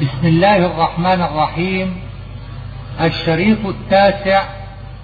[0.00, 1.96] بسم الله الرحمن الرحيم.
[3.00, 4.42] الشريط التاسع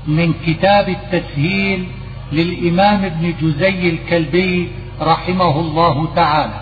[0.06, 1.88] من كتاب التسهيل
[2.32, 6.60] للإمام ابن جزي الكلبي رحمه الله تعالى.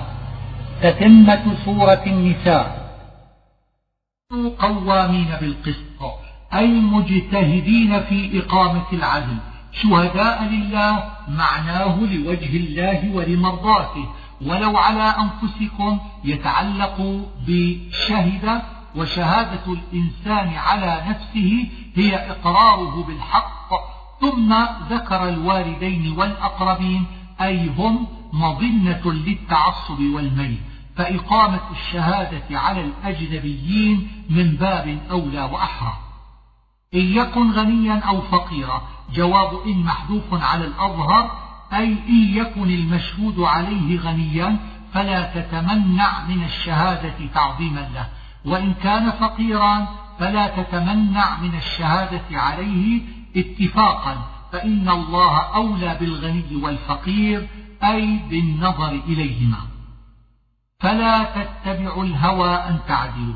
[0.82, 2.92] تتمة سورة النساء.
[4.58, 6.00] قوامين بالقسط.
[6.54, 9.36] أي مجتهدين في إقامة العدل
[9.82, 14.06] شهداء لله معناه لوجه الله ولمرضاته.
[14.46, 18.62] ولو على أنفسكم يتعلق بشهد
[18.96, 23.70] وشهادة الإنسان على نفسه هي إقراره بالحق
[24.20, 24.54] ثم
[24.90, 27.06] ذكر الوالدين والأقربين
[27.40, 30.58] أي هم مظنة للتعصب والميل
[30.96, 35.92] فإقامة الشهادة على الأجنبيين من باب أولى وأحرى.
[36.94, 38.82] إن يكن غنيا أو فقيرا
[39.14, 41.30] جواب إن محذوف على الأظهر
[41.72, 44.56] أي إن يكن المشهود عليه غنيا
[44.94, 48.08] فلا تتمنع من الشهادة تعظيما له.
[48.44, 53.00] وإن كان فقيرا فلا تتمنع من الشهادة عليه
[53.36, 54.16] اتفاقا.
[54.52, 57.48] فإن الله أولى بالغني والفقير
[57.84, 59.58] أي بالنظر إليهما.
[60.80, 63.34] فلا تتبعوا الهوى أن تعدلوا.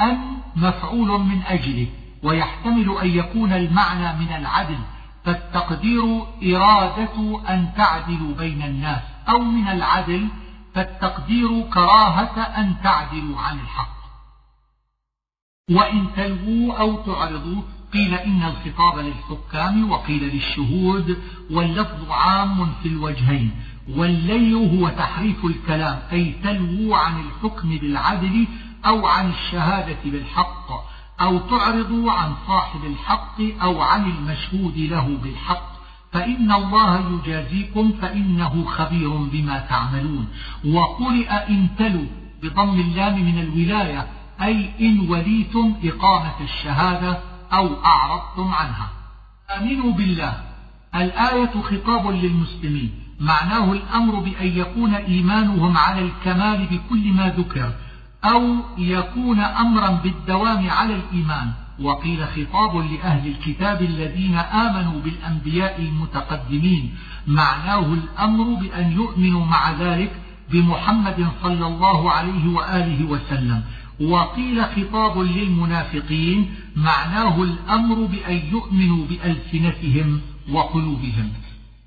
[0.00, 0.18] أن
[0.56, 1.86] مفعول من أجله
[2.22, 4.78] ويحتمل أن يكون المعنى من العدل.
[5.24, 10.28] فالتقدير إرادة أن تعدلوا بين الناس أو من العدل
[10.74, 14.02] فالتقدير كراهة أن تعدلوا عن الحق.
[15.70, 23.50] وإن تلووا أو تعرضوا قيل إن الخطاب للحكام وقيل للشهود واللفظ عام في الوجهين.
[23.88, 28.46] واللي هو تحريف الكلام أي تلووا عن الحكم بالعدل
[28.86, 30.91] أو عن الشهادة بالحق.
[31.22, 35.72] أو تعرضوا عن صاحب الحق أو عن المشهود له بالحق
[36.12, 40.28] فإن الله يجازيكم فإنه خبير بما تعملون.
[40.64, 42.06] وقرئ إن تلوا
[42.42, 44.06] بضم اللام من الولاية
[44.42, 47.18] أي إن وليتم إقامة الشهادة
[47.52, 48.88] أو أعرضتم عنها.
[49.56, 50.42] آمنوا بالله.
[50.94, 52.92] الآية خطاب للمسلمين.
[53.20, 57.72] معناه الأمر بأن يكون إيمانهم على الكمال بكل ما ذكر.
[58.24, 61.52] أو يكون أمرا بالدوام على الإيمان.
[61.80, 66.94] وقيل خطاب لأهل الكتاب الذين آمنوا بالأنبياء المتقدمين.
[67.26, 70.12] معناه الأمر بأن يؤمنوا مع ذلك
[70.52, 73.62] بمحمد صلى الله عليه وآله وسلم.
[74.00, 80.20] وقيل خطاب للمنافقين معناه الأمر بأن يؤمنوا بألسنتهم
[80.52, 81.28] وقلوبهم.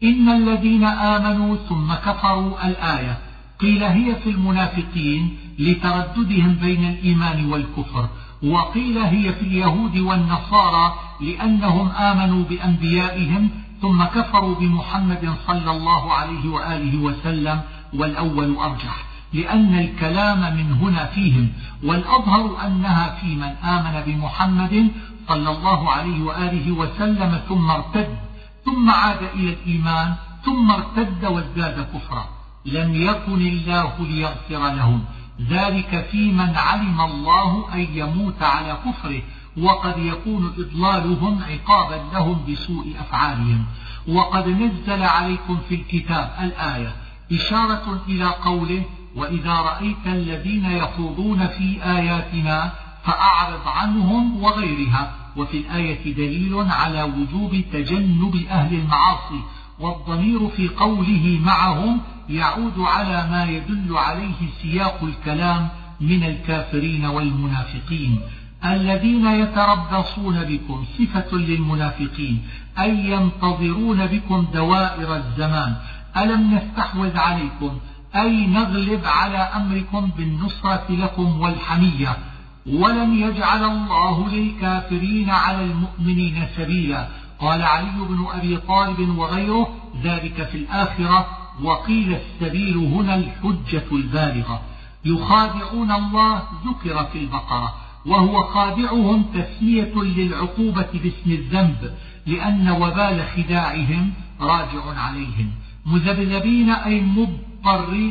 [0.04, 3.18] إن الذين آمنوا ثم كفروا الآية
[3.60, 8.10] قيل هي في المنافقين لترددهم بين الإيمان والكفر.
[8.44, 13.50] وقيل هي في اليهود والنصارى لأنهم آمنوا بأنبيائهم
[13.82, 17.62] ثم كفروا بمحمد صلى الله عليه وآله وسلم
[17.94, 21.50] والأول أرجح لأن الكلام من هنا فيهم.
[21.84, 24.92] والأظهر أنها في من آمن بمحمد
[25.28, 28.18] صلى الله عليه وآله وسلم ثم ارتد
[28.66, 32.26] ثم عاد إلى الإيمان ثم ارتد وازداد كفرا.
[32.66, 35.06] لم يكن الله ليغفر لهم.
[35.42, 39.22] ذلك في من علم الله أن يموت على كفره
[39.58, 43.66] وقد يكون إضلالهم عقابا لهم بسوء أفعالهم.
[44.08, 46.96] وقد نزل عليكم في الكتاب الآية
[47.32, 48.84] إشارة إلى قوله
[49.16, 52.72] وإذا رأيت الذين يخوضون في آياتنا
[53.04, 55.12] فأعرض عنهم وغيرها.
[55.38, 59.42] وفي الآية دليل على وجوب تجنب أهل المعاصي
[59.80, 65.68] والضمير في قوله معهم يعود على ما يدل عليه سياق الكلام
[66.02, 68.20] من الكافرين والمنافقين.
[68.66, 72.42] الذين يتربصون بكم صفة للمنافقين
[72.80, 75.76] أي ينتظرون بكم دوائر الزمان.
[76.18, 77.80] ألم نستحوذ عليكم؟
[78.16, 82.18] أي نغلب على أمركم بالنصرة لكم والحمية.
[82.66, 87.08] ولن يجعل الله للكافرين على المؤمنين سبيلا.
[87.40, 91.28] قال علي بن أبي طالب وغيره ذلك في الآخرة
[91.64, 94.62] وقيل السبيل هنا الحجة البالغة.
[95.06, 101.94] يخادعون الله ذكر في البقرة وهو خادعهم تسمية للعقوبة باسم الذنب
[102.26, 105.52] لأن وبال خداعهم راجع عليهم.
[105.86, 107.02] مذبذبين أي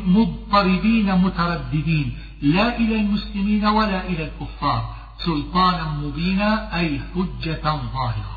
[0.06, 2.12] مضطربين مترددين
[2.42, 4.94] لا إلى المسلمين ولا إلى الكفار.
[5.18, 7.62] سلطانا مبينا أي حجة
[7.94, 8.33] ظاهرة.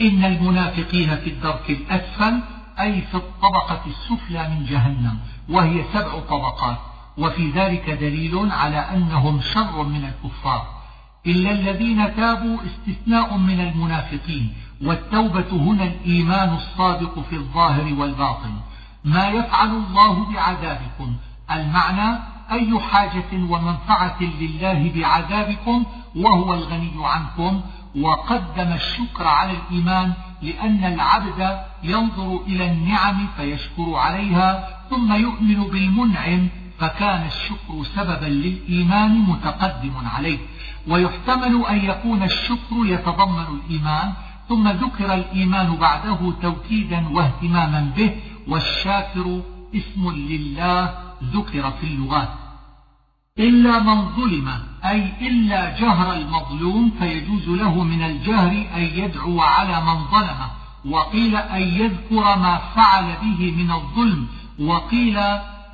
[0.00, 2.40] إن المنافقين في الدرك الأسفل
[2.80, 5.18] أي في الطبقة السفلى من جهنم
[5.48, 6.78] وهي سبع طبقات.
[7.18, 10.66] وفي ذلك دليل على أنهم شر من الكفار.
[11.26, 14.52] إلا الذين تابوا استثناء من المنافقين
[14.82, 18.54] والتوبة هنا الإيمان الصادق في الظاهر والباطن.
[19.04, 21.16] ما يفعل الله بعذابكم.
[21.50, 22.18] المعنى
[22.50, 25.84] أي حاجة ومنفعة لله بعذابكم
[26.16, 27.60] وهو الغني عنكم
[28.00, 30.12] وقدم الشكر على الإيمان
[30.42, 36.48] لأن العبد ينظر إلى النعم فيشكر عليها ثم يؤمن بالمنعم
[36.78, 40.38] فكان الشكر سببا للإيمان متقدم عليه.
[40.88, 44.12] ويحتمل أن يكون الشكر يتضمن الإيمان
[44.48, 48.16] ثم ذكر الإيمان بعده توكيدا واهتماما به
[48.48, 49.42] والشاكر
[49.74, 50.94] اسم لله
[51.24, 52.43] ذكر في اللغات.
[53.38, 54.48] إلا من ظلم
[54.84, 60.50] أي إلا جهر المظلوم فيجوز له من الجهر أن يدعو على من ظلمه.
[60.84, 64.26] وقيل أن يذكر ما فعل به من الظلم.
[64.60, 65.18] وقيل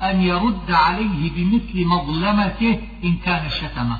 [0.01, 3.99] أن يرد عليه بمثل مظلمته إن كان شتمه.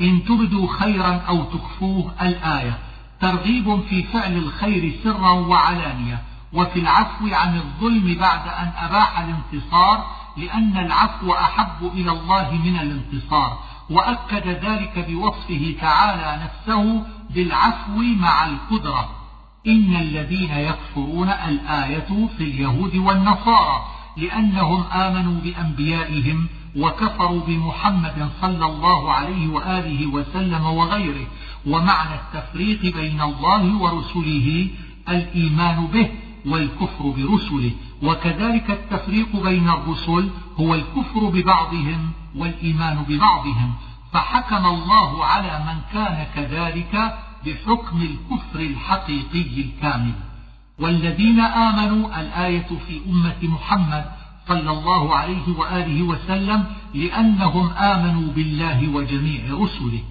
[0.00, 2.78] إن تبدوا خيرا أو تخفوه الآية.
[3.20, 6.22] ترغيب في فعل الخير سرا وعلانية.
[6.52, 13.58] وفي العفو عن الظلم بعد أن أباح الانتصار لأن العفو أحب إلى الله من الانتصار
[13.90, 19.10] وأكد ذلك بوصفه تعالى نفسه بالعفو مع القدرة.
[19.66, 23.84] إن الذين يكفرون الآية في اليهود والنصارى
[24.16, 26.46] لأنهم آمنوا بأنبيائهم
[26.76, 31.26] وكفروا بمحمد صلى الله عليه وآله وسلم وغيره
[31.66, 34.68] ومعنى التفريق بين الله ورسله
[35.08, 36.10] الإيمان به.
[36.46, 37.70] والكفر برسله.
[38.02, 40.30] وكذلك التفريق بين الرسل
[40.60, 43.72] هو الكفر ببعضهم والإيمان ببعضهم.
[44.12, 50.12] فحكم الله على من كان كذلك بحكم الكفر الحقيقي الكامل.
[50.78, 54.04] والذين آمنوا الآية في أمة محمد
[54.48, 60.02] صلى الله عليه وآله وسلم لأنهم آمنوا بالله وجميع رسله.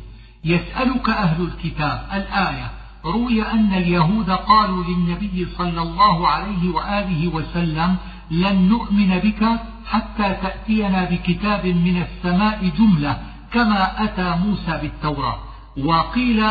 [0.45, 2.71] يسألك أهل الكتاب الآية
[3.05, 7.95] روي أن اليهود قالوا للنبي صلى الله عليه وآله وسلم
[8.31, 13.21] لن نؤمن بك حتى تأتينا بكتاب من السماء جملة
[13.53, 15.39] كما أتى موسى بالتوراة
[15.77, 16.45] وقيل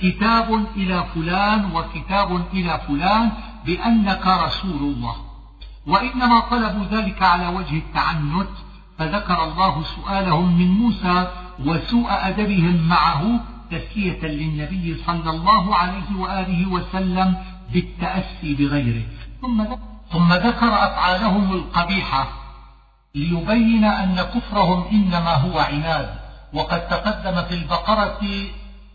[0.00, 3.30] كتاب إلى فلان وكتاب إلى فلان
[3.66, 5.16] بأنك رسول الله.
[5.86, 8.48] وإنما طلبوا ذلك على وجه التعنت
[8.98, 11.28] فذكر الله سؤالهم من موسى
[11.66, 13.40] وسوء أدبهم معه
[13.72, 17.34] تسكية للنبي صلى الله عليه وآله وسلم
[17.72, 19.02] بالتأسي بغيره.
[19.42, 19.64] ثم
[20.12, 22.28] ثم ذكر أفعالهم القبيحة
[23.14, 26.14] ليبين أن كفرهم إنما هو عناد.
[26.52, 28.20] وقد تقدم في البقرة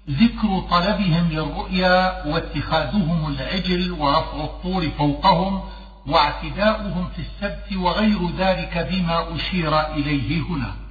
[0.10, 5.62] ذكر طلبهم للرؤيا واتخاذهم العجل ورفع الطور فوقهم
[6.08, 10.87] واعتداؤهم في السبت وغير ذلك بما أشير إليه هنا.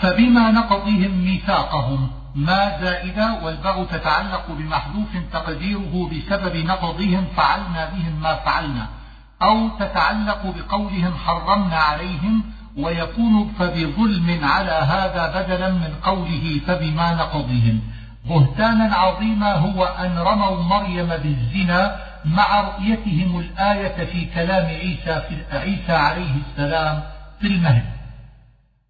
[0.00, 8.86] فبما نقضهم ميثاقهم ما زائدة والباء تتعلق بمحذوف تقديره بسبب نقضهم فعلنا بهم ما فعلنا
[9.42, 12.42] أو تتعلق بقولهم حرمنا عليهم
[12.76, 17.80] ويكون فبظلم على هذا بدلا من قوله فبما نقضهم.
[18.24, 25.92] بهتانا عظيما هو أن رموا مريم بالزنا مع رؤيتهم الآية في كلام عيسى, في عيسى
[25.92, 27.02] عليه السلام
[27.40, 27.99] في المهد.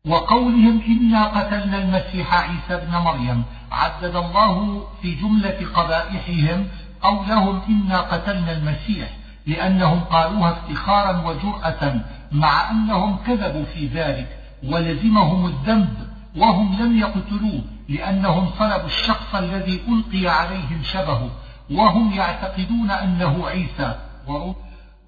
[0.06, 3.42] وقولهم إنا قتلنا المسيح عيسى ابن مريم.
[3.72, 6.66] عدد الله في جملة قبائحهم
[7.02, 9.08] قولهم إنا قتلنا المسيح
[9.46, 12.00] لأنهم قالوها افتخارا وجرأة
[12.32, 20.28] مع أنهم كذبوا في ذلك ولزمهم الذنب وهم لم يقتلوه لأنهم صلبوا الشخص الذي ألقي
[20.28, 21.30] عليهم شبهه
[21.70, 23.94] وهم يعتقدون أنه عيسى.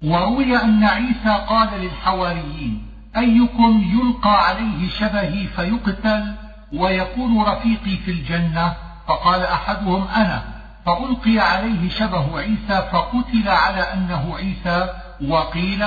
[0.03, 6.35] وروي أن عيسى قال للحواريين أيكم يلقى عليه شبهي فيقتل
[6.73, 8.73] ويكون رفيقي في الجنة
[9.07, 10.43] فقال أحدهم أنا
[10.85, 14.89] فألقي عليه شبه عيسى فقتل على أنه عيسى
[15.27, 15.85] وقيل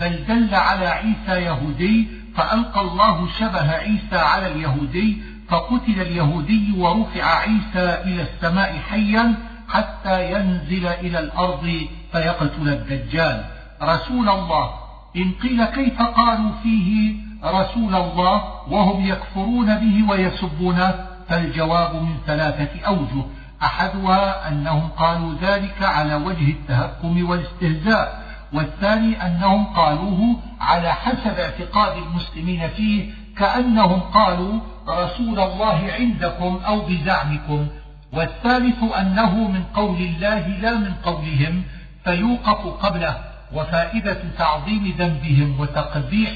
[0.00, 8.02] بل دل على عيسى يهودي فألقى الله شبه عيسى على اليهودي فقتل اليهودي ورفع عيسى
[8.04, 9.34] إلى السماء حيا
[9.68, 13.44] حتى ينزل إلى الأرض فيقتل الدجال.
[13.82, 14.83] رسول الله.
[15.16, 20.94] إن قيل كيف قالوا فيه رسول الله وهم يكفرون به ويسبونه
[21.28, 23.24] فالجواب من ثلاثة أوجه.
[23.62, 32.68] أحدها أنهم قالوا ذلك على وجه التهكم والاستهزاء والثاني أنهم قالوه على حسب اعتقاد المسلمين
[32.68, 37.66] فيه كأنهم قالوا رسول الله عندكم أو بزعمكم.
[38.12, 41.62] والثالث أنه من قول الله لا من قولهم
[42.04, 43.33] فيوقف قبله.
[43.54, 46.32] وفائدة تعظيم ذنبهم وتقبيح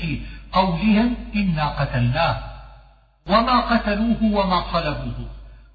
[0.52, 2.38] قولهم إنا قتلناه.
[3.26, 5.26] وما قتلوه وما صلبوه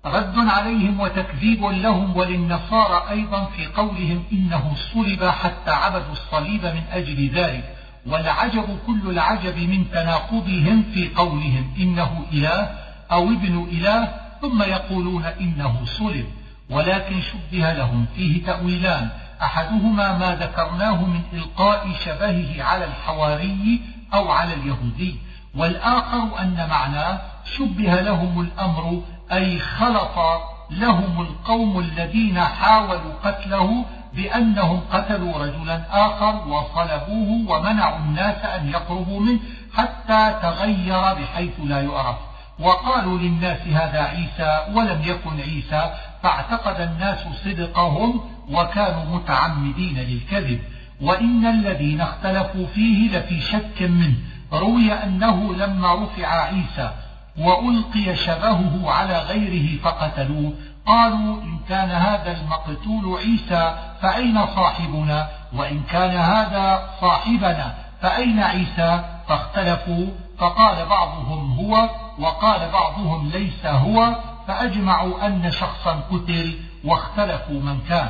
[0.05, 7.29] رد عليهم وتكذيب لهم وللنصارى أيضا في قولهم إنه صلب حتى عبدوا الصليب من أجل
[7.29, 7.75] ذلك.
[8.05, 12.69] والعجب كل العجب من تناقضهم في قولهم إنه إله
[13.11, 14.07] أو ابن إله
[14.41, 16.25] ثم يقولون إنه صلب.
[16.69, 19.09] ولكن شبه لهم فيه تأويلان.
[19.43, 23.81] أحدهما ما ذكرناه من إلقاء شبهه على الحواري
[24.13, 25.19] أو على اليهودي
[25.55, 35.37] والآخر أن معناه شبه لهم الأمر أي خلط لهم القوم الذين حاولوا قتله بأنهم قتلوا
[35.37, 39.39] رجلا آخر وصلبوه ومنعوا الناس أن يقربوا منه
[39.73, 42.15] حتى تغير بحيث لا يعرف.
[42.59, 45.93] وقالوا للناس هذا عيسى ولم يكن عيسى
[46.23, 50.59] فاعتقد الناس صدقهم وكانوا متعمدين للكذب
[51.01, 54.15] وإن الذين اختلفوا فيه لفي شك منه.
[54.53, 56.91] روي أنه لما رفع عيسى
[57.37, 60.53] وألقي شبهه على غيره فقتلوه
[60.85, 70.07] قالوا إن كان هذا المقتول عيسى فأين صاحبنا؟ وإن كان هذا صاحبنا فأين عيسى؟ فاختلفوا
[70.37, 71.89] فقال بعضهم هو
[72.19, 74.15] وقال بعضهم ليس هو
[74.47, 78.09] فأجمعوا أن شخصا قتل واختلفوا من كان.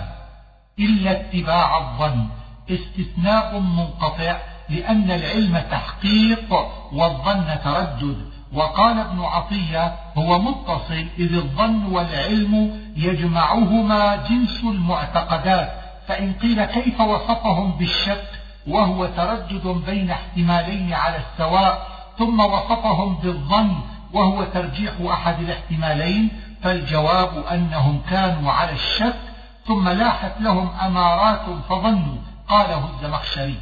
[0.80, 2.28] إلا اتباع الظن.
[2.70, 4.38] استثناء منقطع
[4.70, 6.54] لأن العلم تحقيق
[6.94, 8.34] والظن تردد.
[8.54, 15.84] وقال ابن عطية هو متصل إذ الظن والعلم يجمعهما جنس المعتقدات.
[16.08, 18.28] فإن قيل كيف وصفهم بالشك
[18.68, 21.88] وهو تردد بين احتمالين على السواء
[22.18, 23.76] ثم وصفهم بالظن
[24.14, 26.30] وهو ترجيح أحد الاحتمالين
[26.64, 29.16] فالجواب أنهم كانوا على الشك
[29.68, 32.18] ثم لاحت لهم أمارات فظنوا
[32.48, 33.56] قاله الزمخشري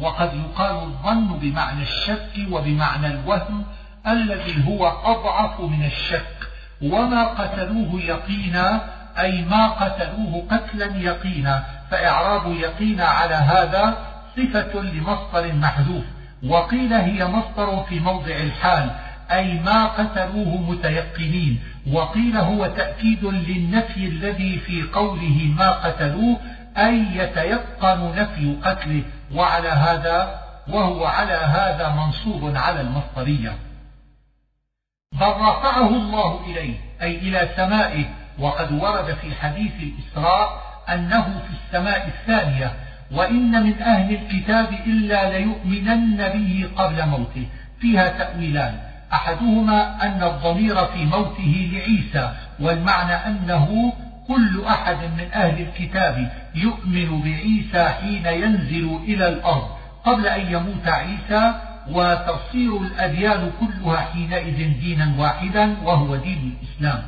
[0.00, 3.64] وقد يقال الظن بمعنى الشك وبمعنى الوهم
[4.06, 6.48] الذي هو أضعف من الشك
[6.82, 8.80] وما قتلوه يقينا
[9.18, 13.96] أي ما قتلوه قتلا يقينا فإعراب يقينا على هذا
[14.36, 16.04] صفة لمصدر محذوف.
[16.46, 18.90] وقيل هي مصدر في موضع الحال
[19.30, 21.60] أي ما قتلوه متيقنين.
[21.92, 26.40] وقيل هو تأكيد للنفي الذي في قوله ما قتلوه
[26.76, 29.02] أي يتيقن نفي قتله.
[29.34, 33.56] وعلى هذا وهو على هذا منصوب على المصدرية.
[35.12, 38.04] بل رفعه الله إليه أي إلى سمائه.
[38.38, 42.72] وقد ورد في حديث الإسراء أنه في السماء الثانية.
[43.12, 47.46] وإن من أهل الكتاب إلا ليؤمنن به قبل موته.
[47.80, 48.87] فيها تأويلان.
[49.12, 53.92] أحدهما أن الضمير في موته لعيسى والمعنى أنه
[54.28, 59.68] كل أحد من أهل الكتاب يؤمن بعيسى حين ينزل إلى الأرض.
[60.04, 61.54] قبل أن يموت عيسى
[61.90, 67.02] وتصير الأديان كلها حينئذ دينا واحدا وهو دين الإسلام.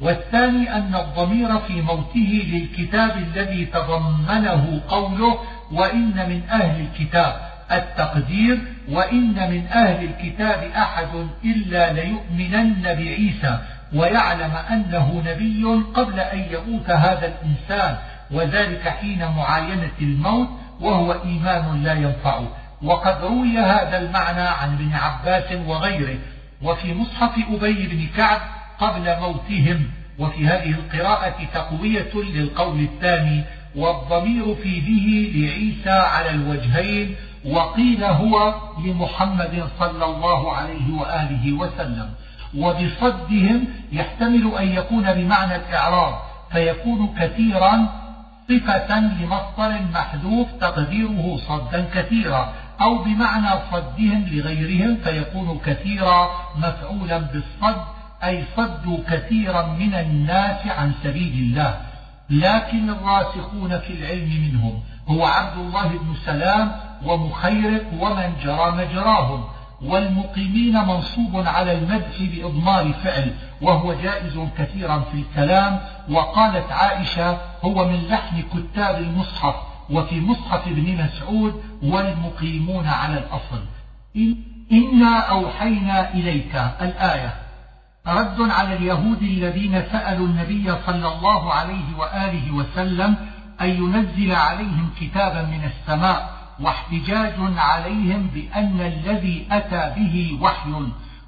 [0.00, 5.38] والثاني أن الضمير في موته للكتاب الذي تضمنه قوله
[5.72, 7.53] وإن من أهل الكتاب.
[7.72, 13.58] التقدير وإن من أهل الكتاب أحد إلا ليؤمنن بعيسى
[13.94, 17.96] ويعلم أنه نبي قبل أن يموت هذا الإنسان
[18.30, 20.48] وذلك حين معاينة الموت
[20.80, 22.48] وهو إيمان لا ينفعه
[22.82, 26.18] وقد روي هذا المعنى عن ابن عباس وغيره.
[26.62, 28.40] وفي مصحف أبي بن كعب
[28.78, 29.90] قبل موتهم.
[30.18, 33.44] وفي هذه القراءة تقوية للقول الثاني
[33.76, 37.14] والضمير في به لعيسى على الوجهين
[37.46, 42.10] وقيل هو لمحمد صلى الله عليه وآله وسلم.
[42.58, 46.14] وبصدهم يحتمل أن يكون بمعنى الإعراب
[46.52, 47.88] فيكون كثيرا
[48.48, 57.80] صفة لمصدر محذوف تقديره صدا كثيرا أو بمعنى صدهم لغيرهم فيكون كثيرا مفعولا بالصد
[58.24, 61.80] أي صدوا كثيرا من الناس عن سبيل الله.
[62.30, 66.72] لكن الراسخون في العلم منهم هو عبد الله بن سلام
[67.06, 69.44] ومخيرق ومن جرى مجراهم
[69.82, 75.80] والمقيمين منصوب على المدح بإضمار فعل وهو جائز كثيرا في الكلام
[76.10, 79.54] وقالت عائشة هو من لحن كتاب المصحف
[79.90, 83.64] وفي مصحف ابن مسعود والمقيمون على الأصل.
[84.72, 87.34] إنا أوحينا إليك الآية.
[88.06, 93.16] رد على اليهود الذين سألوا النبي صلى الله عليه وآله وسلم
[93.60, 100.70] أن ينزل عليهم كتابا من السماء واحتجاج عليهم بأن الذي أتى به وحي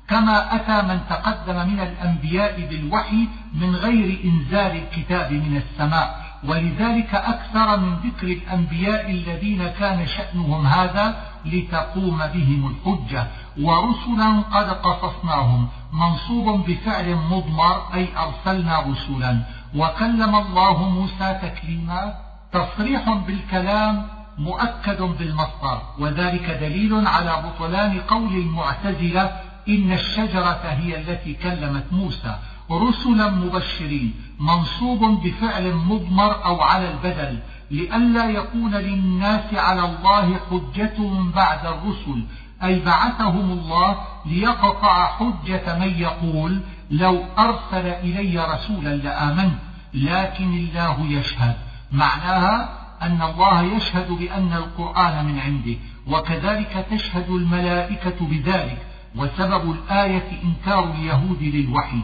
[0.08, 6.26] كما أتى من تقدم من الأنبياء بالوحي من غير إنزال الكتاب من السماء.
[6.44, 13.26] ولذلك أكثر من ذكر الأنبياء الذين كان شأنهم هذا لتقوم بهم الحجة.
[13.62, 15.68] ورسلا قد قصصناهم.
[15.92, 19.40] منصوب بفعل مضمر أي أرسلنا رسلا.
[19.76, 22.14] وكلم الله موسى تكليما.
[22.52, 31.84] تصريح بالكلام مؤكد بالمصدر وذلك دليل على بطلان قول المعتزلة إن الشجرة هي التي كلمت
[31.92, 32.38] موسى
[32.70, 37.38] رسلا مبشرين منصوب بفعل مضمر أو على البدل
[37.70, 40.96] لئلا يكون للناس على الله حجة
[41.34, 42.24] بعد الرسل
[42.62, 49.58] أي بعثهم الله ليقطع حجة من يقول لو أرسل إلي رسولا لآمنت
[49.94, 51.56] لكن الله يشهد
[51.92, 55.76] معناها أن الله يشهد بأن القرآن من عنده
[56.06, 58.78] وكذلك تشهد الملائكة بذلك
[59.16, 62.00] وسبب الآية إنكار اليهود للوحي.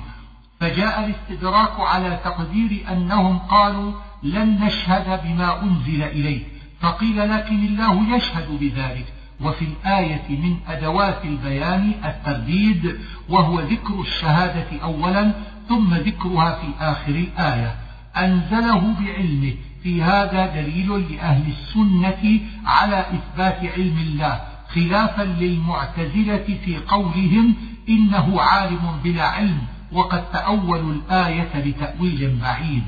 [0.60, 6.46] فجاء الاستدراك على تقدير أنهم قالوا لن نشهد بما أنزل إليك
[6.80, 9.06] فقيل لكن الله يشهد بذلك.
[9.40, 15.32] وفي الآية من أدوات البيان الترديد وهو ذكر الشهادة أولا
[15.68, 17.76] ثم ذكرها في آخر الآية.
[18.16, 24.40] أنزله بعلمه في هذا دليل لأهل السنة على إثبات علم الله
[24.74, 27.54] خلافا للمعتزلة في قولهم
[27.88, 29.58] إنه عالم بلا علم
[29.92, 32.84] وقد تأولوا الآية بتأويل بعيد.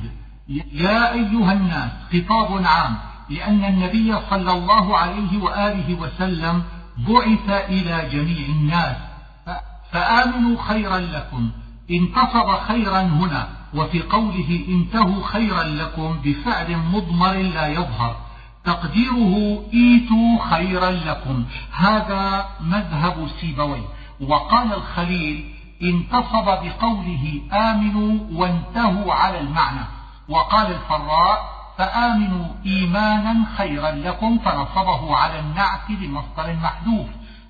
[0.72, 2.96] يا أيها الناس خطاب عام
[3.30, 6.62] لأن النبي صلى الله عليه وآله وسلم
[6.98, 8.96] بعث إلى جميع الناس.
[9.92, 11.50] فآمنوا خيرا لكم
[11.90, 13.48] انتصب خيرا هنا.
[13.74, 18.16] وفي قوله انتهوا خيرا لكم بفعل مضمر لا يظهر.
[18.64, 21.44] تقديره ايتوا خيرا لكم.
[21.72, 23.82] هذا مذهب سيبوي.
[24.20, 29.86] وقال الخليل انتصب بقوله آمنوا وانتهوا على المعنى.
[30.28, 37.06] وقال الفراء فآمنوا إيمانا خيرا لكم فنصبه على النعت لمصدر محذوف.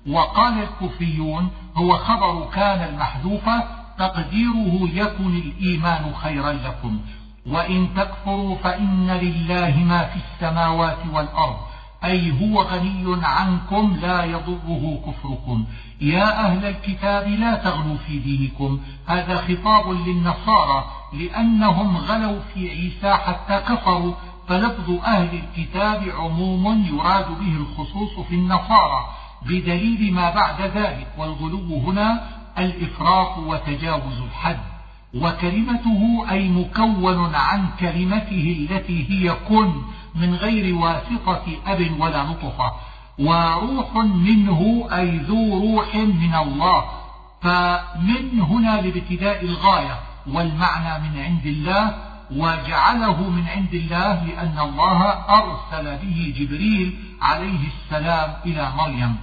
[0.09, 3.63] وقال الكوفيون هو خبر كان المحذوفة
[3.99, 6.99] تقديره يكن الإيمان خيرا لكم.
[7.45, 11.57] وإن تكفروا فإن لله ما في السماوات والأرض.
[12.03, 15.65] أي هو غني عنكم لا يضره كفركم.
[16.01, 18.79] يا أهل الكتاب لا تغلوا في دينكم.
[19.07, 24.13] هذا خطاب للنصارى لأنهم غلوا في عيسى حتى كفروا.
[24.47, 29.05] فلفظ أهل الكتاب عموم يراد به الخصوص في النصارى.
[29.41, 32.27] بدليل ما بعد ذلك والغلو هنا
[32.57, 34.59] الإفراط وتجاوز الحد
[35.13, 39.71] وكلمته أي مكون عن كلمته التي هي كن
[40.15, 42.71] من غير واسطة أب ولا نطفة
[43.19, 46.85] وروح منه أي ذو روح من الله
[47.41, 51.95] فمن هنا لابتداء الغاية والمعنى من عند الله
[52.31, 59.15] وجعله من عند الله لأن الله أرسل به جبريل عليه السلام إلى مريم.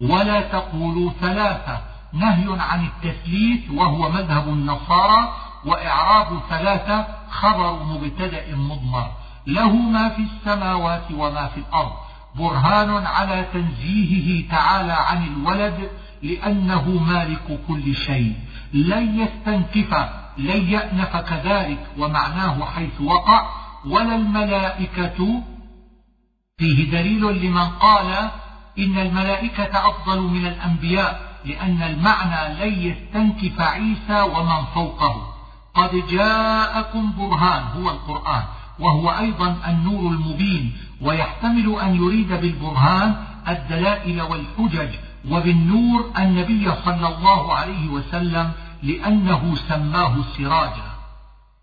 [0.00, 1.80] ولا تقولوا ثلاثة
[2.18, 9.10] نهي عن التثليث وهو مذهب النصارى وإعراب ثلاثة خبر مبتدأ مضمر.
[9.46, 11.92] له ما في السماوات وما في الأرض.
[12.34, 15.90] برهان على تنزيهه تعالى عن الولد
[16.22, 18.34] لأنه مالك كل شيء.
[18.74, 23.48] لن يستنكف لن يأنف كذلك ومعناه حيث وقع.
[23.86, 25.42] ولا الملائكة
[26.58, 28.30] فيه دليل لمن قال
[28.78, 31.25] إن الملائكة أفضل من الأنبياء.
[31.46, 35.32] لأن المعنى لن يستنكف عيسى ومن فوقه.
[35.74, 38.42] قد جاءكم برهان هو القرآن
[38.78, 43.16] وهو أيضا النور المبين ويحتمل أن يريد بالبرهان
[43.48, 44.88] الدلائل والحجج
[45.30, 50.96] وبالنور النبي صلى الله عليه وسلم لأنه سماه سراجا.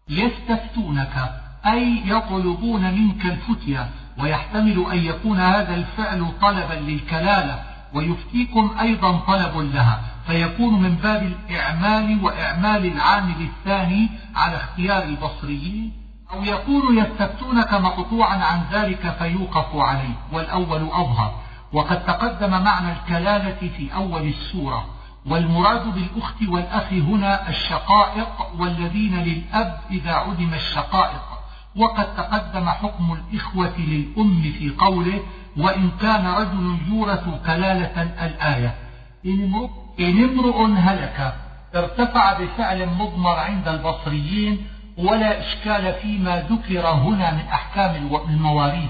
[0.10, 1.34] يستفتونك
[1.66, 7.73] أي يطلبون منك الفتية ويحتمل أن يكون هذا الفعل طلبا للكلالة.
[7.94, 15.92] ويفتيكم أيضا طلب لها فيكون من باب الإعمال وإعمال العامل الثاني على اختيار البصريين
[16.34, 21.36] أو يكون يستفتونك مقطوعا عن ذلك فيوقف عليه والأول أظهر.
[21.74, 24.86] وقد تقدم معنى الكلالة في أول السورة
[25.26, 31.43] والمراد بالأخت والأخ هنا الشقائق والذين للأب إذا عدم الشقائق.
[31.76, 35.20] وقد تقدم حكم الإخوة للأم في قوله
[35.58, 38.76] وإن كان رجل يورث كلالة الآية.
[40.00, 41.34] إن امرؤ هلك
[41.76, 48.90] ارتفع بفعل مضمر عند البصريين ولا إشكال فيما ذكر هنا من أحكام المواريث.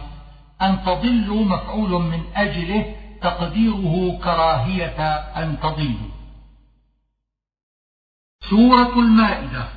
[0.61, 6.13] أن تضلوا مفعول من أجله تقديره كراهية أن تضلوا
[8.49, 9.67] سورة المائدة.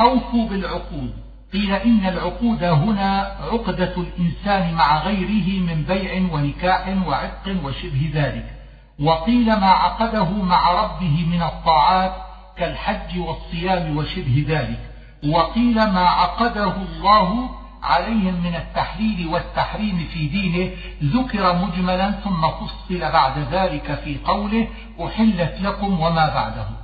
[0.00, 1.14] أوفوا بالعقود.
[1.52, 8.44] قيل إن العقود هنا عقدة الإنسان مع غيره من بيع ونكاح وعتق وشبه ذلك.
[9.00, 12.14] وقيل ما عقده مع ربه من الطاعات
[12.56, 14.90] كالحج والصيام وشبه ذلك.
[15.34, 17.50] وقيل ما عقده الله
[17.82, 20.70] عليهم من التحليل والتحريم في دينه
[21.02, 24.68] ذكر مجملا ثم فصل بعد ذلك في قوله
[25.04, 26.83] أحلت لكم وما بعده.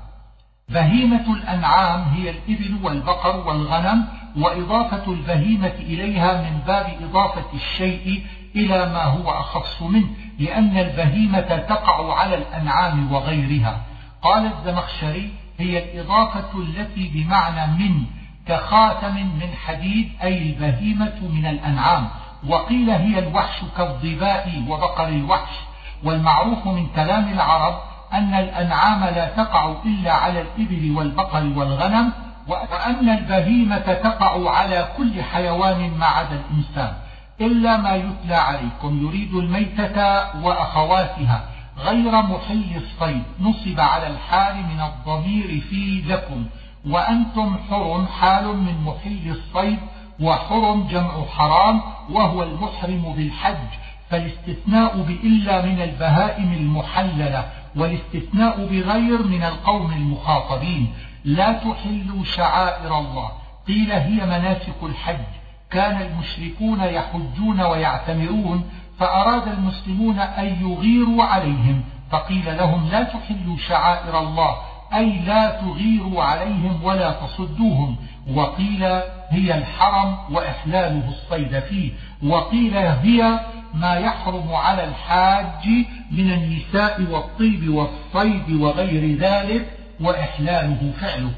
[0.71, 4.05] بهيمة الأنعام هي الإبل والبقر والغنم
[4.37, 12.15] وإضافة البهيمة إليها من باب إضافة الشيء إلى ما هو أخص منه لأن البهيمة تقع
[12.19, 13.81] على الأنعام وغيرها.
[14.23, 18.05] قال الزمخشري هي الإضافة التي بمعنى من
[18.47, 22.09] كخاتم من حديد أي البهيمة من الأنعام.
[22.49, 25.57] وقيل هي الوحش كالضباء وبقر الوحش
[26.05, 32.13] والمعروف من كلام العرب أن الأنعام لا تقع إلا على الإبل والبقر والغنم
[32.49, 36.93] وأن البهيمة تقع على كل حيوان ما عدا الإنسان
[37.41, 41.45] إلا ما يتلى عليكم يريد الميتة وأخواتها
[41.79, 46.47] غير محل الصيد نصب على الحال من الضمير في لكم
[46.87, 49.79] وأنتم حر حال من محل الصيد
[50.21, 53.69] وحرم جمع حرام وهو المحرم بالحج
[54.11, 57.45] فالاستثناء بإلا من البهائم المحللة
[57.77, 60.93] والاستثناء بغير من القوم المخاطبين
[61.25, 63.31] لا تحلوا شعائر الله.
[63.69, 65.25] قيل هي مناسك الحج.
[65.71, 71.85] كان المشركون يحجون ويعتمرون فأراد المسلمون أن يغيروا عليهم.
[72.11, 74.57] فقيل لهم لا تحلوا شعائر الله
[74.95, 77.97] أي لا تغيروا عليهم ولا تصدوهم.
[78.35, 78.85] وقيل
[79.31, 81.93] هي الحرم وإحلاله الصيد فيه.
[82.27, 83.41] وقيل هي
[83.75, 85.69] ما يحرم على الحاج
[86.11, 91.33] من النساء والطيب والصيد وغير ذلك وإحلاله فعله.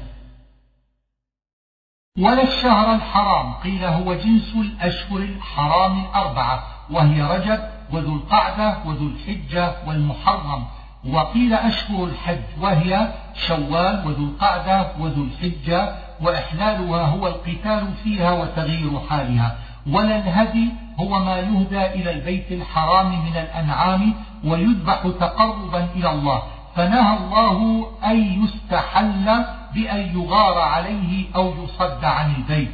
[2.19, 7.59] ولا الشهر الحرام قيل هو جنس الأشهر الحرام الأربعة وهي رجب
[7.93, 10.65] وذو القعدة وذو الحجة والمحرم.
[11.09, 13.13] وقيل أشهر الحج وهي
[13.47, 19.57] شوال وذو القعدة وذو الحجة وإحلالها هو القتال فيها وتغيير حالها.
[19.87, 26.43] ولا الهدي هو ما يهدى إلى البيت الحرام من الأنعام ويذبح تقربا إلى الله.
[26.75, 32.71] فنهى الله أن يستحل بأن يغار عليه أو يصد عن البيت.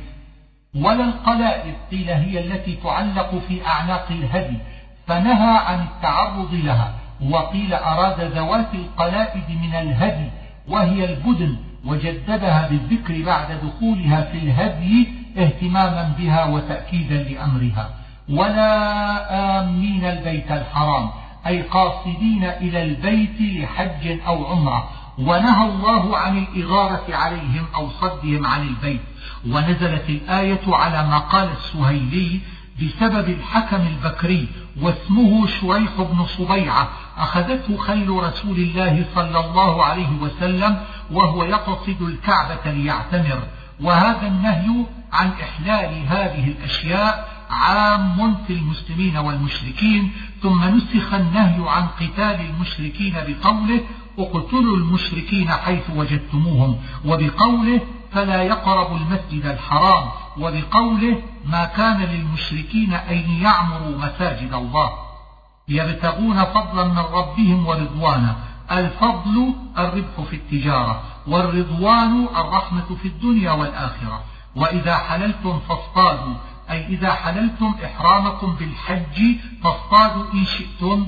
[0.76, 4.58] ولا القلائد قيل هي التي تعلق في أعناق الهدي.
[5.08, 6.94] فنهى عن التعرض لها.
[7.30, 10.30] وقيل أراد ذوات القلائد من الهدي
[10.68, 11.58] وهي البدن.
[11.86, 17.90] وجددها بالذكر بعد دخولها في الهدي اهتماما بها وتأكيدا لأمرها.
[18.30, 21.10] ولا آمين البيت الحرام
[21.48, 24.90] أي قاصدين إلى البيت لحج أو عمرة.
[25.18, 29.02] ونهى الله عن الإغارة عليهم أو صدهم عن البيت.
[29.48, 32.40] ونزلت الآية على ما قال السهيلي
[32.82, 34.48] بسبب الحكم البكري
[34.82, 36.90] واسمه شريح بن صبيعة.
[37.18, 40.78] أخذته خيل رسول الله صلى الله عليه وسلم
[41.12, 43.40] وهو يقصد الكعبة ليعتمر.
[43.82, 52.42] وهذا النهي عن إحلال هذه الأشياء عام في المسلمين والمشركين ثم نسخ النهي عن قتال
[52.50, 53.82] المشركين بقوله
[54.20, 57.82] اقتلوا المشركين حيث وجدتموهم وبقوله
[58.12, 64.92] فلا يقربوا المسجد الحرام وبقوله ما كان للمشركين أن يعمروا مساجد الله
[65.68, 68.36] يبتغون فضلا من ربهم ورضوانا
[68.72, 74.24] الفضل الربح في التجارة والرضوان الرحمة في الدنيا والآخرة.
[74.56, 76.36] وإذا حللتم فاصطادوا.
[76.72, 81.08] أي إذا حللتم إحرامكم بالحج فاصطادوا إن شئتم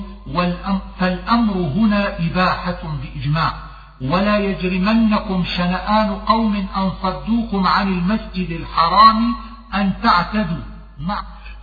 [0.98, 3.52] فالأمر هنا إباحة بإجماع.
[4.00, 9.34] ولا يجرمنكم شنآن قوم أن صدوكم عن المسجد الحرام
[9.74, 10.64] أن تعتدوا.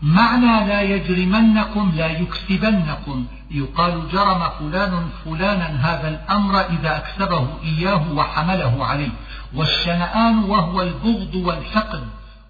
[0.01, 3.25] معنى لا يجرمنكم لا يكسبنكم.
[3.51, 9.11] يقال جرم فلان فلانا هذا الأمر إذا أكسبه إياه وحمله عليه.
[9.55, 12.03] والشنآن وهو البغض والحقد.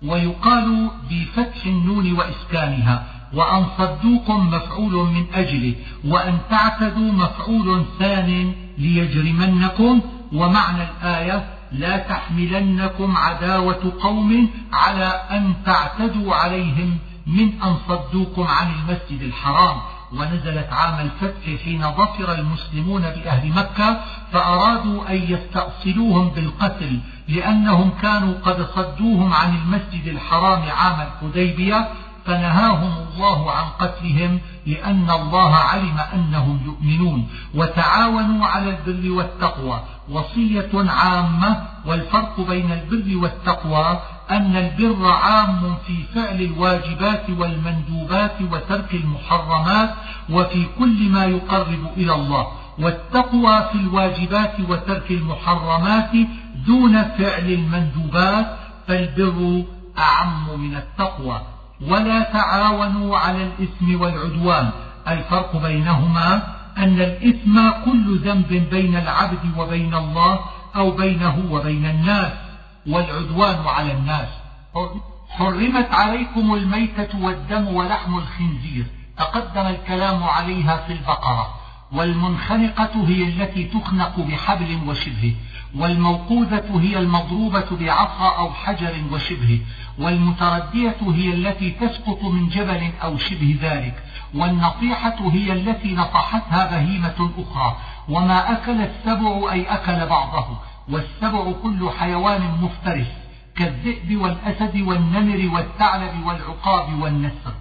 [0.08, 10.02] ويقال بفتح النون وإسكانها وأن صدوكم مفعول من أجله وأن تعتدوا مفعول ثان ليجرمنكم
[10.34, 19.22] ومعنى الآية لا تحملنكم عداوة قوم على أن تعتدوا عليهم من أن صدوكم عن المسجد
[19.22, 19.78] الحرام.
[20.14, 24.00] ونزلت عام الفتح حين ظفر المسلمون بأهل مكة
[24.32, 31.88] فأرادوا أن يستأصلوهم بالقتل لأنهم كانوا قد صدوهم عن المسجد الحرام عام الحديبية
[32.26, 41.62] فنهاهم الله عن قتلهم لأن الله علم أنهم يؤمنون وتعاونوا على البر والتقوى وصية عامة
[41.86, 44.00] والفرق بين البر والتقوى
[44.32, 49.90] أن البر عام في فعل الواجبات والمندوبات وترك المحرمات
[50.30, 52.48] وفي كل ما يقرب إلى الله
[52.80, 56.12] والتقوى في الواجبات وترك المحرمات
[56.68, 59.64] دون فعل المندوبات فالبر
[59.98, 61.42] أعم من التقوى.
[61.88, 64.70] ولا تعاونوا على الإثم والعدوان.
[65.08, 66.44] الفرق بينهما
[66.78, 70.40] أن الإثم كل ذنب بين العبد وبين الله
[70.76, 72.32] أو بينه وبين الناس.
[72.88, 74.30] والعدوان على الناس.
[75.30, 78.86] حرمت عليكم الميتة والدم ولحم الخنزير.
[79.18, 81.56] تقدم الكلام عليها في البقرة.
[81.92, 85.34] والمنخنقة هي التي تخنق بحبل وشبهه.
[85.76, 89.60] والموقوذة هي المضروبة بعصا أو حجر وشبهه.
[90.00, 94.04] والمتردية هي التي تسقط من جبل أو شبه ذلك.
[94.36, 97.78] والنطيحة هي التي نطحتها بهيمة أخرى.
[98.10, 100.69] وما أكل السبع أي أكل بعضه.
[100.92, 103.08] والسبع كل حيوان مفترس
[103.56, 107.54] كالذئب والأسد والنمر والثعلب والعقاب والنسر.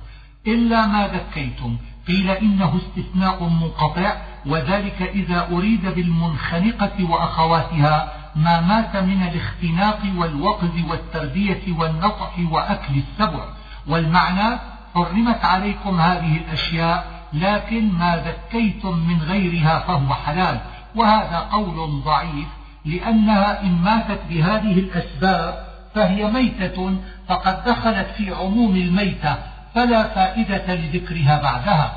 [0.46, 1.76] إلا ما ذكيتم
[2.08, 11.62] قيل إنه استثناء منقطع وذلك إذا أريد بالمنخنقة وأخواتها ما مات من الاختناق والوقز والتردية
[11.78, 13.44] والنطح وأكل السبع.
[13.86, 14.58] والمعنى
[14.94, 20.60] حرمت عليكم هذه الأشياء لكن ما ذكيتم من غيرها فهو حلال.
[20.94, 22.57] وهذا قول ضعيف.
[22.88, 26.96] لأنها إن ماتت بهذه الأسباب فهي ميتة
[27.28, 29.36] فقد دخلت في عموم الميتة
[29.74, 31.92] فلا فائدة لذكرها بعدها.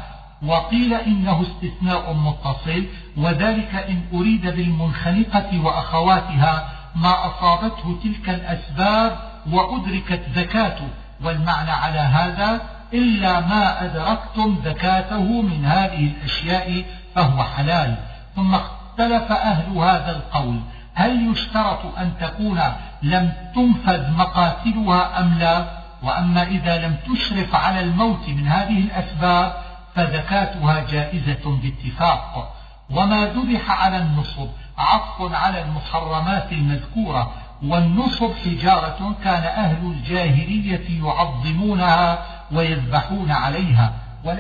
[0.46, 2.86] وقيل إنه استثناء متصل
[3.18, 9.18] وذلك إن أريد بالمنخنقة وأخواتها ما أصابته تلك الأسباب
[9.52, 10.88] وأدركت زكاته.
[11.24, 12.62] والمعنى على هذا
[12.94, 16.84] إلا ما أدركتم زكاته من هذه الأشياء
[17.16, 17.96] فهو حلال.
[18.36, 20.60] ثم اختلف أهل هذا القول.
[20.94, 22.62] هل يشترط أن تكون
[23.04, 29.54] لم تنفذ مقاتلها أم لا؟ وأما إذا لم تشرف على الموت من هذه الأسباب
[29.96, 32.54] فزكاتها جائزة باتفاق.
[32.90, 37.32] وما ذبح على النصب عطف على المحرمات المذكورة
[37.64, 43.94] والنصب حجارة كان أهل الجاهلية يعظمونها ويذبحون عليها.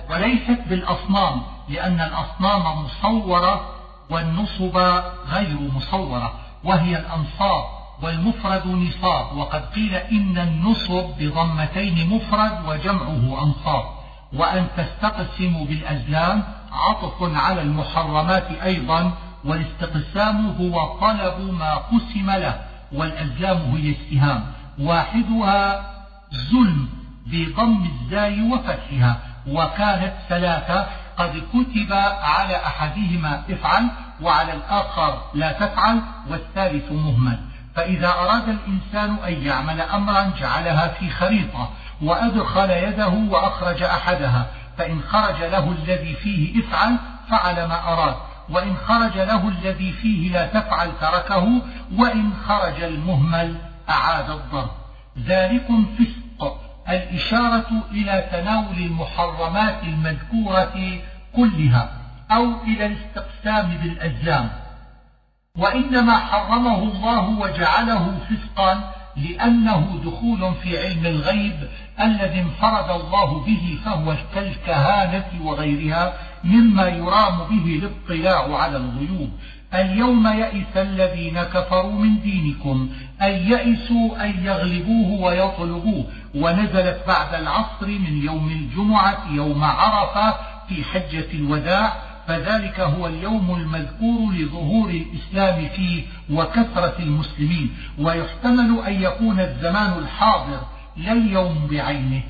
[0.09, 3.61] وليست بالأصنام لأن الأصنام مصورة
[4.09, 4.77] والنصب
[5.29, 6.33] غير مصورة.
[6.63, 7.63] وهي الأنصاب
[8.01, 9.37] والمفرد نصاب.
[9.37, 13.83] وقد قيل إن النصب بضمتين مفرد وجمعه أنصاب.
[14.33, 19.11] وأن تستقسموا بالأزلام عطف على المحرمات أيضا
[19.45, 24.43] والاستقسام هو طلب ما قسم له والأزلام هي السهام
[24.79, 25.91] واحدها
[26.51, 26.89] ظلم
[27.27, 29.17] بضم الزاي وفتحها.
[29.47, 33.87] وكانت ثلاثة قد كتب على أحدهما افعل
[34.21, 37.39] وعلى الآخر لا تفعل والثالث مهمل.
[37.75, 41.69] فإذا أراد الإنسان أن يعمل أمرا جعلها في خريطة
[42.01, 44.45] وأدخل يده وأخرج أحدها
[44.77, 46.97] فإن خرج له الذي فيه افعل
[47.29, 48.15] فعل ما أراد
[48.49, 51.61] وإن خرج له الذي فيه لا تفعل تركه
[51.97, 53.55] وإن خرج المهمل
[53.89, 54.69] أعاد الضرب.
[55.25, 56.57] ذلكم فسق
[56.89, 60.99] الإشارة إلى تناول المحرمات المذكورة
[61.35, 62.00] كلها.
[62.31, 64.49] أو إلى الاستقسام بالأزلام.
[65.57, 71.69] وإنما حرمه الله وجعله فسقا لأنه دخول في علم الغيب
[72.01, 76.13] الذي انفرد الله به فهو كالكهانة وغيرها
[76.43, 79.29] مما يرام به الاطلاع على الغيوب.
[79.73, 82.89] اليوم يئس الذين كفروا من دينكم
[83.21, 86.05] أن يئسوا أن يغلبوه ويطلبوه.
[86.35, 90.35] ونزلت بعد العصر من يوم الجمعة يوم عرفة
[90.67, 99.39] في حجة الوداع فذلك هو اليوم المذكور لظهور الإسلام فيه وكثرة المسلمين ويحتمل أن يكون
[99.39, 100.59] الزمان الحاضر
[100.97, 102.23] لا اليوم بعينه.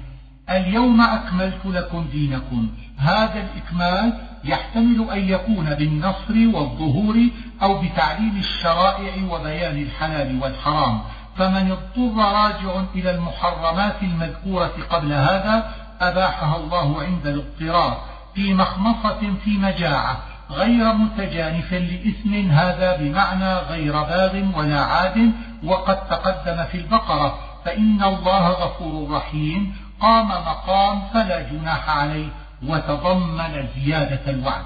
[0.49, 2.69] اليوم أكملت لكم دينكم.
[2.97, 7.19] هذا الإكمال يحتمل أن يكون بالنصر والظهور
[7.61, 11.01] أو بتعليم الشرائع وبيان الحلال والحرام.
[11.37, 18.10] فمن اضطر راجع إلى المحرمات المذكورة قبل هذا أباحها الله عند الاضطرار.
[18.35, 20.17] في مخمصة في مجاعة
[20.51, 25.31] غير متجانف لإثم هذا بمعنى غير باغ ولا عاد
[25.63, 32.29] وقد تقدم في البقرة فإن الله غفور رحيم قام مقام فلا جناح عليه
[32.67, 34.63] وتضمن زيادة الوعد.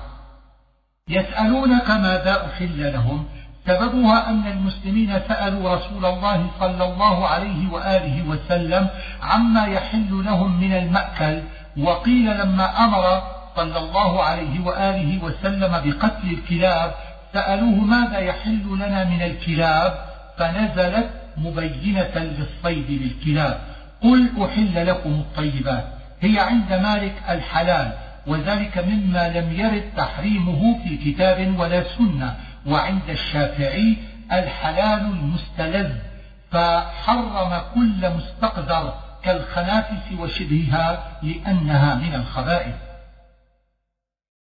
[1.09, 3.25] يسألونك ماذا أحل لهم؟
[3.65, 8.87] سببها أن المسلمين سألوا رسول الله صلى الله عليه وآله وسلم
[9.21, 11.41] عما يحل لهم من المأكل
[11.77, 16.95] وقيل لما أمر صلى الله عليه وآله وسلم بقتل الكلاب
[17.33, 20.05] سألوه ماذا يحل لنا من الكلاب؟
[20.37, 23.59] فنزلت مبينة للصيد بالكلاب.
[24.01, 25.85] قل أحل لكم الطيبات.
[26.21, 27.91] هي عند مالك الحلال
[28.27, 32.35] وذلك مما لم يرد تحريمه في كتاب ولا سنة.
[32.65, 33.97] وعند الشافعي
[34.31, 35.91] الحلال المستلذ
[36.51, 42.84] فحرم كل مستقذر كالخنافس وشبهها لأنها من الخبائث.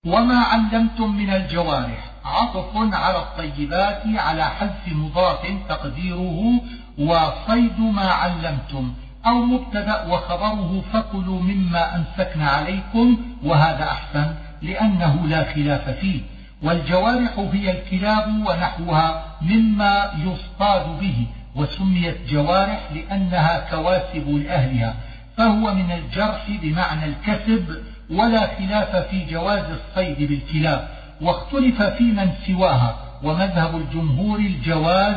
[0.08, 2.04] وما علمتم من الجوارح.
[2.26, 5.40] عطف على الطيبات على حذف مضاف
[5.70, 6.62] تقديره
[6.98, 8.94] وصيد ما علمتم.
[9.26, 16.22] أو مبتدأ وخبره فكلوا مما أمسكن عليكم وهذا أحسن لأنه لا خلاف فيه.
[16.64, 24.96] والجوارح هي الكلاب ونحوها مما يصطاد به وسميت جوارح لأنها كواسب لأهلها
[25.38, 30.88] فهو من الجرح بمعنى الكسب ولا خلاف في جواز الصيد بالكلاب
[31.22, 35.16] واختلف في من سواها ومذهب الجمهور الجواز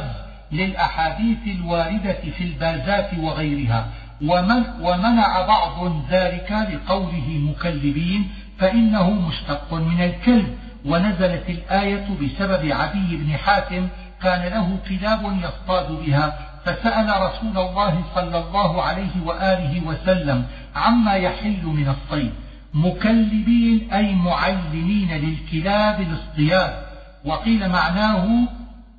[0.53, 3.87] للأحاديث الواردة في البازات وغيرها.
[4.23, 10.59] ومن ومنع بعض ذلك لقوله مكلبين فإنه مشتق من الكلب.
[10.85, 13.89] ونزلت الآية بسبب عدي بن حاتم
[14.23, 21.65] كان له كلاب يصطاد بها فسأل رسول الله صلى الله عليه وآله وسلم عما يحل
[21.65, 22.33] من الصيد.
[22.75, 26.75] مكلبين أي معلمين للكلاب الاصطياد
[27.25, 28.49] وقيل معناه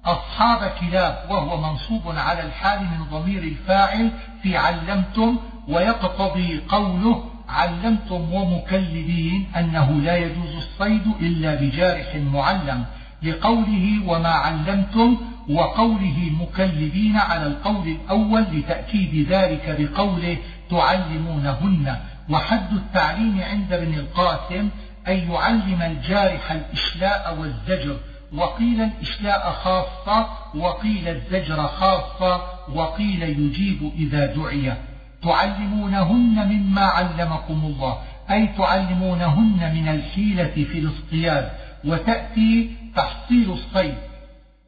[0.05, 4.12] أصحاب كلاب وهو منصوب على الحال من ضمير الفاعل
[4.43, 12.86] في علمتم ويقتضي قوله علمتم ومكلبين أنه لا يجوز الصيد إلا بجارح معلم
[13.23, 15.17] لقوله وما علمتم
[15.49, 20.38] وقوله مكلبين على القول الأول لتأكيد ذلك بقوله
[20.69, 21.95] تعلمونهن.
[22.32, 24.70] وحد التعليم عند ابن القاسم
[25.08, 27.98] أن يعلم الجارح الإشلاء والزجر
[28.34, 32.41] وقيل الإشلاء خاصة وقيل الزجر خاصة
[32.74, 34.74] وقيل يجيب إذا دعي.
[35.24, 37.98] تعلمونهن مما علمكم الله
[38.32, 41.52] أي تعلمونهن من الحيلة في الاصطياد
[41.86, 43.96] وتأتي تحصيل الصيد.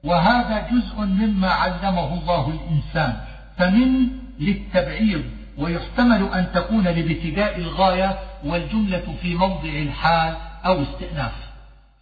[0.04, 3.18] وهذا جزء مما علمه الله الإنسان
[3.58, 4.08] فمن
[4.40, 5.24] للتبعيض.
[5.58, 10.36] ويحتمل أن تكون لابتداء الغاية والجملة في موضع الحال
[10.66, 11.32] أو استئناف.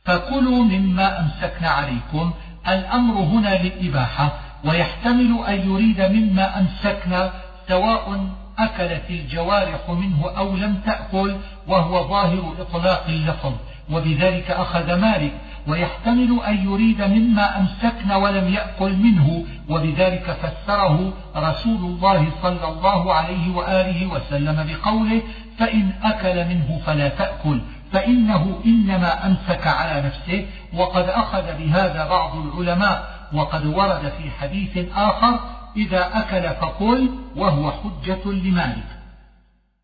[0.05, 2.33] فكلوا مما أمسكنا عليكم.
[2.67, 4.33] الأمر هنا للإباحة.
[4.65, 7.31] ويحتمل أن يريد مما أمسكنا
[7.67, 8.27] سواء
[8.59, 11.35] أكلت الجوارح منه أو لم تأكل
[11.67, 13.53] وهو ظاهر إطلاق اللفظ.
[13.91, 15.31] وبذلك أخذ مالك
[15.67, 23.55] ويحتمل أن يريد مما أمسكن ولم يأكل منه وبذلك فسره رسول الله صلى الله عليه
[23.55, 25.21] وآله وسلم بقوله
[25.57, 30.45] فإن أكل منه فلا تأكل فإنه إنما أمسك على نفسه.
[30.73, 35.39] وقد أخذ بهذا بعض العلماء وقد ورد في حديث آخر
[35.77, 38.87] إذا أكل فقل وهو حجة لمالك.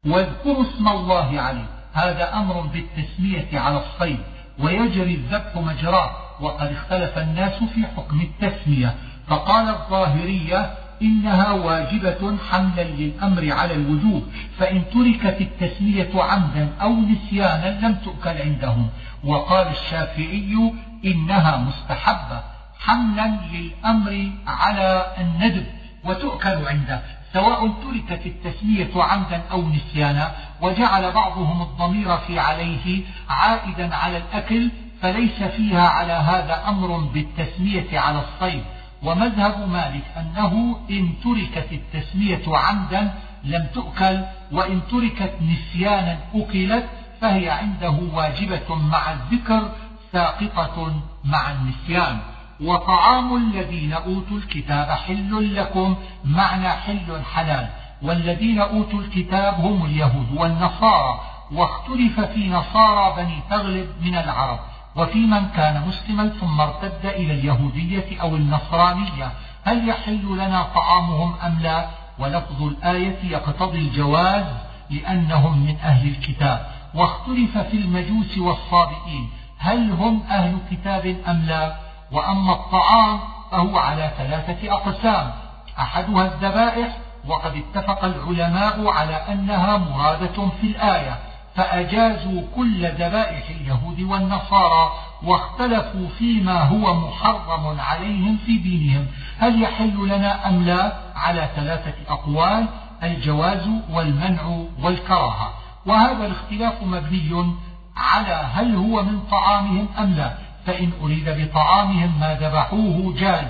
[0.06, 4.20] واذكروا اسم الله عليه هذا أمر بالتسمية على الصيد.
[4.60, 8.96] ويجري الذبح مجراه وقد اختلف الناس في حكم التسمية.
[9.28, 14.24] فقال الظاهرية إنها واجبة حملا للأمر على الوجوب
[14.60, 18.90] فإن تركت التسمية عمدا أو نسيانا لم تؤكل عندهم.
[19.24, 20.74] وقال الشافعي
[21.06, 22.42] إنها مستحبة
[22.80, 25.66] حملا للأمر على الندب
[26.04, 27.02] وتؤكل عنده.
[27.38, 34.72] سواء تركت التسمية عمدا أو نسيانا وجعل بعضهم الضمير في عليه عائدا على الأكل
[35.02, 38.64] فليس فيها على هذا أمر بالتسمية على الصيد.
[39.04, 44.22] ومذهب مالك أنه إن تركت التسمية عمدا لم تؤكل
[44.52, 46.86] وإن تركت نسيانا أكلت
[47.22, 49.72] فهي عنده واجبة مع الذكر
[50.14, 50.94] ساقطة
[51.26, 52.20] مع النسيان.
[52.62, 57.68] وطعام الذين أوتوا الكتاب حل لكم معنى حل حلال.
[58.02, 64.60] والذين أوتوا الكتاب هم اليهود والنصارى واختلف في نصارى بني تغلب من العرب.
[64.96, 69.32] وفي من كان مسلما ثم ارتد إلى اليهودية أو النصرانية.
[69.64, 71.88] هل يحل لنا طعامهم أم لا؟
[72.20, 74.46] ولفظ الآية يقتضي الجواز
[74.90, 76.68] لأنهم من أهل الكتاب.
[76.94, 79.30] واختلف في المجوس والصابئين.
[79.58, 83.20] هل هم أهل كتاب أم لا؟ وأما الطعام
[83.52, 85.32] فهو على ثلاثة أقسام.
[85.80, 91.18] أحدها الذبائح وقد اتفق العلماء على أنها مرادة في الآية
[91.56, 94.92] فأجازوا كل ذبائح اليهود والنصارى
[95.24, 99.08] واختلفوا فيما هو محرم عليهم في دينهم.
[99.40, 102.68] هل يحل لنا أم لا؟ على ثلاثة أقوال
[103.04, 104.42] الجواز والمنع
[104.82, 105.50] والكراهة.
[105.86, 107.54] وهذا الاختلاف مبني
[107.98, 110.47] على هل هو من طعامهم أم لا.
[110.68, 113.48] فإن أريد بطعامهم ما ذبحوه جاز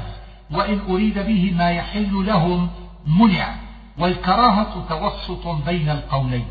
[0.52, 2.70] وإن أريد به ما يحل لهم
[3.08, 3.56] منع.
[3.98, 6.46] والكراهة توسط بين القولين.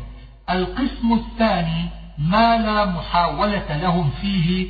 [0.49, 4.67] القسم الثاني ما لا محاولة لهم فيه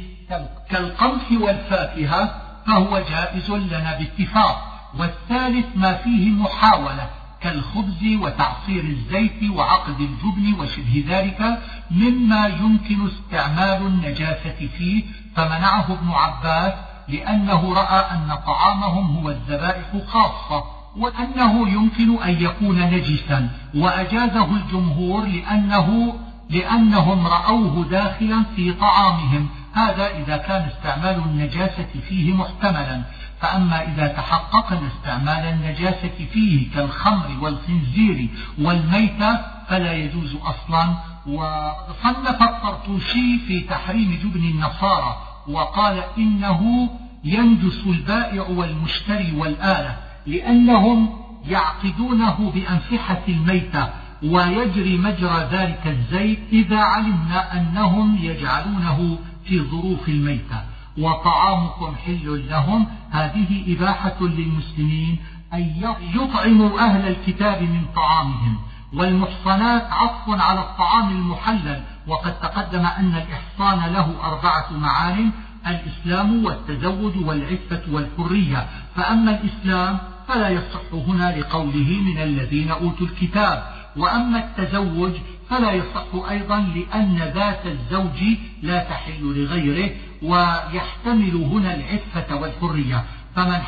[0.70, 4.64] كالقمح والفاكهة فهو جائز لنا باتفاق.
[5.00, 7.10] والثالث ما فيه محاولة
[7.42, 11.60] كالخبز وتعصير الزيت وعقد الجبن وشبه ذلك
[11.92, 15.04] مما يمكن استعمال النجاسة فيه
[15.36, 16.74] فمنعه ابن عباس
[17.08, 20.64] لأنه رأى أن طعامهم هو الذبائح خاصة
[20.98, 26.14] وأنه يمكن أن يكون نجسا وأجازه الجمهور لأنه
[26.50, 33.02] لأنهم رأوه داخلا في طعامهم هذا إذا كان استعمال النجاسة فيه محتملا.
[33.42, 38.30] فأما إذا تحققنا استعمال النجاسة فيه كالخمر والخنزير
[38.62, 40.96] والميتة فلا يجوز أصلا.
[41.28, 45.18] وصنف الطرطوشي في تحريم جبن النصارى
[45.48, 46.90] وقال إنه
[47.24, 51.10] ينجس البائع والمشتري والآلة لأنهم
[51.46, 53.90] يعقدونه بأنفحة الميتة
[54.24, 60.62] ويجري مجرى ذلك الزيت إذا علمنا أنهم يجعلونه في ظروف الميتة.
[60.98, 62.88] وطعامكم حل لهم.
[63.12, 65.18] هذه إباحة للمسلمين
[65.54, 68.58] أن يطعموا أهل الكتاب من طعامهم.
[68.94, 71.84] والمحصنات عطف على الطعام المحلل.
[72.08, 75.32] وقد تقدم أن الإحصان له أربعة معان
[75.68, 78.68] الإسلام والتزوج والعفة والحرية.
[78.96, 83.64] فأما الإسلام فلا يصح هنا لقوله من الذين أوتوا الكتاب.
[83.98, 85.12] وأما التزوج
[85.50, 88.24] فلا يصح أيضا لأن ذات الزوج
[88.62, 89.92] لا تحل لغيره.
[90.24, 93.04] ويحتمل هنا العفة والحرية.
[93.36, 93.60] فمن,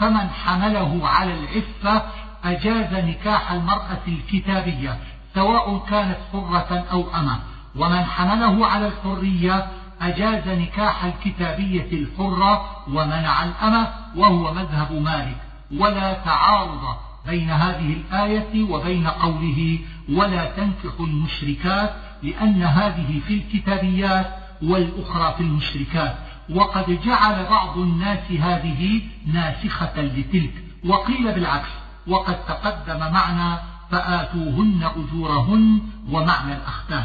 [0.00, 2.02] فمن حمله على العفة
[2.44, 4.98] أجاز نكاح المرأة الكتابية
[5.34, 7.38] سواء كانت حرة أو أمة.
[7.76, 9.66] ومن حمله على الحرية
[10.02, 15.36] أجاز نكاح الكتابية الحرة ومنع الأمة وهو مذهب مالك.
[15.78, 19.78] ولا تعارض بين هذه الآية وبين قوله
[20.12, 24.26] ولا تنكح المشركات لأن هذه في الكتابيات
[24.62, 26.16] والأخرى في المشركات.
[26.50, 30.64] وقد جعل بعض الناس هذه ناسخة لتلك.
[30.84, 31.68] وقيل بالعكس
[32.06, 33.58] وقد تقدم معنى
[33.90, 35.80] فآتوهن أجورهن
[36.10, 37.04] ومعنى الأختان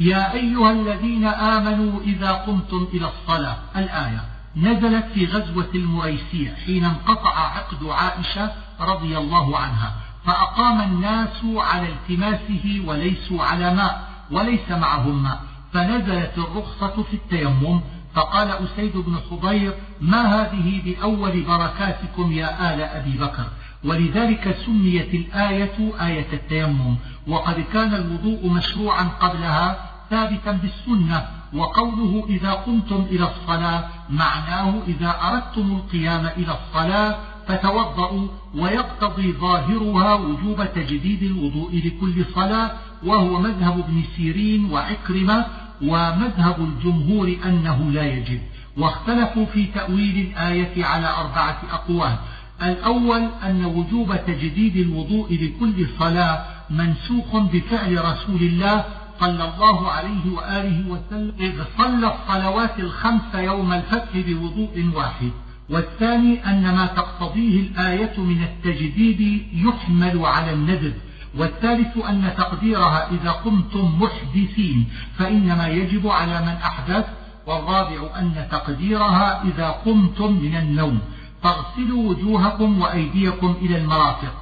[0.00, 3.56] يا أيها الذين آمنوا إذا قمتم إلى الصلاة.
[3.76, 4.24] الآية
[4.56, 12.82] نزلت في غزوة المريسيع حين انقطع عقد عائشة رضي الله عنها فأقام الناس على التماسه
[12.86, 14.05] وليسوا على ماء.
[14.30, 15.40] وليس معهم ماء
[15.72, 17.80] فنزلت الرخصة في التيمم.
[18.14, 23.46] فقال أسيد بن حضير ما هذه بأول بركاتكم يا آل أبي بكر؟
[23.84, 26.96] ولذلك سميت الآية آية التيمم.
[27.28, 31.26] وقد كان الوضوء مشروعا قبلها ثابتا بالسنة.
[31.54, 37.16] وقوله إذا قمتم إلى الصلاة معناه إذا أردتم القيام إلى الصلاة
[37.48, 42.70] فتوضأوا ويقتضي ظاهرها وجوب تجديد الوضوء لكل صلاة
[43.04, 45.46] وهو مذهب ابن سيرين وعكرمة
[45.82, 48.40] ومذهب الجمهور أنه لا يجب.
[48.76, 52.16] واختلفوا في تأويل الآية على أربعة أقوال.
[52.62, 58.84] الأول أن وجوب تجديد الوضوء لكل صلاة منسوخ بفعل رسول الله
[59.20, 61.32] صلى الله عليه وآله وسلم.
[61.40, 65.30] إذ صلى الصلوات الخمس يوم الفتح بوضوء واحد.
[65.70, 70.94] والثاني أن ما تقتضيه الآية من التجديد يحمل على الندب
[71.38, 77.04] والثالث أن تقديرها إذا قمتم محدثين فإنما يجب على من أحدث
[77.46, 81.00] والرابع أن تقديرها إذا قمتم من النوم.
[81.42, 84.34] فاغسلوا وجوهكم وأيديكم إلى المرافق.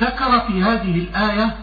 [0.00, 1.56] ذكر في هذه الآية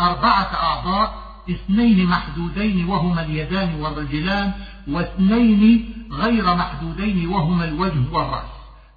[0.00, 1.14] أربعة أعضاء
[1.50, 4.52] اثنين محدودين وهما اليدان والرجلان
[4.88, 8.50] واثنين غير محدودين وهما الوجه والرأس.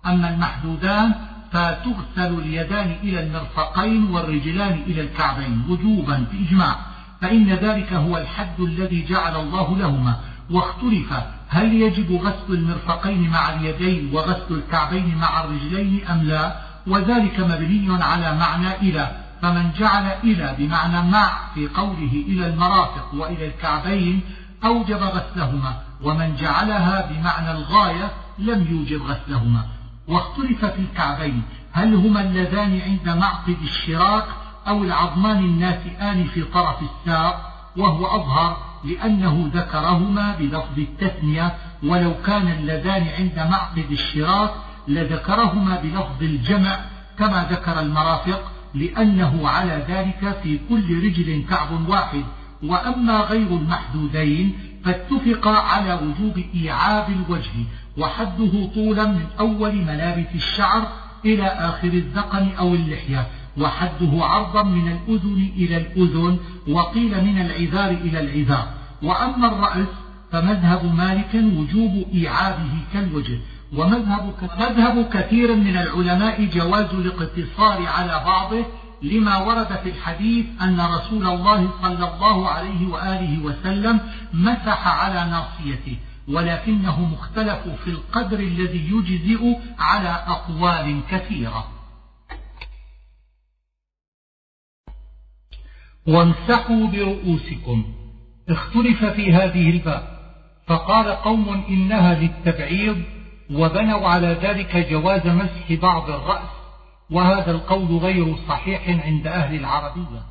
[0.06, 1.14] أما المحدودان
[1.54, 6.76] فتغسل اليدان إلى المرفقين والرجلان إلى الكعبين وجوبا بإجماع.
[7.22, 10.20] فإن ذلك هو الحد الذي جعل الله لهما.
[10.52, 11.14] واختلف
[11.50, 16.56] هل يجب غسل المرفقين مع اليدين وغسل الكعبين مع الرجلين أم لا؟
[16.88, 19.12] وذلك مبني على معنى إلى.
[19.42, 24.22] فمن جعل إلى بمعنى مع في قوله إلى المرافق وإلى الكعبين
[24.66, 25.74] أوجب غسلهما.
[26.02, 29.83] ومن جعلها بمعنى الغاية لم يوجب غسلهما.
[30.08, 31.42] واختلف في الكعبين.
[31.72, 34.26] هل هما اللذان عند معقد الشراك
[34.68, 43.08] أو العظمان الناتئان في طرف الساق؟ وهو أظهر لأنه ذكرهما بلفظ التثنية ولو كان اللذان
[43.18, 44.52] عند معقد الشراك
[44.88, 46.80] لذكرهما بلفظ الجمع
[47.20, 52.24] كما ذكر المرافق لأنه على ذلك في كل رجل كعب واحد.
[52.64, 57.52] وأما غير المحدودين فاتفق على وجوب إيعاب الوجه.
[57.98, 60.88] وحده طولا من أول منابت الشعر
[61.26, 63.28] إلى آخر الذقن أو اللحية
[63.58, 66.38] وحده عرضا من الأذن إلى الأذن
[66.68, 68.68] وقيل من العذار إلى العذار.
[69.04, 69.88] وأما الرأس
[70.32, 73.40] فمذهب مالك وجوب إيعابه كالوجه
[73.78, 78.66] ومذهب مذهب كثير من العلماء جواز الاقتصار على بعضه
[79.02, 84.00] لما ورد في الحديث أن رسول الله صلى الله عليه وآله وسلم
[84.34, 85.98] مسح على ناصيته.
[86.28, 91.68] ولكنه مختلف في القدر الذي يجزئ على أقوال كثيرة.
[96.08, 97.94] وامسحوا برؤوسكم.
[98.50, 100.14] اختلف في هذه الباب.
[100.68, 103.04] فقال قوم إنها للتبعيض
[103.52, 106.50] وبنوا على ذلك جواز مسح بعض الرأس
[107.12, 110.24] وهذا القول غير صحيح عند أهل العربية.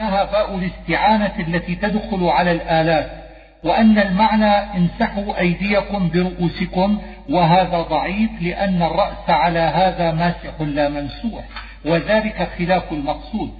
[0.00, 3.27] إنها باء الاستعانة التي تدخل على الآلات.
[3.64, 6.98] وأن المعنى امسحوا أيديكم برؤوسكم
[7.30, 11.44] وهذا ضعيف لأن الرأس على هذا ماسح لا منسوح
[11.84, 13.50] وذلك خلاف المقصود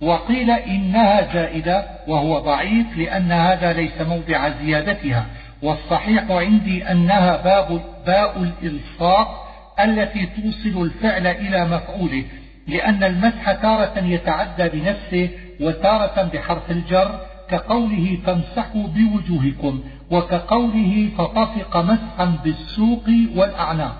[0.00, 5.26] وقيل إنها زائدة وهو ضعيف لأن هذا ليس موضع زيادتها
[5.62, 9.44] والصحيح عندي أنها باب باء الإلصاق
[9.80, 12.24] التي توصل الفعل إلى مفعوله
[12.68, 15.28] لأن المسح تارة يتعدى بنفسه
[15.60, 17.20] وتارة بحرف الجر
[17.50, 19.80] كقوله فامسحوا بوجوهكم
[20.10, 23.96] وكقوله فطفق مسحا بالسوق والأعناق.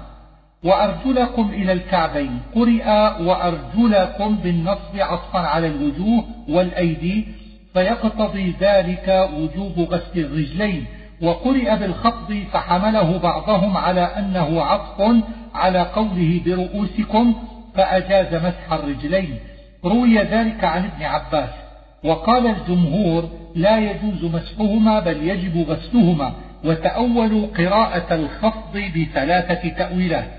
[0.65, 2.87] وأرجلكم إلى الكعبين قرئ
[3.23, 7.29] وأرجلكم بالنصب عطفا على الوجوه والأيدي
[7.75, 10.87] فيقتضي ذلك وجوب غسل الرجلين.
[11.23, 15.23] وقرئ بالخفض فحمله بعضهم على أنه عطف
[15.55, 17.35] على قوله برؤوسكم
[17.75, 19.39] فأجاز مسح الرجلين.
[19.85, 21.64] روي ذلك عن ابن عباس.
[22.05, 26.33] وقال الجمهور لا يجوز مسحهما بل يجب غسلهما
[26.65, 30.31] وتأولوا قراءة الخفض بثلاثة تأويلات.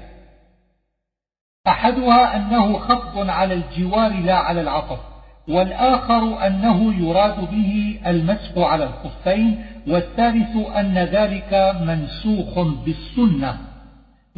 [1.67, 4.99] أحدها أنه خفض على الجوار لا على العطف
[5.47, 13.57] والآخر أنه يراد به المسح على الخفين والثالث أن ذلك منسوخ بالسنة.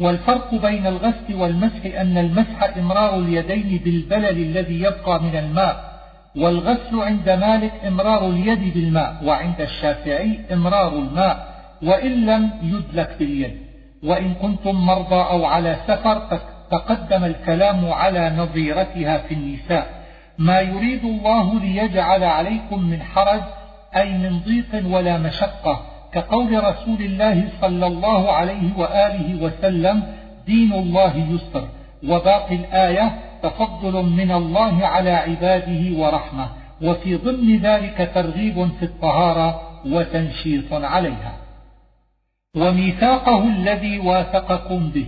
[0.00, 5.97] والفرق بين الغسل والمسح أن المسح إمرار اليدين بالبلل الذي يبقى من الماء
[6.36, 11.48] والغسل عند مالك إمرار اليد بالماء وعند الشافعي إمرار الماء
[11.82, 13.58] وإن لم يدلك باليد
[14.04, 16.38] وإن كنتم مرضى أو على سفر
[16.70, 19.86] تقدم الكلام على نظيرتها في النساء.
[20.38, 23.40] ما يريد الله ليجعل عليكم من حرج
[23.96, 25.80] أي من ضيق ولا مشقة
[26.12, 30.02] كقول رسول الله صلى الله عليه وآله وسلم
[30.46, 31.68] دين الله يسر.
[32.08, 33.12] وباقي الآية
[33.42, 36.48] تفضل من الله على عباده ورحمة
[36.82, 41.32] وفي ضمن ذلك ترغيب في الطهارة وتنشيط عليها.
[42.56, 45.06] وميثاقه الذي واثقكم به.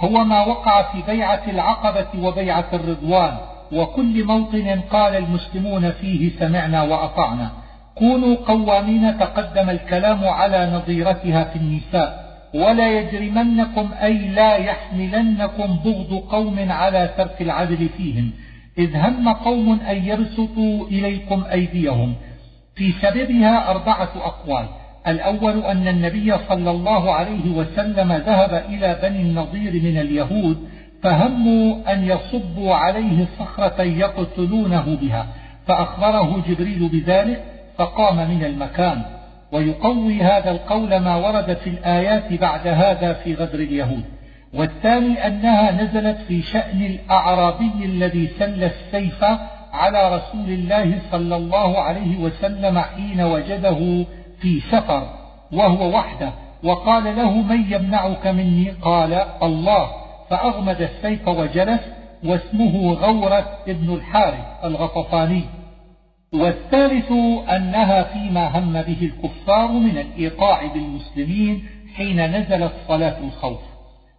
[0.00, 3.36] هو ما وقع في بيعة العقبة وبيعة الرضوان
[3.72, 7.50] وكل موطن قال المسلمون فيه سمعنا وأطعنا.
[7.94, 12.25] كونوا قوامين تقدم الكلام على نظيرتها في النساء.
[12.54, 18.30] ولا يجرمنكم أي لا يحملنكم بغض قوم على ترك العدل فيهم.
[18.78, 22.14] إذ هم قوم أن يبسطوا إليكم أيديهم.
[22.74, 24.66] في سببها أربعة أقوال.
[25.06, 30.68] الأول أن النبي صلى الله عليه وسلم ذهب إلى بني النضير من اليهود
[31.02, 35.26] فهموا أن يصبوا عليه صخرة يقتلونه بها.
[35.66, 37.44] فأخبره جبريل بذلك
[37.78, 39.15] فقام من المكان.
[39.52, 44.04] ويقوي هذا القول ما ورد في الآيات بعد هذا في غدر اليهود.
[44.54, 49.24] والثاني أنها نزلت في شأن الأعرابي الذي سل السيف
[49.72, 54.04] على رسول الله صلى الله عليه وسلم حين وجده
[54.40, 55.06] في سفر
[55.52, 56.30] وهو وحده.
[56.64, 59.90] وقال له من يمنعك مني؟ قال الله.
[60.30, 61.80] فأغمد السيف وجلس
[62.24, 65.42] واسمه غورة ابن الحارث الغطفاني.
[66.40, 67.12] والثالث
[67.48, 71.64] أنها فيما هم به الكفار من الإيقاع بالمسلمين
[71.94, 73.60] حين نزلت صلاة الخوف.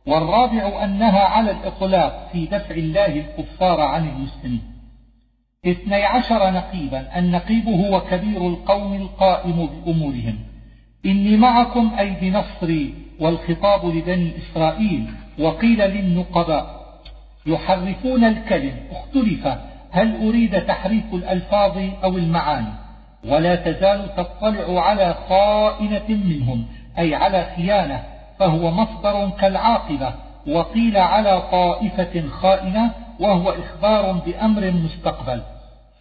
[0.07, 4.61] والرابع أنها على الإطلاق في دفع الله الكفار عن المسلمين.
[5.65, 10.36] اثني عشر نقيبا النقيب هو كبير القوم القائم بأمورهم.
[11.05, 15.05] إني معكم أي بنصري والخطاب لبني إسرائيل
[15.39, 16.78] وقيل للنقباء
[17.45, 19.47] يحرفون الكلم اختلف
[19.91, 22.73] هل أريد تحريف الألفاظ أو المعاني؟
[23.25, 26.65] ولا تزال تطلع على خائنة منهم
[26.99, 28.03] أي على خيانة
[28.39, 30.13] فهو مصدر كالعاقبة
[30.47, 35.41] وقيل على طائفة خائنة وهو إخبار بأمر مستقبل.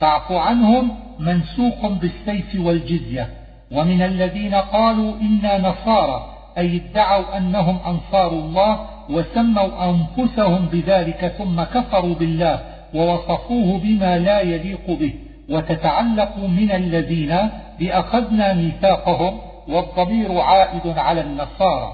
[0.00, 3.28] فاعف عنهم منسوخ بالسيف والجزية.
[3.72, 12.14] ومن الذين قالوا إنا نصارى أي ادعوا أنهم أنصار الله وسموا أنفسهم بذلك ثم كفروا
[12.14, 12.60] بالله
[12.96, 15.14] ووصفوه بما لا يليق به
[15.50, 17.36] وتتعلق من الذين
[17.78, 19.38] بأخذنا ميثاقهم
[19.68, 21.92] والضمير عائد على النصارى.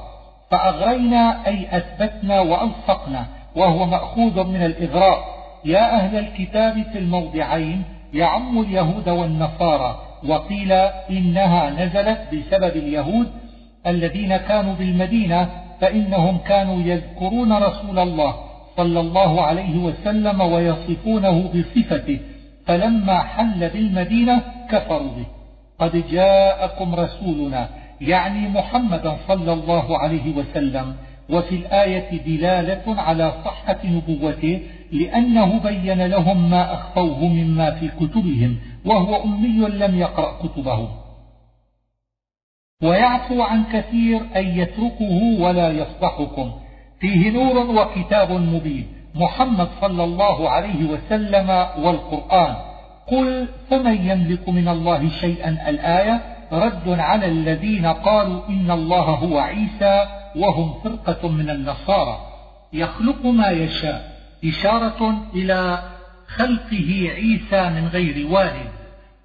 [0.50, 3.26] فأغرينا أي أثبتنا وألصقنا
[3.56, 5.18] وهو مأخوذ من الإغراء.
[5.64, 7.84] يا أهل الكتاب في الموضعين
[8.14, 9.98] يعم اليهود والنصارى
[10.28, 10.72] وقيل
[11.10, 13.32] إنها نزلت بسبب اليهود
[13.86, 15.48] الذين كانوا بالمدينة
[15.80, 18.34] فإنهم كانوا يذكرون رسول الله
[18.76, 22.20] صلى الله عليه وسلم ويصفونه بصفته
[22.66, 25.26] فلما حل بالمدينة كفروا به.
[25.78, 27.68] قد جاءكم رسولنا
[28.00, 30.96] يعني محمدا صلى الله عليه وسلم
[31.30, 34.60] وفي الآية دلالة على صحة نبوته
[34.92, 40.88] لأنه بين لهم ما أخفوه مما في كتبهم وهو أمي لم يقرأ كتبهم.
[42.82, 46.52] ويعفو عن كثير أن يتركه ولا يصلحكم
[47.02, 48.86] فيه نور وكتاب مبين.
[49.14, 51.48] محمد صلى الله عليه وسلم
[51.84, 52.56] والقرآن.
[53.06, 56.20] قل فمن يملك من الله شيئا الآية؟
[56.52, 62.18] رد على الذين قالوا إن الله هو عيسى وهم فرقة من النصارى.
[62.72, 64.12] يخلق ما يشاء.
[64.44, 65.82] إشارة إلى
[66.26, 68.72] خلقه عيسى من غير والد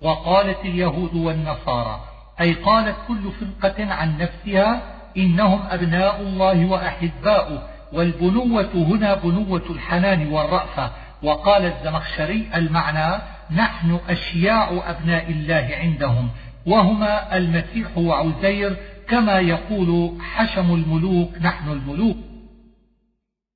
[0.02, 2.00] وقالت اليهود والنصارى.
[2.42, 7.62] أي قالت كل فرقة عن نفسها إنهم أبناء الله وأحباؤه
[7.94, 10.92] والبنوة هنا بنوة الحنان والرأفة.
[11.24, 13.22] وقال الزمخشري المعنى
[13.56, 16.30] نحن أشياع أبناء الله عندهم
[16.66, 18.78] وهما المسيح وعزير
[19.10, 22.18] كما يقول حشم الملوك نحن الملوك.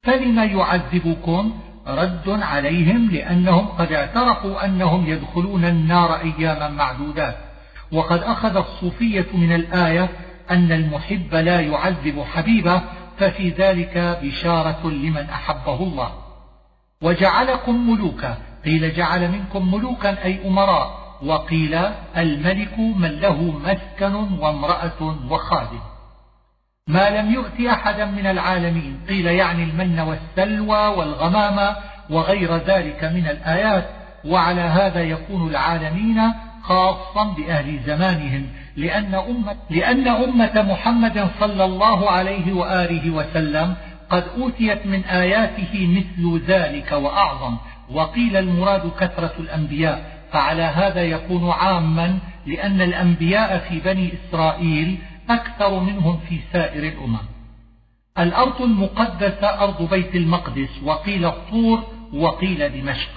[0.04, 7.38] فلم يعذبكم؟ رد عليهم لأنهم قد اعترفوا أنهم يدخلون النار أياما معدودات.
[7.92, 10.10] وقد أخذ الصوفية من الآية
[10.52, 12.82] أن المحب لا يعذب حبيبه
[13.18, 16.12] ففي ذلك بشارة لمن أحبه الله.
[17.02, 21.80] وجعلكم ملوكا قيل جعل منكم ملوكا أي أمراء وقيل
[22.18, 25.80] الملك من له مسكن وامرأة وخادم.
[26.88, 31.76] ما لم يؤت أحدا من العالمين قيل يعني المن والسلوى والغمام
[32.10, 33.90] وغير ذلك من الآيات
[34.26, 36.22] وعلى هذا يكون العالمين
[36.64, 38.48] خاصا بأهل زمانهم.
[38.76, 43.76] لأن أمة, لأن أمة محمد صلى الله عليه وآله وسلم
[44.10, 47.58] قد أوتيت من آياته مثل ذلك وأعظم.
[47.92, 50.22] وقيل المراد كثرة الأنبياء.
[50.32, 54.98] فعلى هذا يكون عاما لأن الأنبياء في بني إسرائيل
[55.30, 57.18] أكثر منهم في سائر الأمم.
[58.20, 63.10] الأرض المقدسة أرض بيت المقدس وقيل الطور وقيل دمشق.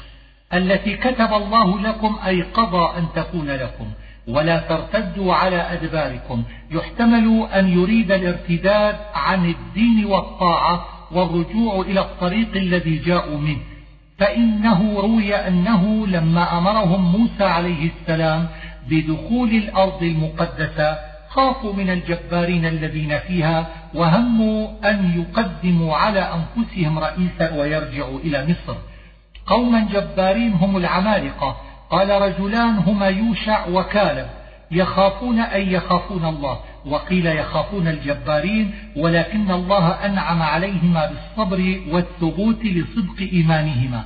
[0.55, 3.87] التي كتب الله لكم أي قضى أن تكون لكم.
[4.29, 6.43] ولا ترتدوا على أدباركم.
[6.71, 13.59] يحتمل أن يريد الارتداد عن الدين والطاعة والرجوع إلى الطريق الذي جاءوا منه.
[14.19, 18.49] فإنه روي أنه لما أمرهم موسى عليه السلام
[18.91, 20.99] بدخول الأرض المقدسة
[21.29, 28.79] خافوا من الجبارين الذين فيها وهموا أن يقدموا على أنفسهم رئيسا ويرجعوا إلى مصر.
[29.47, 31.57] قوما جبارين هم العمالقة
[31.95, 34.27] قال رجلان هما يوشع وكالب
[34.71, 44.05] يخافون أي يخافون الله وقيل يخافون الجبارين ولكن الله أنعم عليهما بالصبر والثبوت لصدق إيمانهما.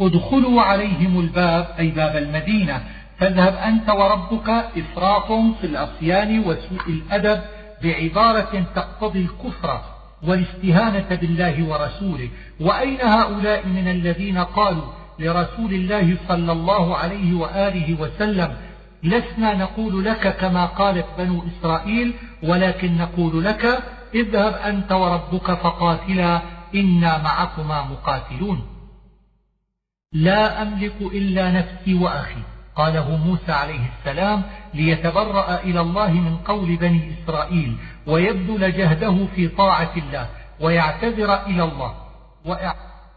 [0.00, 2.82] ادخلوا عليهم الباب أي باب المدينة
[3.18, 7.40] فاذهب أنت وربك إفراط في العصيان وسوء الأدب
[7.82, 9.80] بعبارة تقتضي الكفر
[10.22, 12.28] والاستهانة بالله ورسوله.
[12.60, 18.56] وأين هؤلاء من الذين قالوا لرسول الله صلى الله عليه وآله وسلم
[19.02, 23.82] لسنا نقول لك كما قالت بنو إسرائيل ولكن نقول لك
[24.14, 26.40] اذهب أنت وربك فقاتلا
[26.74, 28.66] إنا معكما مقاتلون.
[30.12, 32.42] لا أملك إلا نفسي وأخي
[32.76, 34.42] قاله موسى عليه السلام
[34.74, 40.28] ليتبرأ إلى الله من قول بني إسرائيل ويبذل جهده في طاعة الله
[40.60, 41.94] ويعتذر إلى الله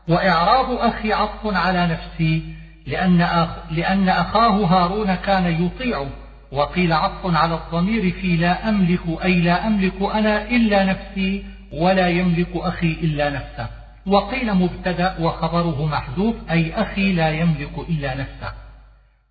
[0.09, 2.43] وإعراض أخي عطف على نفسي
[2.87, 6.07] لأن, أخ لأن أخاه هارون كان يطيعه
[6.51, 12.47] وقيل عطف على الضمير في لا أملك أي لا أملك أنا إلا نفسي ولا يملك
[12.55, 13.67] أخي إلا نفسه.
[14.05, 18.53] وقيل مبتدأ وخبره محذوف أي أخي لا يملك إلا نفسه.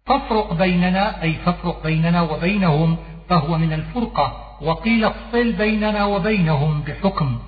[0.07, 2.97] فافرق بيننا أي فافرق بيننا وبينهم
[3.29, 4.57] فهو من الفرقة.
[4.62, 7.39] وقيل افصل بيننا وبينهم بحكم.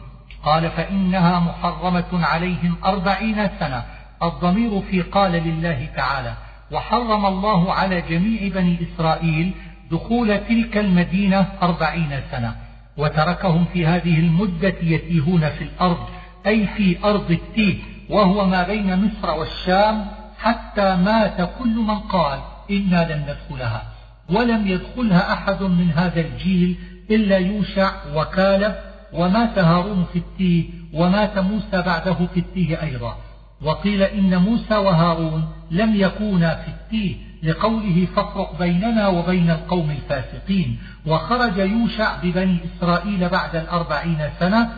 [0.44, 3.84] قال فإنها محرمة عليهم أربعين سنة
[4.22, 6.34] الضمير في قال لله تعالى
[6.72, 9.52] وحرم الله على جميع بني إسرائيل
[9.90, 12.56] دخول تلك المدينة أربعين سنة
[12.96, 16.06] وتركهم في هذه المدة يتيهون في الأرض
[16.46, 17.78] أي في أرض التيه
[18.10, 20.06] وهو ما بين مصر والشام
[20.38, 23.82] حتى مات كل من قال إنا لن ندخلها.
[24.30, 26.76] ولم يدخلها أحد من هذا الجيل
[27.10, 28.74] إلا يوشع وكالب
[29.12, 33.16] ومات هارون في التيه ومات موسى بعده في التيه أيضا.
[33.62, 40.78] وقيل إن موسى وهارون لم يكونا في التيه لقوله فافرق بيننا وبين القوم الفاسقين.
[41.06, 44.70] وخرج يوشع ببني إسرائيل بعد الأربعين سنة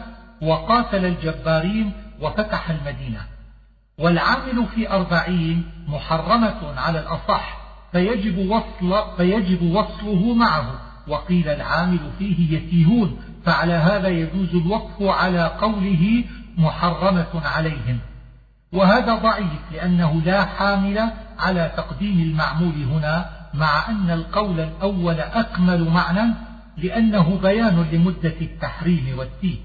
[0.43, 3.21] وقاتل الجبارين وفتح المدينة.
[3.99, 7.61] والعامل في أربعين محرمة على الأصح
[7.93, 10.91] فيجب, وصل فيجب وصله معه.
[11.09, 16.25] وقيل العامل فيه يتيهون فعلى هذا يجوز الوقف على قوله
[16.59, 17.99] محرمة عليهم.
[18.73, 26.35] وهذا ضعيف لأنه لا حامل على تقديم المعمول هنا مع أن القول الأول أكمل معنى
[26.77, 29.57] لأنه بيان لمدة التحريم والتيه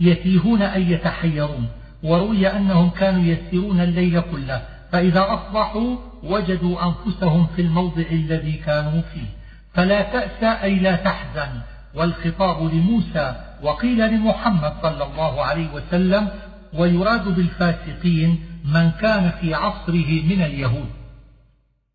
[0.00, 1.68] يتيهون أي يتحيرون
[2.02, 4.62] وروي أنهم كانوا يسيرون الليل كله
[4.92, 9.26] فإذا أصبحوا وجدوا أنفسهم في الموضع الذي كانوا فيه.
[9.74, 11.60] فلا تأس أي لا تحزن
[11.96, 16.28] والخطاب لموسى وقيل لمحمد صلى الله عليه وسلم
[16.74, 20.90] ويراد بالفاسقين من كان في عصره من اليهود.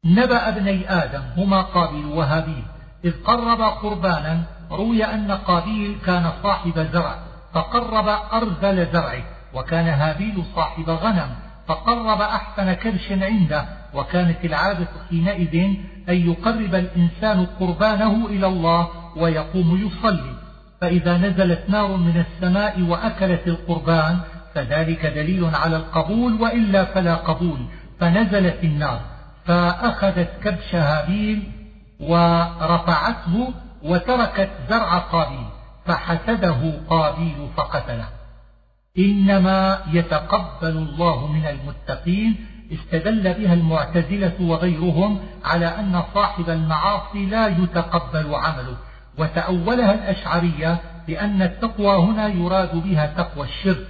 [0.06, 2.64] نبأ ابني آدم هما قابيل وهابيل
[3.06, 7.16] إذ قرب قربانا روي أن قابيل كان صاحب زرع
[7.54, 9.24] فقرب أرذل زرعه
[9.54, 11.30] وكان هابيل صاحب غنم
[11.68, 15.56] فقرب أحسن كبش عنده وكانت العادة حينئذ
[16.10, 18.88] أن يقرب الإنسان قربانه إلى الله
[19.18, 20.36] ويقوم يصلي.
[20.82, 24.20] فإذا نزلت نار من السماء وأكلت القربان
[24.56, 27.60] فذلك دليل على القبول وإلا فلا قبول.
[28.00, 29.00] فنزلت النار
[29.46, 31.52] فأخذت كبش هابيل
[32.00, 33.54] ورفعته
[33.84, 35.46] وتركت زرع قابيل
[35.86, 38.21] فحسده قابيل فقتله.
[38.98, 42.36] إنما يتقبل الله من المتقين
[42.72, 48.78] استدل بها المعتزلة وغيرهم على أن صاحب المعاصي لا يتقبل عمله.
[49.18, 53.88] وتأولها الأشعرية بأن التقوى هنا يراد بها تقوى الشرك.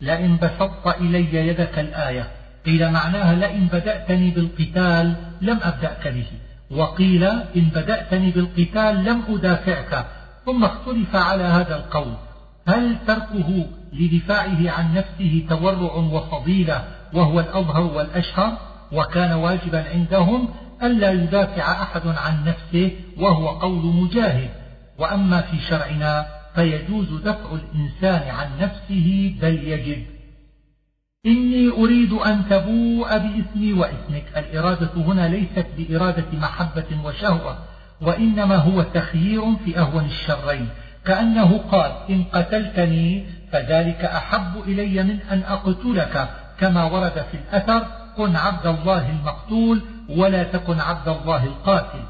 [0.00, 2.30] لئن بسطت إلي يدك الآية.
[2.66, 6.26] قيل معناها لئن بدأتني بالقتال لم أبدأك به.
[6.70, 10.06] وقيل إن بدأتني بالقتال لم أدافعك.
[10.46, 12.14] ثم اختلف على هذا القول.
[12.68, 18.58] هل تركه لدفاعه عن نفسه تورع وفضيلة وهو الأظهر والأشهر
[18.92, 20.48] وكان واجبا عندهم
[20.82, 24.50] ألا يدافع أحد عن نفسه وهو قول مجاهد.
[24.98, 30.02] وأما في شرعنا فيجوز دفع الإنسان عن نفسه بل يجب.
[31.26, 37.58] إني أريد أن تبوء بإثمي وإثمك الإرادة هنا ليست بإرادة محبة وشهوة
[38.00, 40.68] وإنما هو تخيير في أهون الشرين.
[41.04, 46.28] كأنه قال إن قتلتني فذلك أحب إلي من أن أقتلك
[46.60, 47.86] كما ورد في الأثر
[48.16, 52.02] كن عبد الله المقتول ولا تكن عبد الله القاتل.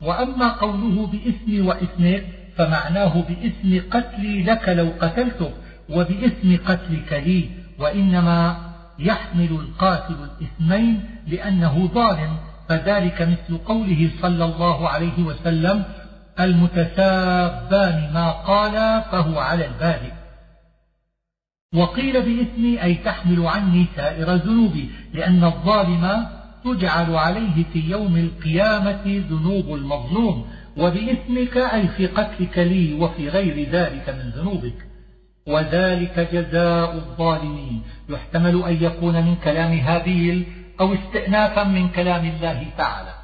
[0.00, 2.24] وأما قوله بإثم وإثمك
[2.56, 5.52] فمعناه بإثم قتلي لك لو قتلتك
[5.88, 8.56] وبإثم قتلك لي وإنما
[8.98, 12.36] يحمل القاتل الإثمين لأنه ظالم.
[12.68, 15.84] فذلك مثل قوله صلى الله عليه وسلم
[16.40, 20.19] المتسابان ما قال فهو على البادئ
[21.74, 26.26] وقيل بإثمي أي تحمل عني سائر ذنوبي لأن الظالم
[26.64, 34.08] تجعل عليه في يوم القيامة ذنوب المظلوم وبإثمك أي في قتلك لي وفي غير ذلك
[34.08, 34.86] من ذنوبك.
[35.46, 37.82] وذلك جزاء الظالمين.
[38.08, 40.46] يحتمل أن يكون من كلام هابيل
[40.80, 43.14] أو استئنافا من كلام الله تعالى.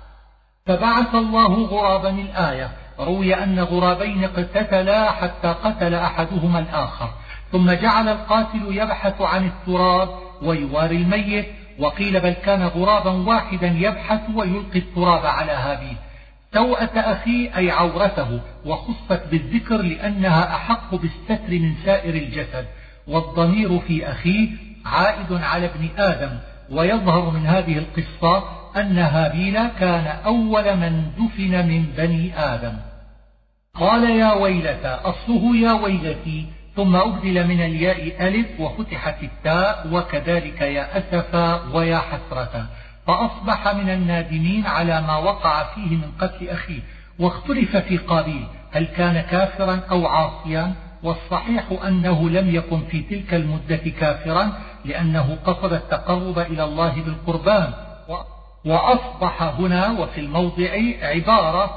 [0.67, 2.71] فبعث الله غرابا الآية.
[3.01, 7.11] روي أن غرابين اقتتلا حتى قتل أحدهما الآخر.
[7.53, 10.09] ثم جعل القاتل يبحث عن التراب
[10.43, 11.47] ويواري الميت
[11.79, 15.97] وقيل بل كان غرابا واحدا يبحث ويلقي التراب على هابيل
[16.53, 22.67] توأة أخيه أي عورته وخصت بالذكر لأنها أحق بالستر من سائر الجسد.
[23.09, 24.49] والضمير في أخيه
[24.87, 26.39] عائد على ابن آدم
[26.71, 28.45] ويظهر من هذه القصة
[28.77, 32.77] أن هابيل كان أول من دفن من بني آدم.
[33.75, 36.47] قال يا ويلتى أصله يا ويلتي
[36.77, 42.67] ثم أبدل من الياء ألف وفتحت التاء وكذلك يا أسفا ويا حسرة
[43.07, 46.81] فأصبح من النادمين على ما وقع فيه من قتل أخيه
[47.19, 53.77] واختلف في قابيل هل كان كافرا أو عاصيا والصحيح أنه لم يكن في تلك المدة
[54.01, 54.53] كافرا
[54.85, 57.73] لأنه قصد التقرب إلى الله بالقربان
[58.65, 60.71] وأصبح هنا وفي الموضع
[61.03, 61.71] عبارة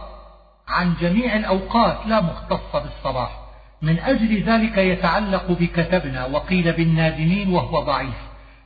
[0.67, 3.48] عن جميع الأوقات لا مختصة بالصباح.
[3.81, 8.15] من أجل ذلك يتعلق بكتبنا وقيل بالنادمين وهو ضعيف.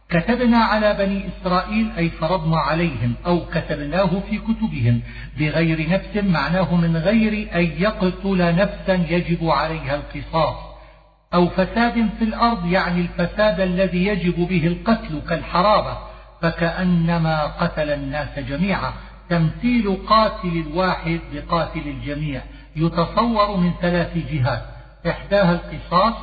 [0.10, 5.02] كتبنا على بني إسرائيل أي فرضنا عليهم أو كتبناه في كتبهم
[5.40, 10.56] بغير نفس معناه من غير أن يقتل نفسا يجب عليها القصاص.
[11.34, 15.98] أو فساد في الأرض يعني الفساد الذي يجب به القتل كالحرابة
[16.42, 18.94] فكأنما قتل الناس جميعا.
[19.30, 22.42] تمثيل قاتل الواحد بقاتل الجميع
[22.76, 24.73] يتصور من ثلاث جهات.
[25.08, 26.14] إحداها القصاص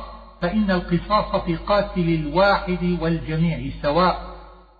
[0.41, 4.31] فإن القصاص في قاتل الواحد والجميع سواء.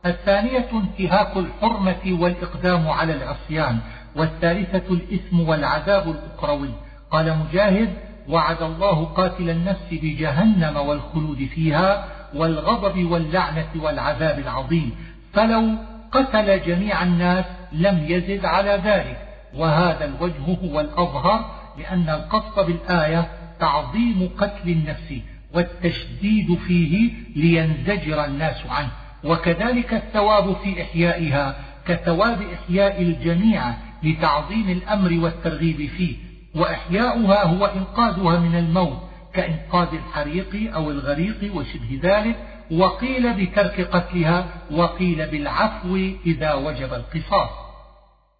[0.05, 3.79] الثانية انتهاك الحرمة والإقدام على العصيان
[4.15, 6.69] والثالثة الإثم والعذاب الأخروي.
[7.11, 7.93] قال مجاهد
[8.29, 14.95] وعد الله قاتل النفس بجهنم والخلود فيها والغضب واللعنة والعذاب العظيم.
[15.33, 15.75] فلو
[16.11, 19.27] قتل جميع الناس لم يزد على ذلك.
[19.57, 21.45] وهذا الوجه هو الأظهر
[21.77, 23.27] لأن القصد بالآية
[23.61, 25.13] تعظيم قتل النفس
[25.53, 28.91] والتشديد فيه لينزجر الناس عنه.
[29.23, 31.55] وكذلك الثواب في إحيائها
[31.87, 33.63] كثواب إحياء الجميع
[34.03, 36.15] لتعظيم الأمر والترغيب فيه.
[36.55, 38.97] وإحياؤها هو إنقاذها من الموت
[39.33, 42.35] كإنقاذ الحريق أو الغريق وشبه ذلك.
[42.71, 45.95] وقيل بترك قتلها وقيل بالعفو
[46.25, 47.49] إذا وجب القصاص.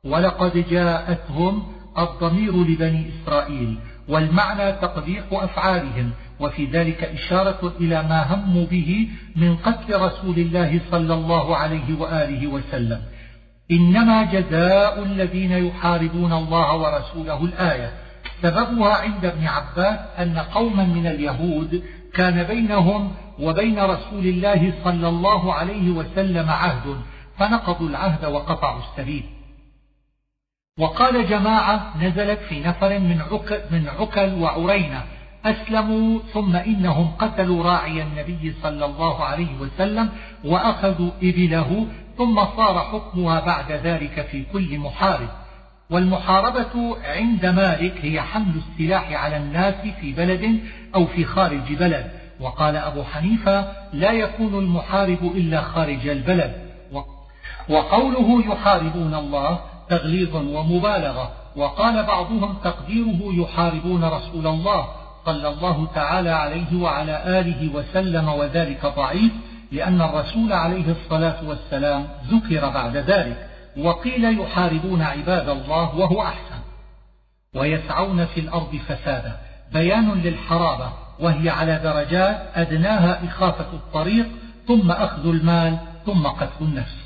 [0.04, 1.64] ولقد جاءتهم
[1.98, 3.78] الضمير لبني إسرائيل
[4.12, 11.14] والمعنى تقبيح أفعالهم وفي ذلك إشارة إلى ما هموا به من قتل رسول الله صلى
[11.14, 13.02] الله عليه وآله وسلم.
[13.72, 17.90] إنما جزاء الذين يحاربون الله ورسوله الآية.
[18.42, 21.84] سببها عند ابن عباس أن قوما من اليهود
[22.14, 26.96] كان بينهم وبين رسول الله صلى الله عليه وسلم عهد
[27.38, 29.24] فنقضوا العهد وقطعوا السبيل.
[30.80, 35.04] وقال جماعة نزلت في نفر من عكل, من عكل وعرينة.
[35.46, 40.10] أسلموا ثم إنهم قتلوا راعي النبي صلى الله عليه وسلم
[40.44, 45.30] وأخذوا إبله ثم صار حكمها بعد ذلك في كل محارب.
[45.90, 50.60] والمحاربة عند مالك هي حمل السلاح على الناس في بلد
[50.96, 52.12] أو في خارج بلد.
[52.40, 56.72] وقال أبو حنيفة لا يكون المحارب إلا خارج البلد.
[57.70, 61.32] وقوله يحاربون الله تغليظ ومبالغة.
[61.56, 64.88] وقال بعضهم تقديره يحاربون رسول الله
[65.26, 69.32] صلى الله تعالى عليه وعلى آله وسلم وذلك ضعيف
[69.72, 76.60] لأن الرسول عليه الصلاة والسلام ذكر بعد ذلك وقيل يحاربون عباد الله وهو أحسن.
[77.56, 79.38] ويسعون في الأرض فسادا.
[79.74, 80.90] بيان للحرابة
[81.20, 84.28] وهي على درجات أدناها إخافة الطريق
[84.68, 87.01] ثم أخذ المال ثم قتل النفس.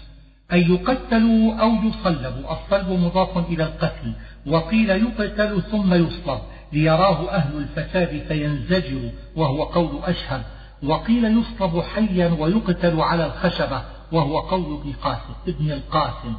[0.53, 2.53] أن يقتلوا أو يصلبوا.
[2.53, 4.13] الصلب مضاف إلى القتل.
[4.47, 6.39] وقيل يقتل ثم يصلب.
[6.73, 10.41] ليراه أهل الفساد فينزجر وهو قول أشهب
[10.83, 13.81] وقيل يصلب حيا ويقتل على الخشبة
[14.11, 16.35] وهو قول ابن قاسم ابن القاسم.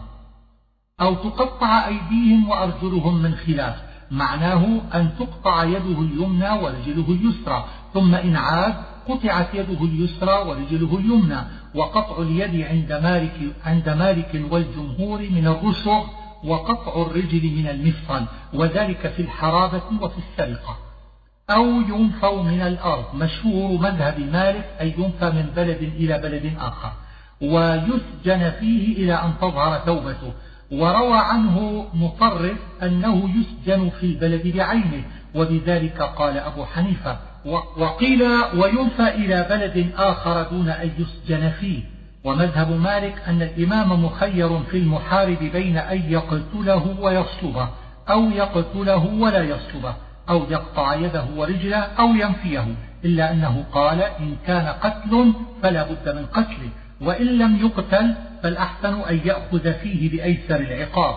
[1.00, 3.82] أو تقطع أيديهم وأرجلهم من خلاف.
[4.10, 7.64] معناه أن تقطع يده اليمنى ورجله اليسرى.
[7.94, 8.74] ثم إن عاد
[9.08, 11.38] قطعت يده اليسرى ورجله اليمنى
[11.74, 16.04] وقطع اليد عند مالك, عند مالك والجمهور من الرسغ
[16.44, 20.78] وقطع الرجل من المفصل وذلك في الحرابة وفي السرقة.
[21.50, 26.92] أو ينفوا من الأرض مشهور مذهب مالك أي ينفى من بلد إلى بلد آخر.
[27.40, 30.32] ويسجن فيه إلى أن تظهر توبته
[30.72, 35.04] وروى عنه مطرف أنه يسجن في البلد بعينه
[35.34, 37.18] وبذلك قال أبو حنيفة
[37.76, 38.22] وقيل
[38.54, 41.82] وينفى إلى بلد آخر دون أن يسجن فيه.
[42.24, 47.68] ومذهب مالك أن الإمام مخير في المحارب بين أن يقتله ويصلبه
[48.10, 49.94] أو يقتله ولا يصلبه
[50.28, 52.64] أو يقطع يده ورجله أو ينفيه
[53.04, 55.32] إلا أنه قال إن كان قتل
[55.62, 56.70] فلا بد من قتله
[57.00, 61.14] وإن لم يقتل فالأحسن أن يأخذ فيه بأيسر العقاب.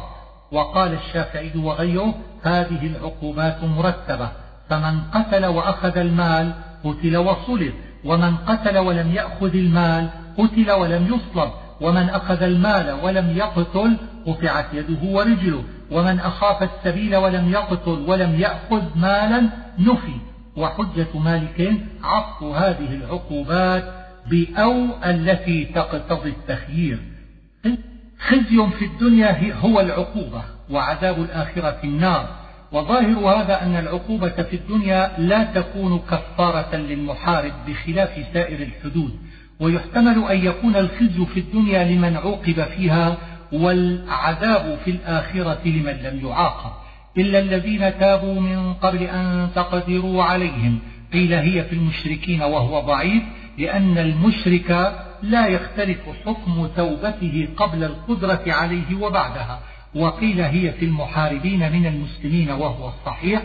[0.52, 2.14] وقال الشافعي وغيره
[2.44, 4.30] هذه العقوبات مرتبة.
[4.70, 6.54] فمن قتل وأخذ المال
[6.84, 7.74] قتل وصلب.
[8.06, 11.52] ومن قتل ولم يأخذ المال قتل ولم يصلب.
[11.82, 15.64] ومن أخذ المال ولم يقتل قطعت يده ورجله.
[15.92, 19.50] ومن أخاف السبيل ولم يقتل ولم يأخذ مالا
[19.80, 20.16] نفي.
[20.58, 23.84] وحجة مالك عطف هذه العقوبات
[24.30, 27.00] بأو التي تقتضي التخيير.
[28.20, 32.39] خزي في الدنيا هو العقوبة وعذاب الآخرة النار.
[32.72, 39.20] وظاهر هذا أن العقوبة في الدنيا لا تكون كفارة للمحارب بخلاف سائر الحدود
[39.60, 43.18] ويحتمل أن يكون الخزي في الدنيا لمن عوقب فيها
[43.52, 46.72] والعذاب في الآخرة لمن لم يعاقب.
[47.18, 50.80] إلا الذين تابوا من قبل أن تقدروا عليهم.
[51.14, 53.24] قيل هي في المشركين وهو ضعيف
[53.58, 59.60] لأن المشرك لا يختلف حكم توبته قبل القدرة عليه وبعدها.
[59.96, 63.42] وقيل هي في المحاربين من المسلمين وهو الصحيح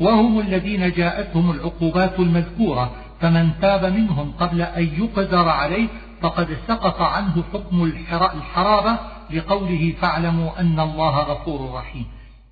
[0.00, 5.88] وهم الذين جاءتهم العقوبات المذكورة فمن تاب منهم قبل أن يقدر عليه
[6.20, 7.84] فقد سقط عنه حكم
[8.34, 8.98] الحرابة
[9.30, 12.06] لقوله فاعلموا أن الله غفور رحيم.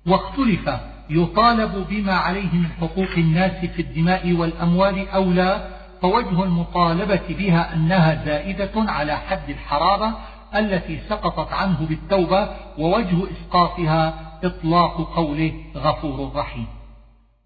[0.07, 0.69] واختلف
[1.09, 5.67] يطالب بما عليه من حقوق الناس في الدماء والأموال أو لا
[6.01, 10.13] فوجه المطالبة بها أنها زائدة على حد الحرابة
[10.55, 16.65] التي سقطت عنه بالتوبة ووجه إسقاطها إطلاق قوله غفور رحيم.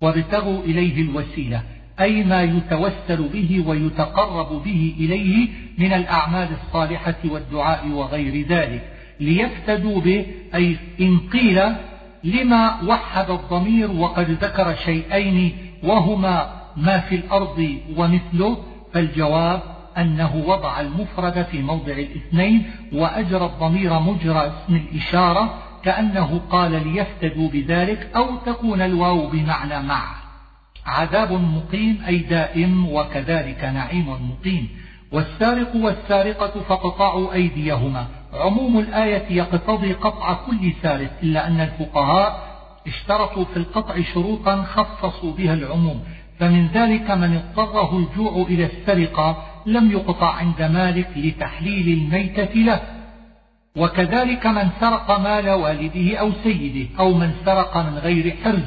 [0.01, 1.64] وابتغوا إليه الوسيلة
[1.99, 5.47] أي ما يتوسل به ويتقرب به إليه
[5.78, 10.26] من الأعمال الصالحة والدعاء وغير ذلك ليفتدوا به
[10.56, 11.62] أي إن قيل
[12.24, 18.58] لما وحد الضمير وقد ذكر شيئين وهما ما في الأرض ومثله
[18.93, 19.62] فالجواب
[19.98, 28.12] أنه وضع المفرد في موضع الاثنين وأجرى الضمير مجرى اسم الإشارة كأنه قال ليفتدوا بذلك
[28.16, 30.04] أو تكون الواو بمعنى مع.
[30.86, 34.70] عذاب مقيم أي دائم وكذلك نعيم مقيم.
[35.12, 38.08] والسارق والسارقة فاقطعوا أيديهما.
[38.34, 42.54] عموم الآية يقتضي قطع كل سارق إلا أن الفقهاء
[42.88, 46.04] اشترطوا في القطع شروطا خصصوا بها العموم.
[46.39, 52.82] فمن ذلك من اضطره الجوع إلى السرقة لم يقطع عند مالك لتحليل الميتة له.
[53.78, 58.64] وكذلك من سرق مال والده أو سيده أو من سرق من غير حرز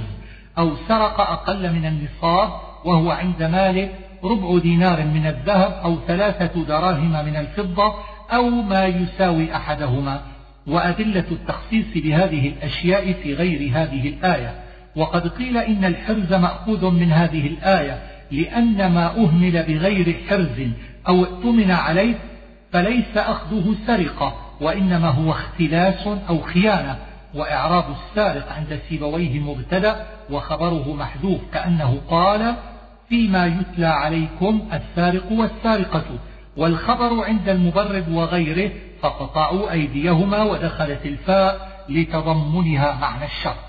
[0.58, 2.50] أو سرق أقل من النصاب
[2.84, 3.90] وهو عند مالك
[4.24, 7.94] ربع دينار من الذهب أو ثلاثة دراهم من الفضة
[8.32, 10.20] أو ما يساوي أحدهما.
[10.66, 14.54] وأدلة التخصيص بهذه الأشياء في غير هذه الآية.
[14.96, 20.68] وقد قيل إن الحرز مأخوذ من هذه الآية لأن ما أهمل بغير حرز
[21.08, 22.14] أو ائتمن عليه
[22.72, 26.98] فليس أخذه سرقة وإنما هو اختلاس أو خيانة
[27.34, 32.54] وإعراب السارق عند سيبويه مبتدأ وخبره محذوف كأنه قال
[33.08, 36.04] فيما يتلى عليكم السارق والسارقة
[36.56, 38.70] والخبر عند المبرد وغيره
[39.02, 43.65] فقطعوا أيديهما ودخلت الفاء لتضمنها معنى الشر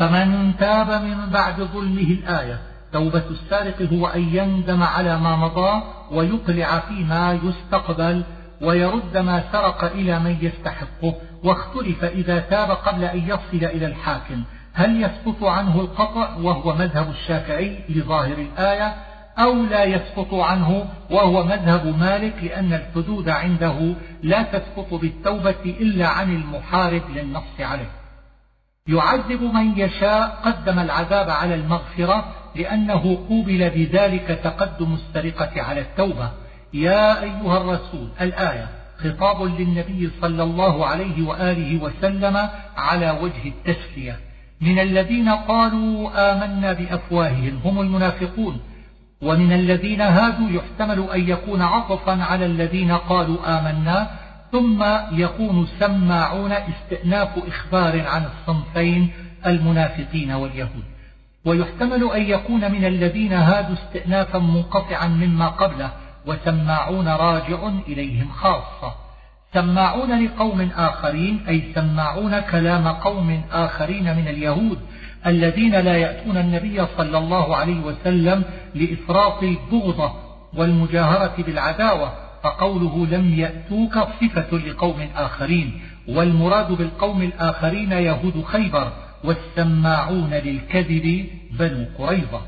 [0.00, 2.58] فمن تاب من بعد ظلمه الآية
[2.92, 8.24] توبة السارق هو أن يندم على ما مضى ويقلع فيما يستقبل
[8.60, 14.42] ويرد ما سرق إلى من يستحقه واختلف إذا تاب قبل أن يصل إلى الحاكم.
[14.72, 18.94] هل يسقط عنه القطع وهو مذهب الشافعي لظاهر الآية
[19.38, 26.34] أو لا يسقط عنه وهو مذهب مالك لأن الحدود عنده لا تسقط بالتوبة إلا عن
[26.34, 27.99] المحارب للنص عليه؟
[28.88, 32.24] يعذب من يشاء قدم العذاب على المغفرة
[32.56, 36.30] لأنه قوبل بذلك تقدم السرقة على التوبة.
[36.74, 38.68] يا أيها الرسول الآية
[38.98, 44.16] خطاب للنبي صلى الله عليه وآله وسلم على وجه التسلية.
[44.60, 48.60] من الذين قالوا آمنا بأفواههم هم المنافقون
[49.22, 54.10] ومن الذين هادوا يحتمل أن يكون عطفا على الذين قالوا آمنا
[54.52, 59.10] ثم يكون سماعون استئناف إخبار عن الصنفين
[59.46, 60.84] المنافقين واليهود.
[61.44, 65.90] ويحتمل أن يكون من الذين هادوا استئنافا منقطعا مما قبله
[66.26, 68.94] وسماعون راجع إليهم خاصة.
[69.54, 74.78] سماعون لقوم آخرين أي سماعون كلام قوم آخرين من اليهود
[75.26, 78.44] الذين لا يأتون النبي صلى الله عليه وسلم
[78.74, 80.12] لإفراط البغضة
[80.56, 82.12] والمجاهرة بالعداوة
[82.42, 88.92] فقوله لم يأتوك صفة لقوم آخرين والمراد بالقوم الآخرين يهود خيبر
[89.24, 91.26] والسماعون للكذب
[91.58, 92.42] بنو قريظة.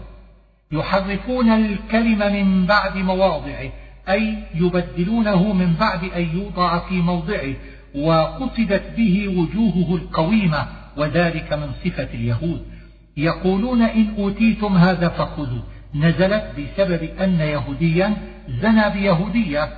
[0.72, 3.70] يحرفون الكلم من بعد مواضعه
[4.08, 7.54] أي يبدلونه من بعد أن يوضع في موضعه
[7.94, 10.66] وقصدت به وجوهه القويمة
[10.96, 12.62] وذلك من صفة اليهود.
[13.16, 15.62] يقولون إن أوتيتم هذا فخذوا
[15.94, 18.16] نزلت بسبب أن يهوديا
[18.48, 19.68] زنى بيهودية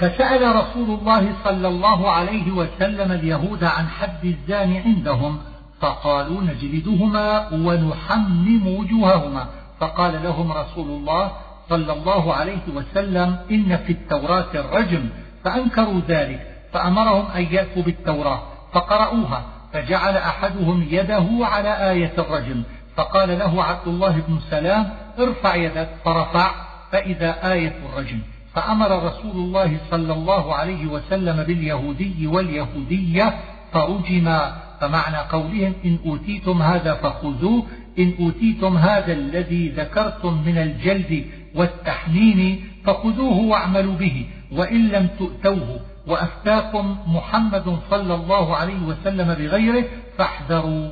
[0.00, 5.38] فسأل رسول الله صلى الله عليه وسلم اليهود عن حد الزاني عندهم
[5.80, 9.46] فقالوا نجلدهما ونحمم وجوههما.
[9.80, 11.32] فقال لهم رسول الله
[11.68, 15.08] صلى الله عليه وسلم إن في التوراة الرجم
[15.44, 18.42] فأنكروا ذلك فأمرهم أن يأتوا بالتوراة
[18.72, 22.62] فقرأوها فجعل أحدهم يده على آية الرجم.
[22.96, 26.50] فقال له عبد الله بن سلام ارفع يدك فرفع
[26.92, 28.20] فإذا آية الرجم.
[28.54, 33.34] فأمر رسول الله صلى الله عليه وسلم باليهودي واليهودية
[33.72, 37.66] فرجما فمعنى قولهم إن أوتيتم هذا فخذوه
[37.98, 41.24] إن أوتيتم هذا الذي ذكرتم من الجلد
[41.54, 49.84] والتحنين فخذوه واعملوا به وإن لم تؤتوه وأفتاكم محمد صلى الله عليه وسلم بغيره
[50.18, 50.90] فاحذروا.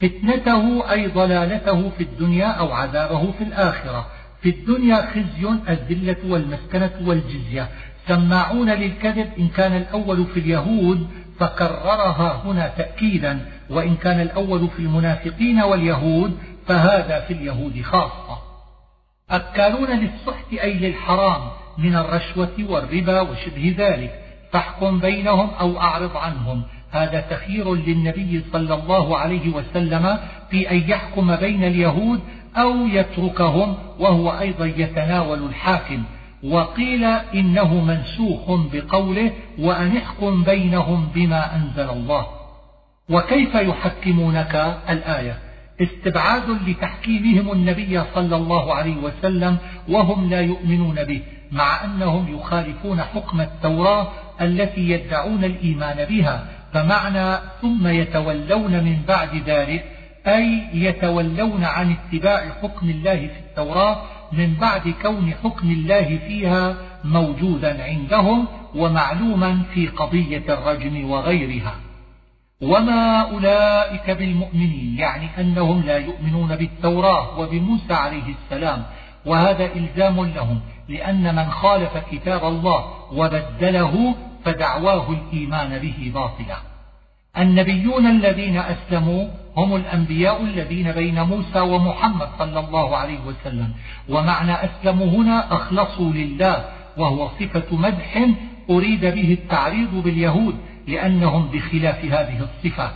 [0.00, 4.06] فتنته أي ضلالته في الدنيا أو عذابه في الآخرة.
[4.42, 7.68] في الدنيا خزي الذلة والمسكنة والجزية.
[8.08, 11.08] سماعون للكذب إن كان الأول في اليهود
[11.40, 18.38] فكررها هنا تأكيدا وإن كان الأول في المنافقين واليهود فهذا في اليهود خاصة.
[19.30, 21.40] أكالون للسحت أي للحرام
[21.78, 24.24] من الرشوة والربا وشبه ذلك.
[24.52, 26.62] فاحكم بينهم أو أعرض عنهم.
[26.90, 30.18] هذا تخير للنبي صلى الله عليه وسلم
[30.50, 32.20] في أن يحكم بين اليهود
[32.56, 36.02] أو يتركهم وهو أيضا يتناول الحاكم
[36.44, 42.26] وقيل إنه منسوخ بقوله وأن احكم بينهم بما أنزل الله.
[43.10, 45.38] وكيف يحكمونك الآية؟
[45.82, 49.56] استبعاد لتحكيمهم النبي صلى الله عليه وسلم
[49.88, 51.22] وهم لا يؤمنون به
[51.52, 54.08] مع أنهم يخالفون حكم التوراة
[54.40, 59.84] التي يدعون الإيمان بها فمعنى ثم يتولون من بعد ذلك
[60.36, 64.02] أي يتولون عن اتباع حكم الله في التوراة
[64.32, 71.74] من بعد كون حكم الله فيها موجودا عندهم ومعلوما في قضية الرجم وغيرها.
[72.60, 78.82] وما أولئك بالمؤمنين يعني أنهم لا يؤمنون بالتوراة وبموسى عليه السلام
[79.26, 84.14] وهذا إلزام لهم لأن من خالف كتاب الله وبدله
[84.44, 86.56] فدعواه الإيمان به باطلا.
[87.38, 89.28] النبيون الذين أسلموا
[89.58, 93.72] هم الأنبياء الذين بين موسى ومحمد صلى الله عليه وسلم.
[94.08, 96.64] ومعنى أسلموا هنا أخلصوا لله
[96.96, 98.28] وهو صفة مدح
[98.70, 100.54] أريد به التعريض باليهود
[100.86, 102.90] لأنهم بخلاف هذه الصفة.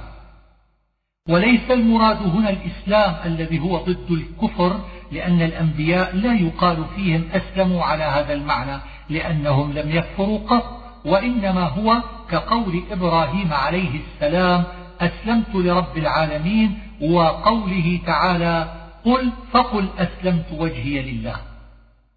[1.29, 4.81] وليس المراد هنا الإسلام الذي هو ضد الكفر
[5.13, 12.03] لأن الأنبياء لا يقال فيهم أسلموا على هذا المعنى لأنهم لم يكفروا قط وإنما هو
[12.31, 14.65] كقول إبراهيم عليه السلام
[15.03, 18.73] أسلمت لرب العالمين وقوله تعالى
[19.05, 21.37] قل فقل أسلمت وجهي لله.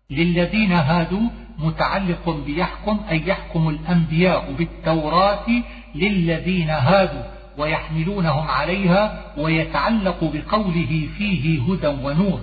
[0.09, 1.29] للذين هادوا
[1.59, 5.45] متعلق بيحكم أي يحكم الأنبياء بالتوراة
[5.95, 7.23] للذين هادوا
[7.57, 12.39] ويحملونهم عليها ويتعلق بقوله فيه هدى ونور.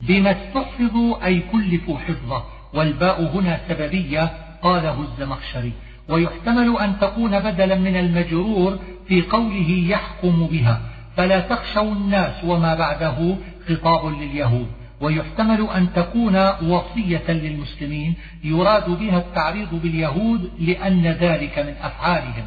[0.00, 2.44] بما استحفظوا أي كلفوا حفظه.
[2.74, 4.30] والباء هنا سببية
[4.62, 5.72] قاله الزمخشري.
[6.08, 8.78] ويحتمل أن تكون بدلا من المجرور
[9.10, 10.80] في قوله يحكم بها.
[11.16, 13.36] فلا تخشوا الناس وما بعده
[13.68, 14.66] خطاب لليهود.
[15.00, 22.44] ويحتمل أن تكون وصية للمسلمين يراد بها التعريض باليهود لأن ذلك من أفعالهم.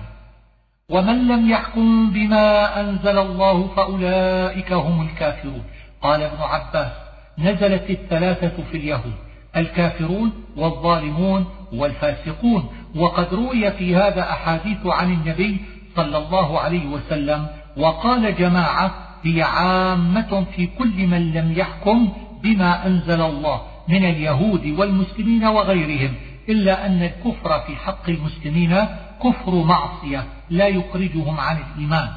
[0.89, 5.64] ومن لم يحكم بما أنزل الله فأولئك هم الكافرون.
[6.01, 6.91] قال ابن عباس
[7.38, 9.14] نزلت الثلاثة في اليهود
[9.55, 12.70] الكافرون والظالمون والفاسقون.
[12.95, 15.57] وقد روي في هذا أحاديث عن النبي
[15.96, 18.91] صلى الله عليه وسلم وقال جماعة
[19.24, 22.10] هي عامة في كل من لم يحكم
[22.44, 26.14] بما أنزل الله من اليهود والمسلمين وغيرهم
[26.50, 28.86] إلا أن الكفر في حق المسلمين
[29.24, 32.10] كفر معصية لا يخرجهم عن الإيمان.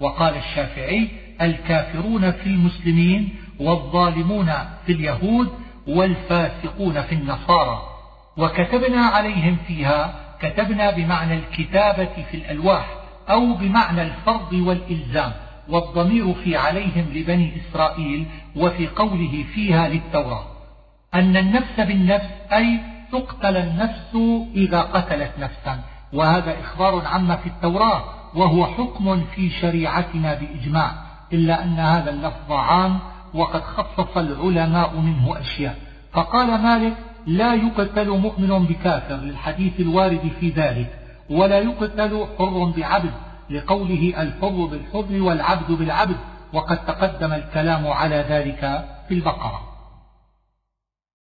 [0.00, 1.08] وقال الشافعي
[1.40, 3.28] الكافرون في المسلمين
[3.60, 4.52] والظالمون
[4.86, 5.48] في اليهود
[5.88, 7.82] والفاسقون في النصارى.
[8.36, 15.32] وكتبنا عليهم فيها كتبنا بمعنى الكتابة في الألواح أو بمعنى الفرض والإلزام
[15.68, 20.44] والضمير في عليهم لبني إسرائيل وفي قوله فيها للتوراة.
[21.14, 22.80] أن النفس بالنفس أي
[23.12, 24.16] تقتل النفس
[24.54, 25.80] إذا قتلت نفسا.
[26.12, 30.92] وهذا إخبار عما في التوراة وهو حكم في شريعتنا بإجماع.
[31.32, 32.98] إلا أن هذا اللفظ عام
[33.34, 35.78] وقد خصص العلماء منه أشياء.
[36.12, 36.96] فقال مالك
[37.26, 41.03] لا يقتل مؤمن بكافر للحديث الوارد في ذلك.
[41.30, 43.12] ولا يقتل حر بعبد
[43.50, 46.16] لقوله الحر بالحر والعبد بالعبد
[46.52, 49.60] وقد تقدم الكلام على ذلك في البقرة.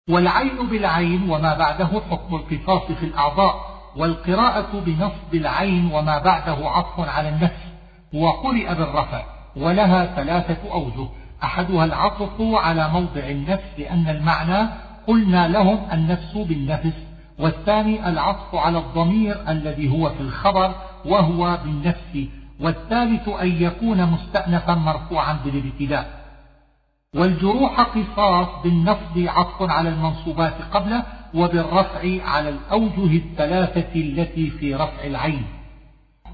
[0.10, 7.30] والعين بالعين وما بعده حكم القصاص في الأعضاء والقراءة بنصب العين وما بعده عطف على
[7.30, 7.64] النفس
[8.14, 9.24] وقرئ بالرفع
[9.56, 11.10] ولها ثلاثة أوجه.
[11.44, 14.70] أحدها العطف على موضع النفس لأن المعنى
[15.07, 17.09] قلنا لهم النفس بالنفس
[17.40, 20.76] والثاني العطف على الضمير الذي هو في الخبر
[21.06, 22.28] وهو بالنفس
[22.60, 26.20] والثالث أن يكون مستأنفا مرفوعا بالابتداء.
[27.16, 31.03] والجروح قصاص بالنصب عطف على المنصوبات قبله
[31.34, 35.45] وبالرفع على الأوجه الثلاثة التي في رفع العين.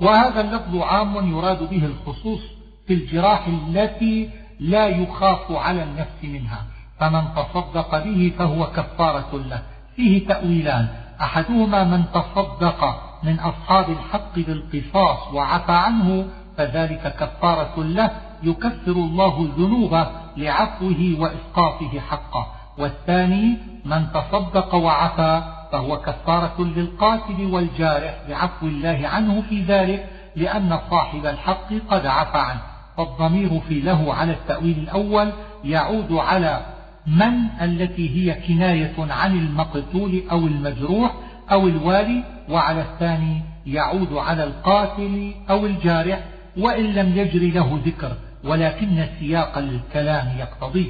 [0.01, 2.41] وهذا اللفظ عام يراد به الخصوص
[2.87, 4.29] في الجراح التي
[4.59, 6.65] لا يخاف على النفس منها
[6.99, 9.74] فمن تصدق به فهو كفارة له.
[9.95, 10.87] فيه تأويلان.
[11.21, 16.27] أحدهما من تصدق من أصحاب الحق بالقصاص وعفى عنه
[16.57, 18.11] فذلك كفارة له
[18.43, 20.07] يكفر الله ذنوبه
[20.37, 22.47] لعفوه وإسقاطه حقه.
[22.77, 31.25] والثاني من تصدق وعفى فهو كفارة للقاتل والجارح بعفو الله عنه في ذلك لأن صاحب
[31.25, 32.61] الحق قد عفى عنه.
[32.97, 35.31] فالضمير في له على التأويل الأول
[35.63, 36.65] يعود على
[37.07, 41.15] من التي هي كناية عن المقتول أو المجروح
[41.51, 46.19] أو الوالي وعلى الثاني يعود على القاتل أو الجارح
[46.57, 48.11] وإن لم يجري له ذكر
[48.43, 50.87] ولكن سياق الكلام يقتضيه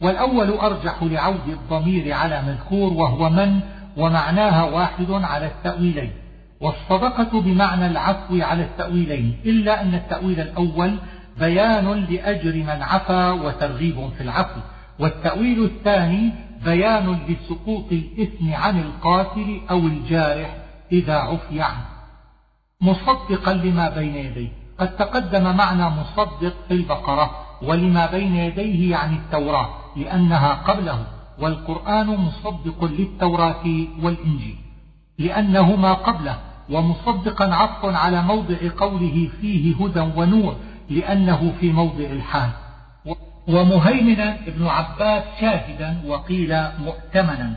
[0.00, 3.60] والأول أرجح لعود الضمير على مذكور وهو من؟
[3.96, 6.10] ومعناها واحد على التأويلين.
[6.60, 10.96] والصدقة بمعنى العفو على التأويلين إلا أن التأويل الأول
[11.38, 14.60] بيان لأجر من عفا وترغيب في العفو.
[15.00, 16.32] والتأويل الثاني
[16.64, 20.56] بيان لسقوط الإثم عن القاتل أو الجارح
[20.92, 21.84] إذا عفي عنه.
[22.80, 24.48] مصدقا لما بين يديه.
[24.78, 27.30] قد تقدم معنى مصدق في البقرة
[27.62, 31.06] ولما بين يديه يعني التوراة لأنها قبله
[31.38, 33.64] والقرآن مصدق للتوراة
[34.02, 34.56] والإنجيل
[35.18, 36.38] لأنهما قبله
[36.70, 40.56] ومصدقا عطف على موضع قوله فيه هدى ونور
[40.90, 42.50] لأنه في موضع الحال.
[43.48, 47.54] ومهيمنا ابن عباس شاهدا وقيل مؤتمنا.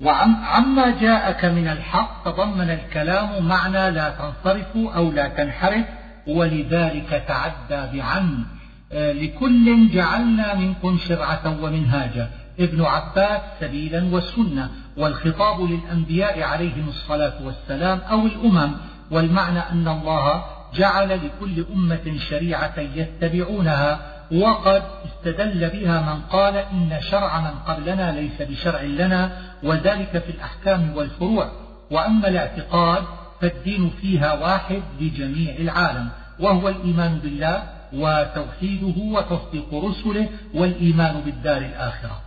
[0.00, 5.84] وعما جاءك من الحق تضمن الكلام معنى لا تنصرف أو لا تنحرف
[6.26, 8.44] ولذلك تعدى بعن
[8.92, 12.30] آه، لكل جعلنا منكم شرعة ومنهاجا.
[12.60, 14.70] ابن عباس سبيلا والسنة.
[14.96, 18.72] والخطاب للأنبياء عليهم الصلاة والسلام أو الأمم.
[19.10, 20.44] والمعنى أن الله
[20.74, 24.15] جعل لكل أمة شريعة يتبعونها.
[24.32, 30.96] وقد استدل بها من قال إن شرع من قبلنا ليس بشرع لنا وذلك في الأحكام
[30.96, 31.50] والفروع.
[31.90, 33.04] وأما الاعتقاد
[33.40, 36.08] فالدين فيها واحد لجميع العالم
[36.40, 37.62] وهو الإيمان بالله
[37.92, 42.20] وتوحيده وتصديق رسله والإيمان بالدار الآخرة.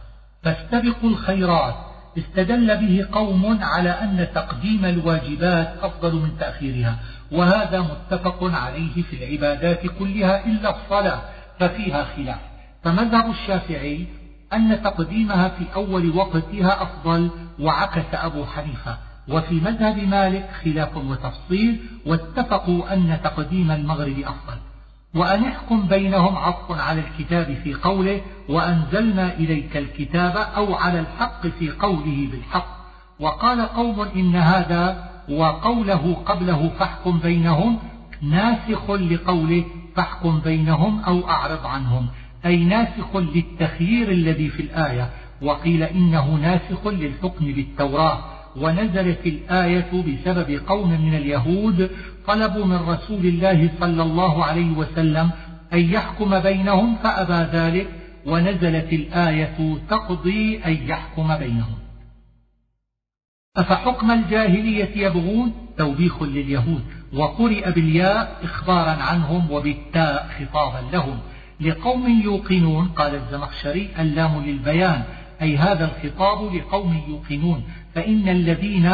[0.44, 1.76] فاستبقوا الخيرات.
[2.18, 6.96] استدل به قوم على أن تقديم الواجبات أفضل من تأخيرها
[7.32, 11.22] وهذا متفق عليه في العبادات كلها إلا الصلاة.
[11.60, 12.40] ففيها خلاف.
[12.84, 14.08] فمذهب الشافعي
[14.54, 17.30] أن تقديمها في أول وقتها أفضل
[17.60, 18.98] وعكس أبو حنيفة.
[19.28, 24.58] وفي مذهب مالك خلاف وتفصيل واتفقوا أن تقديم المغرب أفضل.
[25.16, 31.72] وأن يحكم بينهم عطف على الكتاب في قوله وأنزلنا إليك الكتاب أو على الحق في
[31.72, 32.80] قوله بالحق
[33.20, 37.80] وقال قوم إن هذا وقوله قبله فاحكم بينهم
[38.22, 39.66] ناسخ لقوله
[40.00, 42.08] فاحكم بينهم أو أعرض عنهم.
[42.46, 45.10] أي ناسخ للتخيير الذي في الآية.
[45.42, 48.20] وقيل إنه ناسخ للحكم بالتوراة.
[48.56, 51.92] ونزلت الآية بسبب قوم من اليهود
[52.28, 55.30] طلبوا من رسول الله صلى الله عليه وسلم
[55.74, 57.88] أن يحكم بينهم فأبى ذلك.
[58.26, 61.89] ونزلت الآية تقضي أن يحكم بينهم.
[63.60, 66.84] أفحكم الجاهلية يبغون؟ توبيخ لليهود.
[67.14, 71.20] وقرئ بالياء إخبارا عنهم وبالتاء خطابا لهم.
[71.62, 75.04] لقوم يوقنون قال الزمخشري اللام للبيان.
[75.42, 77.64] أي هذا الخطاب لقوم يوقنون.
[77.96, 78.92] فإن الذين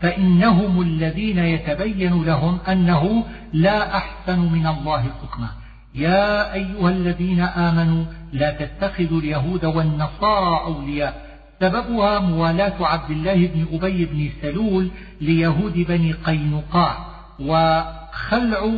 [0.00, 5.48] فإنهم الذين يتبين لهم أنه لا أحسن من الله حكما
[5.94, 11.23] يا أيها الذين آمنوا لا تتخذوا اليهود والنصارى أولياء.
[11.60, 14.90] سببها موالاة عبد الله بن أبي بن سلول
[15.20, 16.96] ليهود بني قينقاع
[17.40, 18.72] وخلع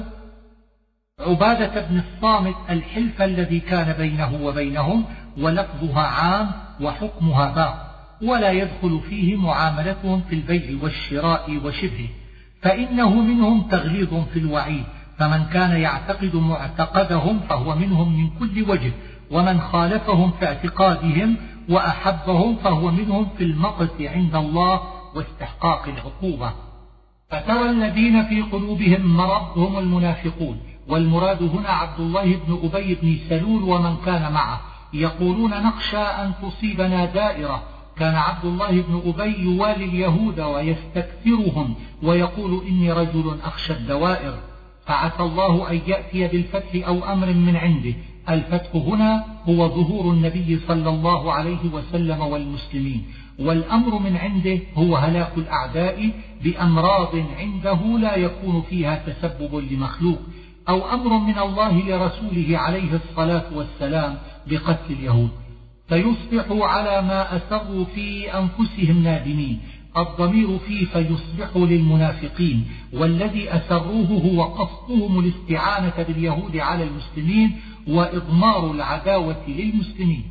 [1.20, 5.04] عبادة بن الصامت الحلف الذي كان بينه وبينهم
[5.38, 6.50] ولفظها عام
[6.80, 7.86] وحكمها باق
[8.22, 12.08] ولا يدخل فيه معاملتهم في البيع والشراء وشبهه
[12.62, 14.84] فإنه منهم تغليظ في الوعيد
[15.18, 18.92] فمن كان يعتقد معتقدهم فهو منهم من كل وجه
[19.30, 21.36] ومن خالفهم في اعتقادهم
[21.68, 24.80] وأحبهم فهو منهم في المقت عند الله
[25.14, 26.52] واستحقاق العقوبة.
[27.30, 30.60] فترى الذين في قلوبهم مرض هم المنافقون.
[30.88, 34.60] والمراد هنا عبد الله بن أبي بن سلول ومن كان معه.
[34.92, 37.62] يقولون نخشى أن تصيبنا دائرة.
[37.96, 44.34] كان عبد الله بن أبي يوالي اليهود ويستكثرهم ويقول إني رجل أخشى الدوائر.
[44.86, 47.94] فعسى الله أن يأتي بالفتح أو أمر من عنده.
[48.30, 53.04] الفتح هنا هو ظهور النبي صلى الله عليه وسلم والمسلمين.
[53.38, 56.10] والأمر من عنده هو هلاك الأعداء
[56.44, 60.18] بأمراض عنده لا يكون فيها تسبب لمخلوق.
[60.68, 65.30] أو أمر من الله لرسوله عليه الصلاة والسلام بقتل اليهود.
[65.88, 69.60] فيصبحوا على ما أسروا في أنفسهم نادمين.
[69.96, 80.24] الضمير فيه فيصبحوا للمنافقين والذي أسروه هو قصدهم الاستعانة باليهود على المسلمين وإضمار العداوة للمسلمين.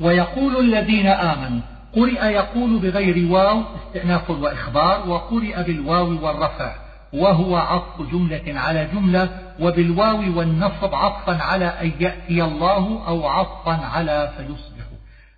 [0.00, 1.60] ويقول الذين آمنوا
[1.96, 6.76] قرئ يقول بغير واو استئناف وإخبار وقرئ بالواو والرفع
[7.12, 9.28] وهو عطف جملة على جملة
[9.60, 14.86] وبالواو والنصب عطفا على أن يأتي الله أو عطفا على فيصبح.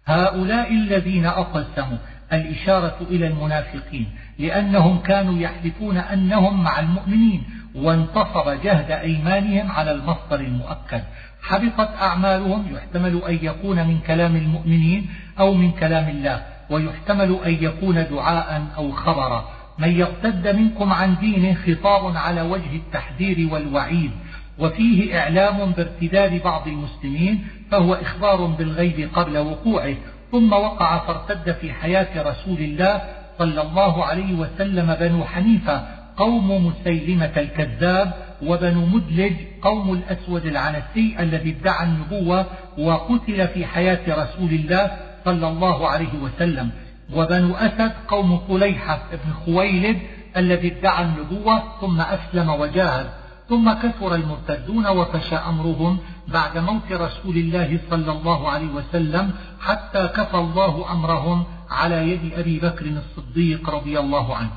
[0.06, 1.98] هؤلاء الذين أقسموا
[2.32, 4.06] الإشارة إلى المنافقين
[4.38, 7.44] لأنهم كانوا يحلفون أنهم مع المؤمنين
[7.74, 11.02] وانتصب جهد أيمانهم على المصدر المؤكد.
[11.42, 15.06] حبطت أعمالهم يحتمل أن يكون من كلام المؤمنين
[15.40, 19.48] أو من كلام الله ويحتمل أن يكون دعاء أو خبرا.
[19.78, 24.10] من يرتد منكم عن دينه خطاب على وجه التحذير والوعيد
[24.58, 29.94] وفيه إعلام بارتداد بعض المسلمين فهو إخبار بالغيب قبل وقوعه
[30.32, 33.02] ثم وقع فارتد في حياة رسول الله
[33.38, 35.82] صلى الله عليه وسلم بنو حنيفة
[36.16, 39.32] قوم مسيلمة الكذاب وبنو مدلج
[39.62, 42.46] قوم الأسود العنسي الذي ادعى النبوة
[42.78, 44.90] وقتل في حياة رسول الله
[45.24, 46.70] صلى الله عليه وسلم.
[47.14, 49.98] وبنو أسد قوم طليحة بن خويلد
[50.36, 53.06] الذي ادعى النبوة ثم أسلم وجاهد.
[53.48, 55.98] ثم كثر المرتدون وفشى أمرهم
[56.28, 59.30] بعد موت رسول الله صلى الله عليه وسلم
[59.60, 64.50] حتى كفى الله أمرهم على يد أبي بكر الصديق رضي الله عنه.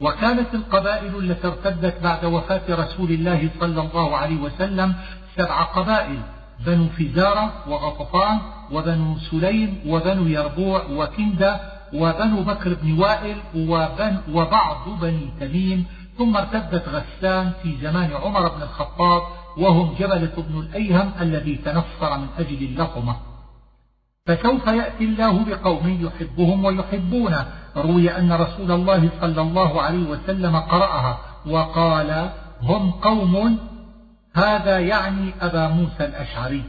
[0.00, 4.94] وكانت القبائل التي ارتدت بعد وفاة رسول الله صلى الله عليه وسلم
[5.36, 6.20] سبع قبائل
[6.66, 8.38] بنو فزارة وغطفان
[8.72, 11.60] وبنو سليم وبنو يربوع وكندة
[11.94, 15.86] وبنو بكر بن وائل وبن وبعض بني تميم
[16.18, 19.22] ثم ارتدت غسان في زمان عمر بن الخطاب
[19.56, 23.16] وهم جبلة بن الأيهم الذي تنصر من أجل اللقمة.
[24.26, 27.46] فسوف يأتي الله بقوم يحبهم ويحبونه.
[27.76, 32.30] روي أن رسول الله صلى الله عليه وسلم قرأها وقال
[32.62, 33.58] هم قوم
[34.34, 36.64] هذا يعني أبا موسى الأشعري.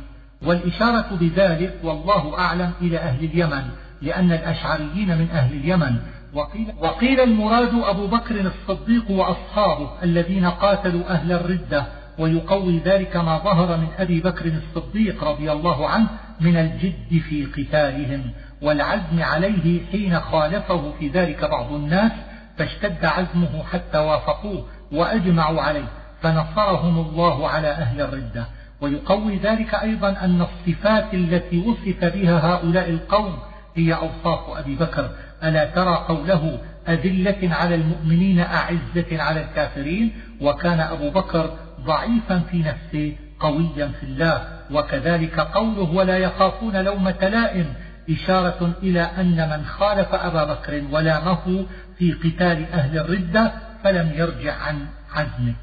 [0.45, 3.63] والإشارة بذلك والله أعلم إلى أهل اليمن
[4.01, 5.97] لأن الأشعريين من أهل اليمن
[6.33, 11.85] وقيل, وقيل المراد أبو بكر الصديق وأصحابه الذين قاتلوا أهل الردة
[12.19, 16.07] ويقوي ذلك ما ظهر من أبي بكر الصديق رضي الله عنه
[16.41, 18.31] من الجد في قتالهم
[18.61, 22.11] والعزم عليه حين خالفه في ذلك بعض الناس
[22.57, 25.87] فاشتد عزمه حتى وافقوه وأجمعوا عليه
[26.21, 28.45] فنصرهم الله على أهل الردة.
[28.81, 33.37] ويقوي ذلك أيضا أن الصفات التي وصف بها هؤلاء القوم
[33.77, 35.09] هي أوصاف أبي بكر
[35.43, 43.15] ألا ترى قوله أذلة على المؤمنين أعزة على الكافرين؟ وكان أبو بكر ضعيفا في نفسه
[43.39, 47.73] قويا في الله وكذلك قوله ولا يخافون لومة لائم
[48.09, 51.65] إشارة إلى أن من خالف أبا بكر ولامه
[51.97, 53.51] في قتال أهل الردة
[53.83, 55.53] فلم يرجع عن عزمه.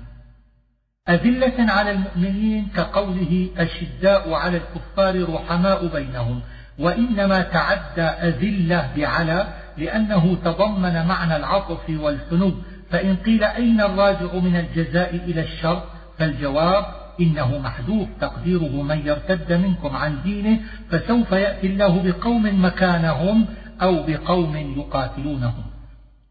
[1.08, 6.40] أذلة على المؤمنين كقوله أشداء على الكفار رحماء بينهم.
[6.78, 9.46] وإنما تعدى أذلة بعلى
[9.78, 12.52] لأنه تضمن معنى العطف والثنو
[12.90, 15.82] فإن قيل أين الراجع من الجزاء إلى الشر؟
[16.18, 16.84] فالجواب
[17.20, 20.60] إنه محذوف تقديره من يرتد منكم عن دينه
[20.90, 23.46] فسوف يأتي الله بقوم مكانهم
[23.82, 25.64] أو بقوم يقاتلونهم.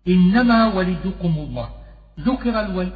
[0.08, 1.70] إنما وليكم الله.
[2.20, 2.92] ذكر الولي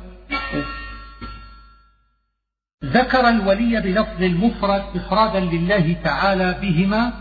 [2.85, 7.13] ذكر الولي بلفظ المفرد إفرادا لله تعالى بهما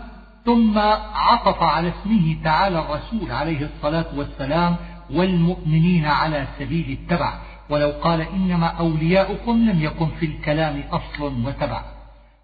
[0.47, 0.79] ثم
[1.15, 4.75] عطف على اسمه تعالى الرسول عليه الصلاة والسلام
[5.13, 7.33] والمؤمنين على سبيل التبع.
[7.69, 11.81] ولو قال إنما أولياؤكم لم يكن في الكلام أصل وتبع.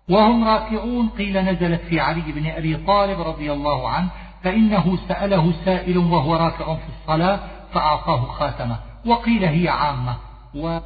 [0.09, 4.09] وهم راكعون قيل نزلت في علي بن أبي طالب رضي الله عنه
[4.43, 7.39] فإنه سأله سائل وهو راكع في الصلاة
[7.73, 8.75] فأعطاه خاتمة
[9.05, 10.15] وقيل هي عامة.
[10.55, 10.79] و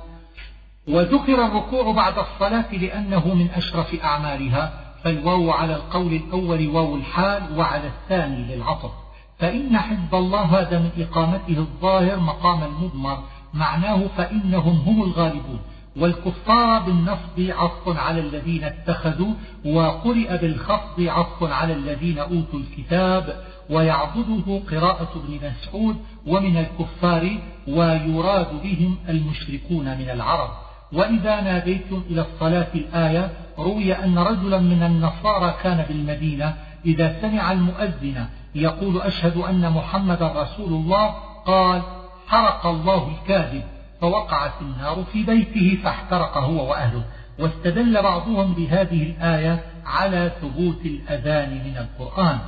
[0.88, 4.87] وذكر الركوع بعد الصلاة لأنه من أشرف أعمالها.
[5.04, 8.92] فالواو على القول الأول واو الحال وعلى الثاني للعطف.
[9.40, 15.60] فإن حزب الله هذا من إقامته الظاهر مقام المضمر معناه فإنهم هم الغالبون.
[16.00, 19.34] والكفار بالنصب عطف على الذين اتخذوا
[19.66, 25.96] وقرئ بالخفض عطف على الذين أوتوا الكتاب ويعبده قراءة ابن مسعود
[26.28, 27.38] ومن الكفار
[27.68, 30.50] ويراد بهم المشركون من العرب.
[30.94, 36.56] وإذا ناديتم إلى الصلاة الآية روي أن رجلا من النصارى كان بالمدينة
[36.86, 38.26] إذا سمع المؤذن
[38.56, 41.14] يقول أشهد أن محمدا رسول الله
[41.46, 41.82] قال
[42.28, 43.64] حرق الله الكاذب
[44.02, 47.04] فوقعت النار في بيته فاحترق هو وأهله.
[47.40, 52.40] واستدل بعضهم بهذه الآية على ثبوت الأذان من القرآن.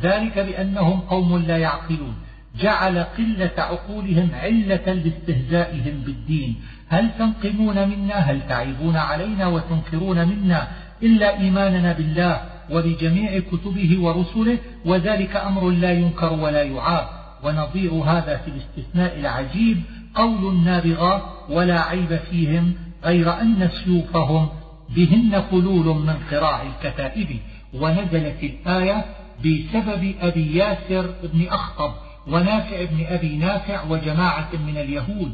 [0.00, 2.16] ذلك بأنهم قوم لا يعقلون.
[2.60, 6.56] جعل قلة عقولهم علة لاستهزائهم بالدين.
[6.88, 10.68] هل تنقمون منا؟ هل تعيبون علينا وتنكرون منا
[11.02, 17.06] إلا إيماننا بالله وبجميع كتبه ورسله؟ وذلك أمر لا ينكر ولا يعاب.
[17.44, 19.82] ونظير هذا في الاستثناء العجيب
[20.14, 22.74] قول النابغة ولا عيب فيهم
[23.04, 24.48] غير أن سيوفهم
[24.96, 27.28] بهن قلول من قراع الكتائب.
[27.74, 29.04] ونزلت الآية
[29.40, 31.92] بسبب أبي ياسر بن أخطب
[32.26, 35.32] ونافع بن أبي نافع وجماعة من اليهود.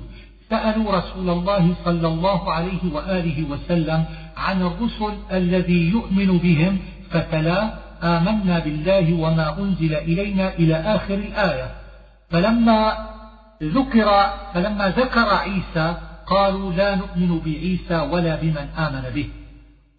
[0.50, 4.04] سألوا رسول الله صلى الله عليه وآله وسلم
[4.36, 6.78] عن الرسل الذي يؤمن بهم
[7.10, 11.70] فتلا آمنا بالله وما أنزل إلينا إلى آخر الآية.
[12.30, 13.08] فلما
[13.62, 15.96] ذكر فلما ذكر عيسى
[16.26, 19.28] قالوا لا نؤمن بعيسى ولا بمن آمن به.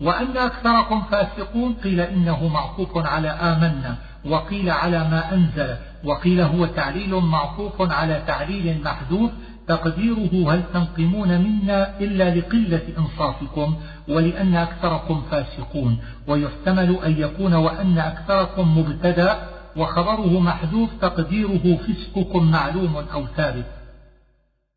[0.02, 3.98] وأن أكثركم فاسقون قيل إنه معطوف على آمنا.
[4.26, 9.32] وقيل على ما أنزل وقيل هو تعليل معطوف على تعليل محذوف
[9.68, 13.76] تقديره هل تنقمون منا إلا لقلة إنصافكم
[14.08, 19.40] ولأن أكثركم فاسقون ويحتمل أن يكون وأن أكثركم مبتدأ
[19.78, 23.66] وخبره محذوف تقديره فسقكم معلوم أو ثابت.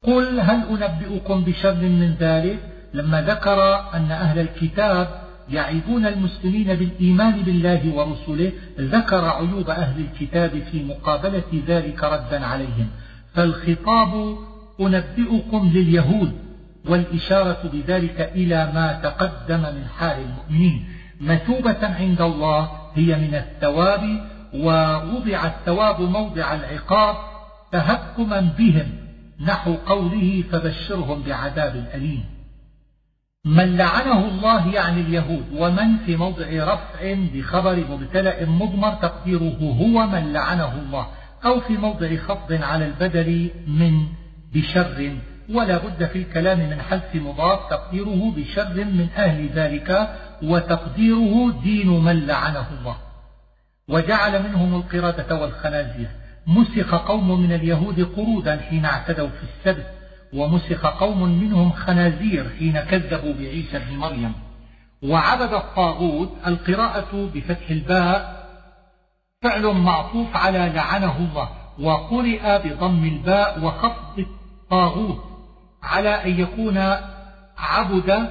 [0.04, 2.58] قل هل أنبئكم بشر من ذلك؟
[2.94, 3.60] لما ذكر
[3.94, 12.04] أن أهل الكتاب يعيبون المسلمين بالإيمان بالله ورسله ذكر عيوب أهل الكتاب في مقابلة ذلك
[12.04, 12.88] ردا عليهم.
[13.34, 14.36] فالخطاب
[14.80, 16.32] أنبئكم لليهود
[16.88, 20.84] والإشارة بذلك إلى ما تقدم من حال المؤمنين.
[21.20, 24.20] مثوبة عند الله هي من الثواب
[24.54, 27.16] ووضع الثواب موضع العقاب
[27.72, 28.92] تهكما بهم.
[29.40, 32.24] نحو قوله فبشرهم بعذاب أليم.
[33.44, 40.32] من لعنه الله يعني اليهود ومن في موضع رفع بخبر مبتلأ مضمر تقديره هو من
[40.32, 41.06] لعنه الله
[41.44, 44.06] أو في موضع خفض على البدل من
[44.54, 45.16] بشر
[45.50, 50.08] ولا بد في الكلام من حذف مضاف تقديره بشر من أهل ذلك
[50.42, 52.96] وتقديره دين من لعنه الله.
[53.88, 56.08] وجعل منهم القردة والخنازير.
[56.46, 60.01] مسخ قوم من اليهود قرودا حين اعتدوا في السبت.
[60.32, 64.32] ومسخ قوم منهم خنازير حين كذبوا بعيسى بن مريم.
[65.02, 68.42] وعبد الطاغوت القراءة بفتح الباء
[69.42, 71.48] فعل معطوف على لعنه الله
[71.80, 75.24] وقرئ بضم الباء وخفض الطاغوت
[75.82, 76.78] على أن يكون
[77.58, 78.28] عبد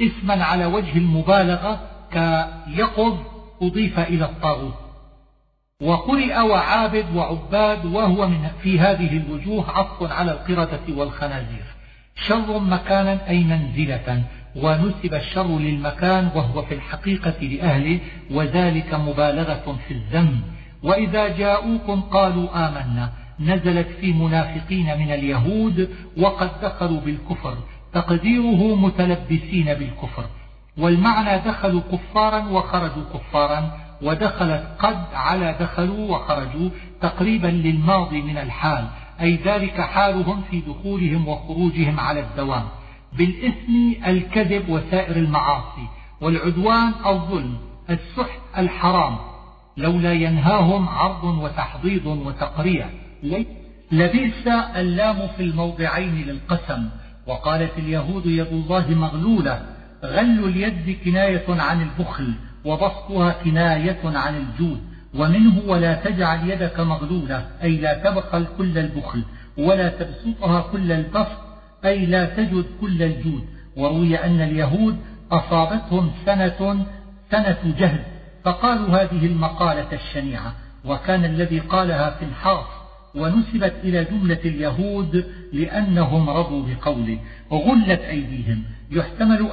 [0.00, 1.80] اسما على وجه المبالغة
[2.10, 3.16] كيقظ
[3.62, 4.83] أضيف إلى الطاغوت.
[5.82, 11.64] وقرئ وعابد وعباد وهو من في هذه الوجوه عطف على القردة والخنازير.
[12.16, 14.22] شر مكانا أي منزلة
[14.56, 20.40] ونسب الشر للمكان وهو في الحقيقة لأهله وذلك مبالغة في الذم
[20.82, 25.88] وإذا جاءوكم قالوا آمنا نزلت في منافقين من اليهود
[26.18, 27.56] وقد دخلوا بالكفر.
[27.92, 30.24] تقديره متلبسين بالكفر.
[30.78, 36.70] والمعنى دخلوا كفارا وخرجوا كفارا ودخلت قد على دخلوا وخرجوا
[37.00, 38.84] تقريبا للماضي من الحال
[39.20, 42.64] أي ذلك حالهم في دخولهم وخروجهم على الدوام.
[43.12, 45.86] بالإثم الكذب وسائر المعاصي
[46.20, 47.56] والعدوان الظلم
[47.90, 49.16] السحت الحرام.
[49.76, 52.86] لولا ينهاهم عرض وتحضيض وتقريع.
[53.92, 56.88] لبئس اللام في الموضعين للقسم.
[57.26, 59.66] وقالت اليهود يد الله مغلولة
[60.04, 62.34] غل اليد كناية عن البخل.
[62.64, 64.80] وبسطها كناية عن الجود
[65.14, 69.22] ومنه ولا تجعل يدك مغلولة أي لا تبخل كل البخل
[69.58, 71.44] ولا تبسطها كل البسط
[71.84, 73.44] أي لا تجد كل الجود.
[73.76, 74.96] وروي أن اليهود
[75.32, 76.86] أصابتهم سنة
[77.30, 78.04] سنة جهد
[78.44, 80.54] فقالوا هذه المقالة الشنيعة
[80.84, 82.66] وكان الذي قالها في الحرف
[83.14, 87.18] ونسبت إلى جملة اليهود لأنهم رضوا بقوله.
[87.52, 89.50] غلت أيديهم يحتمل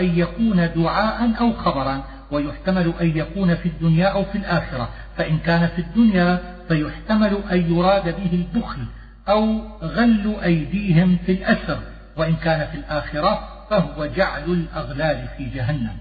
[0.00, 4.88] أن يكون دعاء أو خبرا ويحتمل أن يكون في الدنيا أو في الآخرة.
[5.16, 8.78] فإن كان في الدنيا فيحتمل أن يراد به البخل
[9.28, 11.78] أو غل أيديهم في الأسر.
[12.16, 15.96] وإن كان في الآخرة فهو جعل الأغلال في جهنم.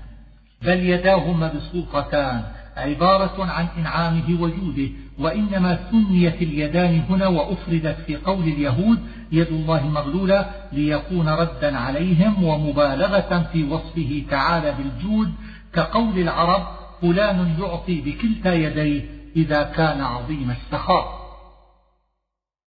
[0.62, 2.44] بل يداه مبسوطتان
[2.78, 4.90] عبارة عن إنعامه وجوده.
[5.20, 9.00] وإنما سميت اليدان هنا وأفردت في قول اليهود
[9.32, 15.32] يد الله مغلولة ليكون ردا عليهم ومبالغة في وصفه تعالى بالجود
[15.74, 16.68] كقول العرب
[17.02, 21.20] فلان يعطي بكلتا يديه إذا كان عظيم السخاء.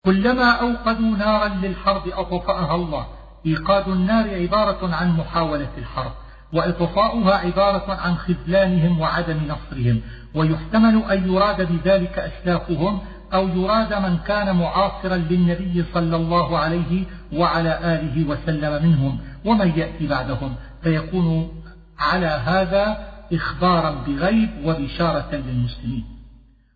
[0.04, 3.06] كلما أوقدوا نارا للحرب أطفأها الله.
[3.46, 6.12] إيقاد النار عبارة عن محاولة الحرب
[6.52, 10.00] وإطفاؤها عبارة عن خذلانهم وعدم نصرهم.
[10.34, 13.00] ويحتمل أن يراد بذلك أسلافهم
[13.34, 20.06] أو يراد من كان معاصرا للنبي صلى الله عليه وعلى آله وسلم منهم ومن يأتي
[20.06, 20.54] بعدهم.
[20.82, 21.59] فيكون
[22.00, 26.04] على هذا إخبارا بغيب وبشارة للمسلمين.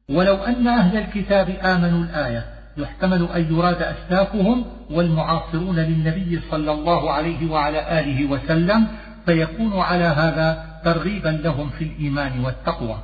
[0.09, 2.45] ولو أن أهل الكتاب آمنوا الآية
[2.77, 8.87] يحتمل أن يراد أسلافهم والمعاصرون للنبي صلى الله عليه وعلى آله وسلم
[9.27, 12.99] فيكون على هذا ترغيبا لهم في الإيمان والتقوى.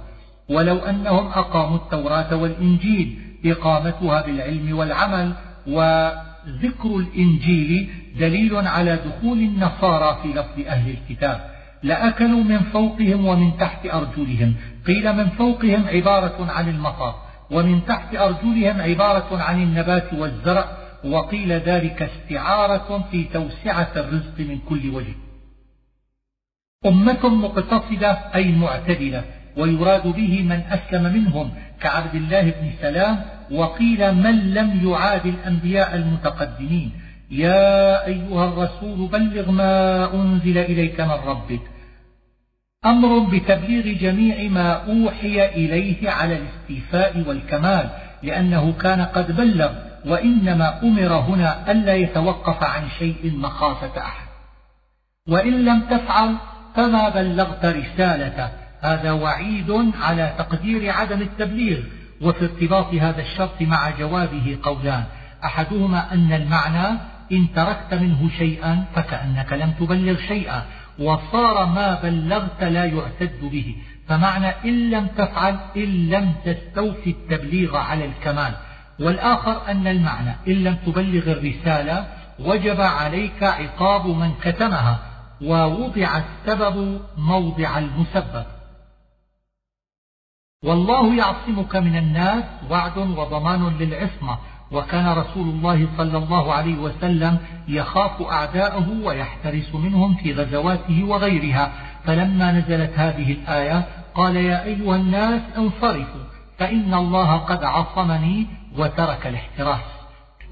[0.49, 5.33] ولو أنهم أقاموا التوراة والإنجيل إقامتها بالعلم والعمل
[5.67, 11.50] وذكر الإنجيل دليل على دخول النصارى في لفظ أهل الكتاب.
[11.83, 14.55] لأكلوا من فوقهم ومن تحت أرجلهم.
[14.87, 17.15] قيل من فوقهم عبارة عن المطر
[17.51, 20.65] ومن تحت أرجلهم عبارة عن النبات والزرع
[21.05, 25.15] وقيل ذلك استعارة في توسعة الرزق من كل وجه.
[26.87, 29.25] أمة مقتصدة أي معتدلة
[29.57, 31.51] ويراد به من أسلم منهم
[31.81, 36.93] كعبد الله بن سلام وقيل من لم يعاد الأنبياء المتقدمين.
[37.31, 41.61] يا أيها الرسول بلغ ما أنزل إليك من ربك.
[42.87, 47.91] أمر بتبليغ جميع ما أوحي إليه على الاستيفاء والكمال
[48.23, 49.73] لأنه كان قد بلغ
[50.07, 54.27] وإنما أمر هنا ألا يتوقف عن شيء مخافة أحد.
[55.29, 56.35] وإن لم تفعل
[56.77, 58.49] فما بلغت رسالته.
[58.81, 61.79] هذا وعيد على تقدير عدم التبليغ
[62.21, 65.05] وفي ارتباط هذا الشرط مع جوابه قولان.
[65.45, 66.99] أحدهما أن المعنى
[67.33, 70.63] إن تركت منه شيئا فكأنك لم تبلغ شيئا
[70.99, 73.77] وصار ما بلغت لا يعتد به.
[74.09, 78.55] فمعنى إن لم تفعل إن لم تستوفي التبليغ على الكمال.
[79.01, 82.07] والآخر أن المعنى إن لم تبلغ الرسالة
[82.39, 84.99] وجب عليك عقاب من كتمها
[85.43, 88.45] ووضع السبب موضع المسبب.
[90.65, 94.39] والله يعصمك من الناس وعد وضمان للعصمة.
[94.73, 97.39] وكان رسول الله صلى الله عليه وسلم
[97.69, 101.73] يخاف أعداءه ويحترس منهم في غزواته وغيرها.
[102.05, 106.25] فلما نزلت هذه الآية قال يا أيها الناس انصرفوا
[106.59, 108.47] فإن الله قد عصمني
[108.79, 109.87] وترك الاحتراس.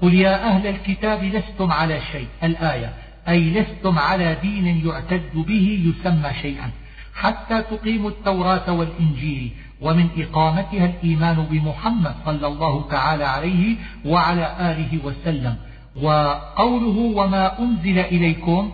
[0.01, 2.93] قل يا أهل الكتاب لستم على شيء الآية
[3.27, 6.71] أي لستم على دين يعتد به يسمى شيئا.
[7.15, 13.75] حتى تقيموا التوراة والإنجيل ومن إقامتها الإيمان بمحمد صلى الله تعالى عليه
[14.05, 15.55] وعلى آله وسلم.
[15.95, 18.71] وقوله وما أنزل إليكم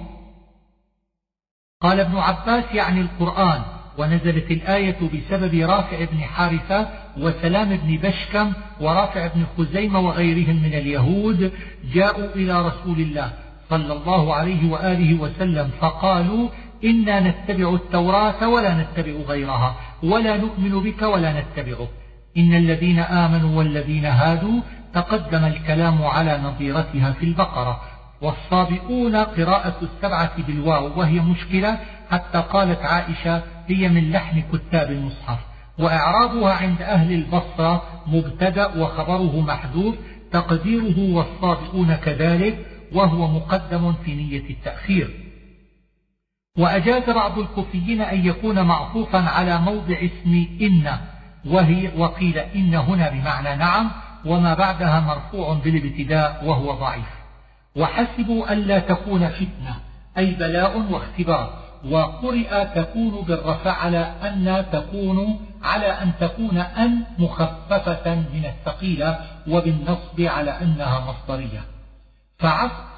[1.81, 3.61] قال ابن عباس يعني القرآن
[3.97, 11.51] ونزلت الآية بسبب رافع بن حارثة وسلام بن بشكم ورافع بن خزيمة وغيرهم من اليهود
[11.93, 13.33] جاءوا إلى رسول الله
[13.69, 16.49] صلى الله عليه وآله وسلم فقالوا
[16.85, 21.89] إنا نتبع التوراة ولا نتبع غيرها ولا نؤمن بك ولا نتبعك.
[22.37, 24.61] إن الذين آمنوا والذين هادوا
[24.93, 27.81] تقدم الكلام على نظيرتها في البقرة.
[28.21, 31.79] والصابئون قراءة السبعة بالواو وهي مشكلة
[32.11, 35.39] حتى قالت عائشة هي من لحن كتاب المصحف.
[35.79, 39.95] وإعرابها عند أهل البصرة مبتدأ وخبره محذوف
[40.31, 45.24] تقديره والصابئون كذلك وهو مقدم في نية التأخير.
[46.57, 50.97] وأجاز بعض الكوفيين أن يكون معطوفا على موضع اسم إن
[51.45, 53.91] وهي وقيل إن هنا بمعنى نعم
[54.25, 57.09] وما بعدها مرفوع بالابتداء وهو ضعيف.
[57.75, 59.75] وحسبوا ألا تكون فتنة
[60.17, 61.65] أي بلاء واختبار.
[61.91, 70.51] وقرئ تكون بالرفع على أن تكون على أن تكون أن مخففة من الثقيلة وبالنصب على
[70.51, 71.61] أنها مصدرية.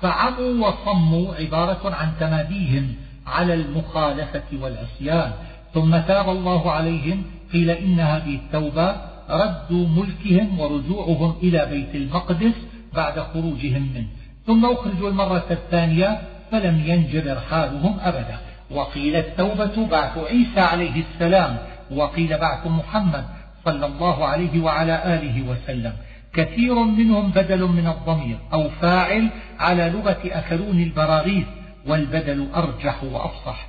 [0.02, 2.96] فعموا وصموا عبارة عن تماديهم
[3.28, 5.32] على المخالفة والعصيان.
[5.74, 7.24] ثم تاب الله عليهم
[7.54, 8.96] قيل إن هذه التوبة
[9.30, 12.54] رد ملكهم ورجوعهم إلى بيت المقدس
[12.94, 14.08] بعد خروجهم منه.
[14.48, 16.22] ثم أخرجوا المرة الثانية
[16.52, 18.38] فلم ينجبر حالهم أبدا.
[18.72, 21.58] وقيل التوبة بعث عيسى عليه السلام
[21.92, 23.26] وقيل بعث محمد
[23.66, 25.94] صلى الله عليه وعلى آله وسلم.
[26.34, 29.30] كثير منهم بدل من الضمير أو فاعل
[29.60, 31.46] على لغة أكلون البراغيث
[31.88, 33.68] والبدل أرجح وأفصح.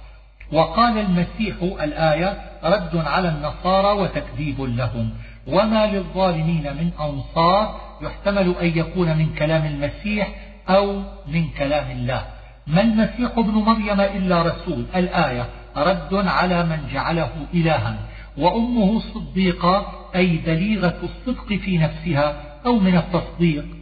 [0.53, 5.11] وقال المسيح الآية رد على النصارى وتكذيب لهم.
[5.47, 10.28] وما للظالمين من أنصار يحتمل أن يكون من كلام المسيح
[10.69, 12.24] أو من كلام الله.
[12.66, 15.47] ما المسيح ابن مريم إلا رسول؟ الآية
[15.77, 17.97] رد على من جعله إلها.
[18.39, 19.86] وأمه صديقة
[20.16, 22.36] أي بليغة الصدق في نفسها
[22.66, 23.78] أو من التصديق.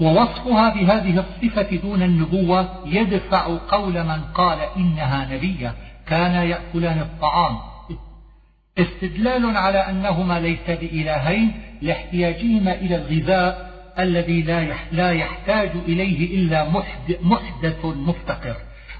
[0.00, 5.74] ووصفها بهذه الصفة دون النبوة يدفع قول من قال إنها نبية
[6.06, 7.56] كانا يأكلان الطعام.
[8.78, 11.52] استدلال على أنهما ليس بإلهين
[11.82, 13.68] لاحتياجهما إلى الغذاء
[13.98, 14.42] الذي
[14.92, 16.68] لا يحتاج إليه إلا
[17.22, 18.56] محدث مفتقر.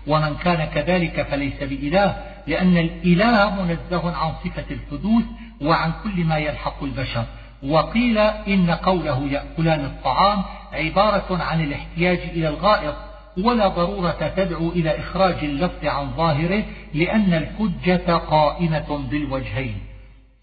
[0.06, 2.16] ومن كان كذلك فليس بإله
[2.46, 5.24] لأن الإله منزه عن صفة الحدوث
[5.62, 7.24] وعن كل ما يلحق البشر.
[7.62, 12.94] وقيل إن قوله يأكلان الطعام عبارة عن الاحتياج إلى الغائط
[13.44, 16.64] ولا ضرورة تدعو إلى إخراج اللفظ عن ظاهره
[16.94, 19.78] لأن الحجة قائمة بالوجهين.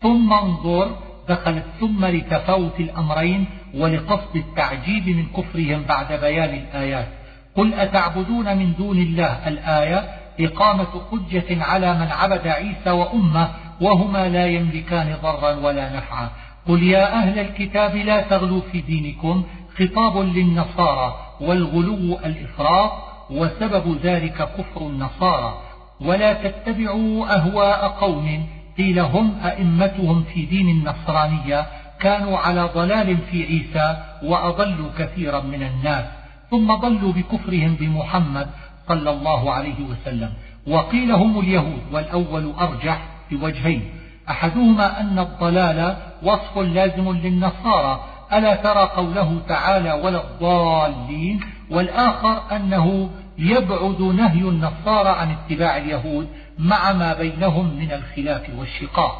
[0.01, 0.95] ثم انظر
[1.29, 7.07] دخلت ثم لتفاوت الأمرين ولقصد التعجيب من كفرهم بعد بيان الآيات.
[7.55, 10.09] قل أتعبدون من دون الله الآية؟
[10.39, 13.49] إقامة حجة على من عبد عيسى وأمه
[13.81, 16.29] وهما لا يملكان ضرا ولا نفعا.
[16.67, 19.43] قل يا أهل الكتاب لا تغلوا في دينكم
[19.79, 22.91] خطاب للنصارى والغلو الإفراط
[23.29, 25.57] وسبب ذلك كفر النصارى.
[26.01, 28.47] ولا تتبعوا أهواء قوم
[28.77, 31.65] قيل هم أئمتهم في دين النصرانية
[31.99, 36.05] كانوا على ضلال في عيسى وأضلوا كثيرا من الناس.
[36.51, 38.47] ثم ضلوا بكفرهم بمحمد
[38.87, 40.29] صلى الله عليه وسلم.
[40.67, 43.01] وقيل هم اليهود والأول أرجح
[43.31, 43.89] بوجهين.
[44.29, 48.05] أحدهما أن الضلال وصف لازم للنصارى.
[48.33, 51.39] ألا ترى قوله تعالى ولا الضالين؟
[51.71, 56.27] والآخر أنه يبعد نهي النصارى عن اتباع اليهود
[56.59, 59.15] مع ما بينهم من الخلاف والشقاق.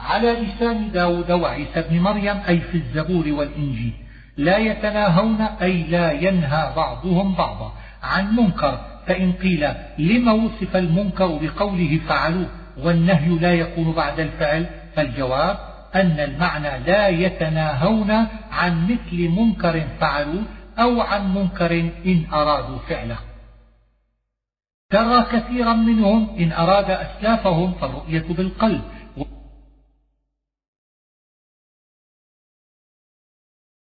[0.00, 3.92] على لسان داود وعيسى بن مريم أي في الزبور والإنجيل.
[4.36, 7.72] لا يتناهون أي لا ينهى بعضهم بعضا.
[8.02, 12.46] عن منكر فإن قيل لم وصف المنكر بقوله فعلوه
[12.82, 14.66] والنهي لا يكون بعد الفعل
[14.96, 15.58] فالجواب
[15.94, 18.10] أن المعنى لا يتناهون
[18.52, 20.42] عن مثل منكر فعلوه
[20.78, 23.18] أو عن منكر إن أرادوا فعله.
[24.90, 28.82] ترى كثيرا منهم إن أراد أسلافهم فالرؤية بالقلب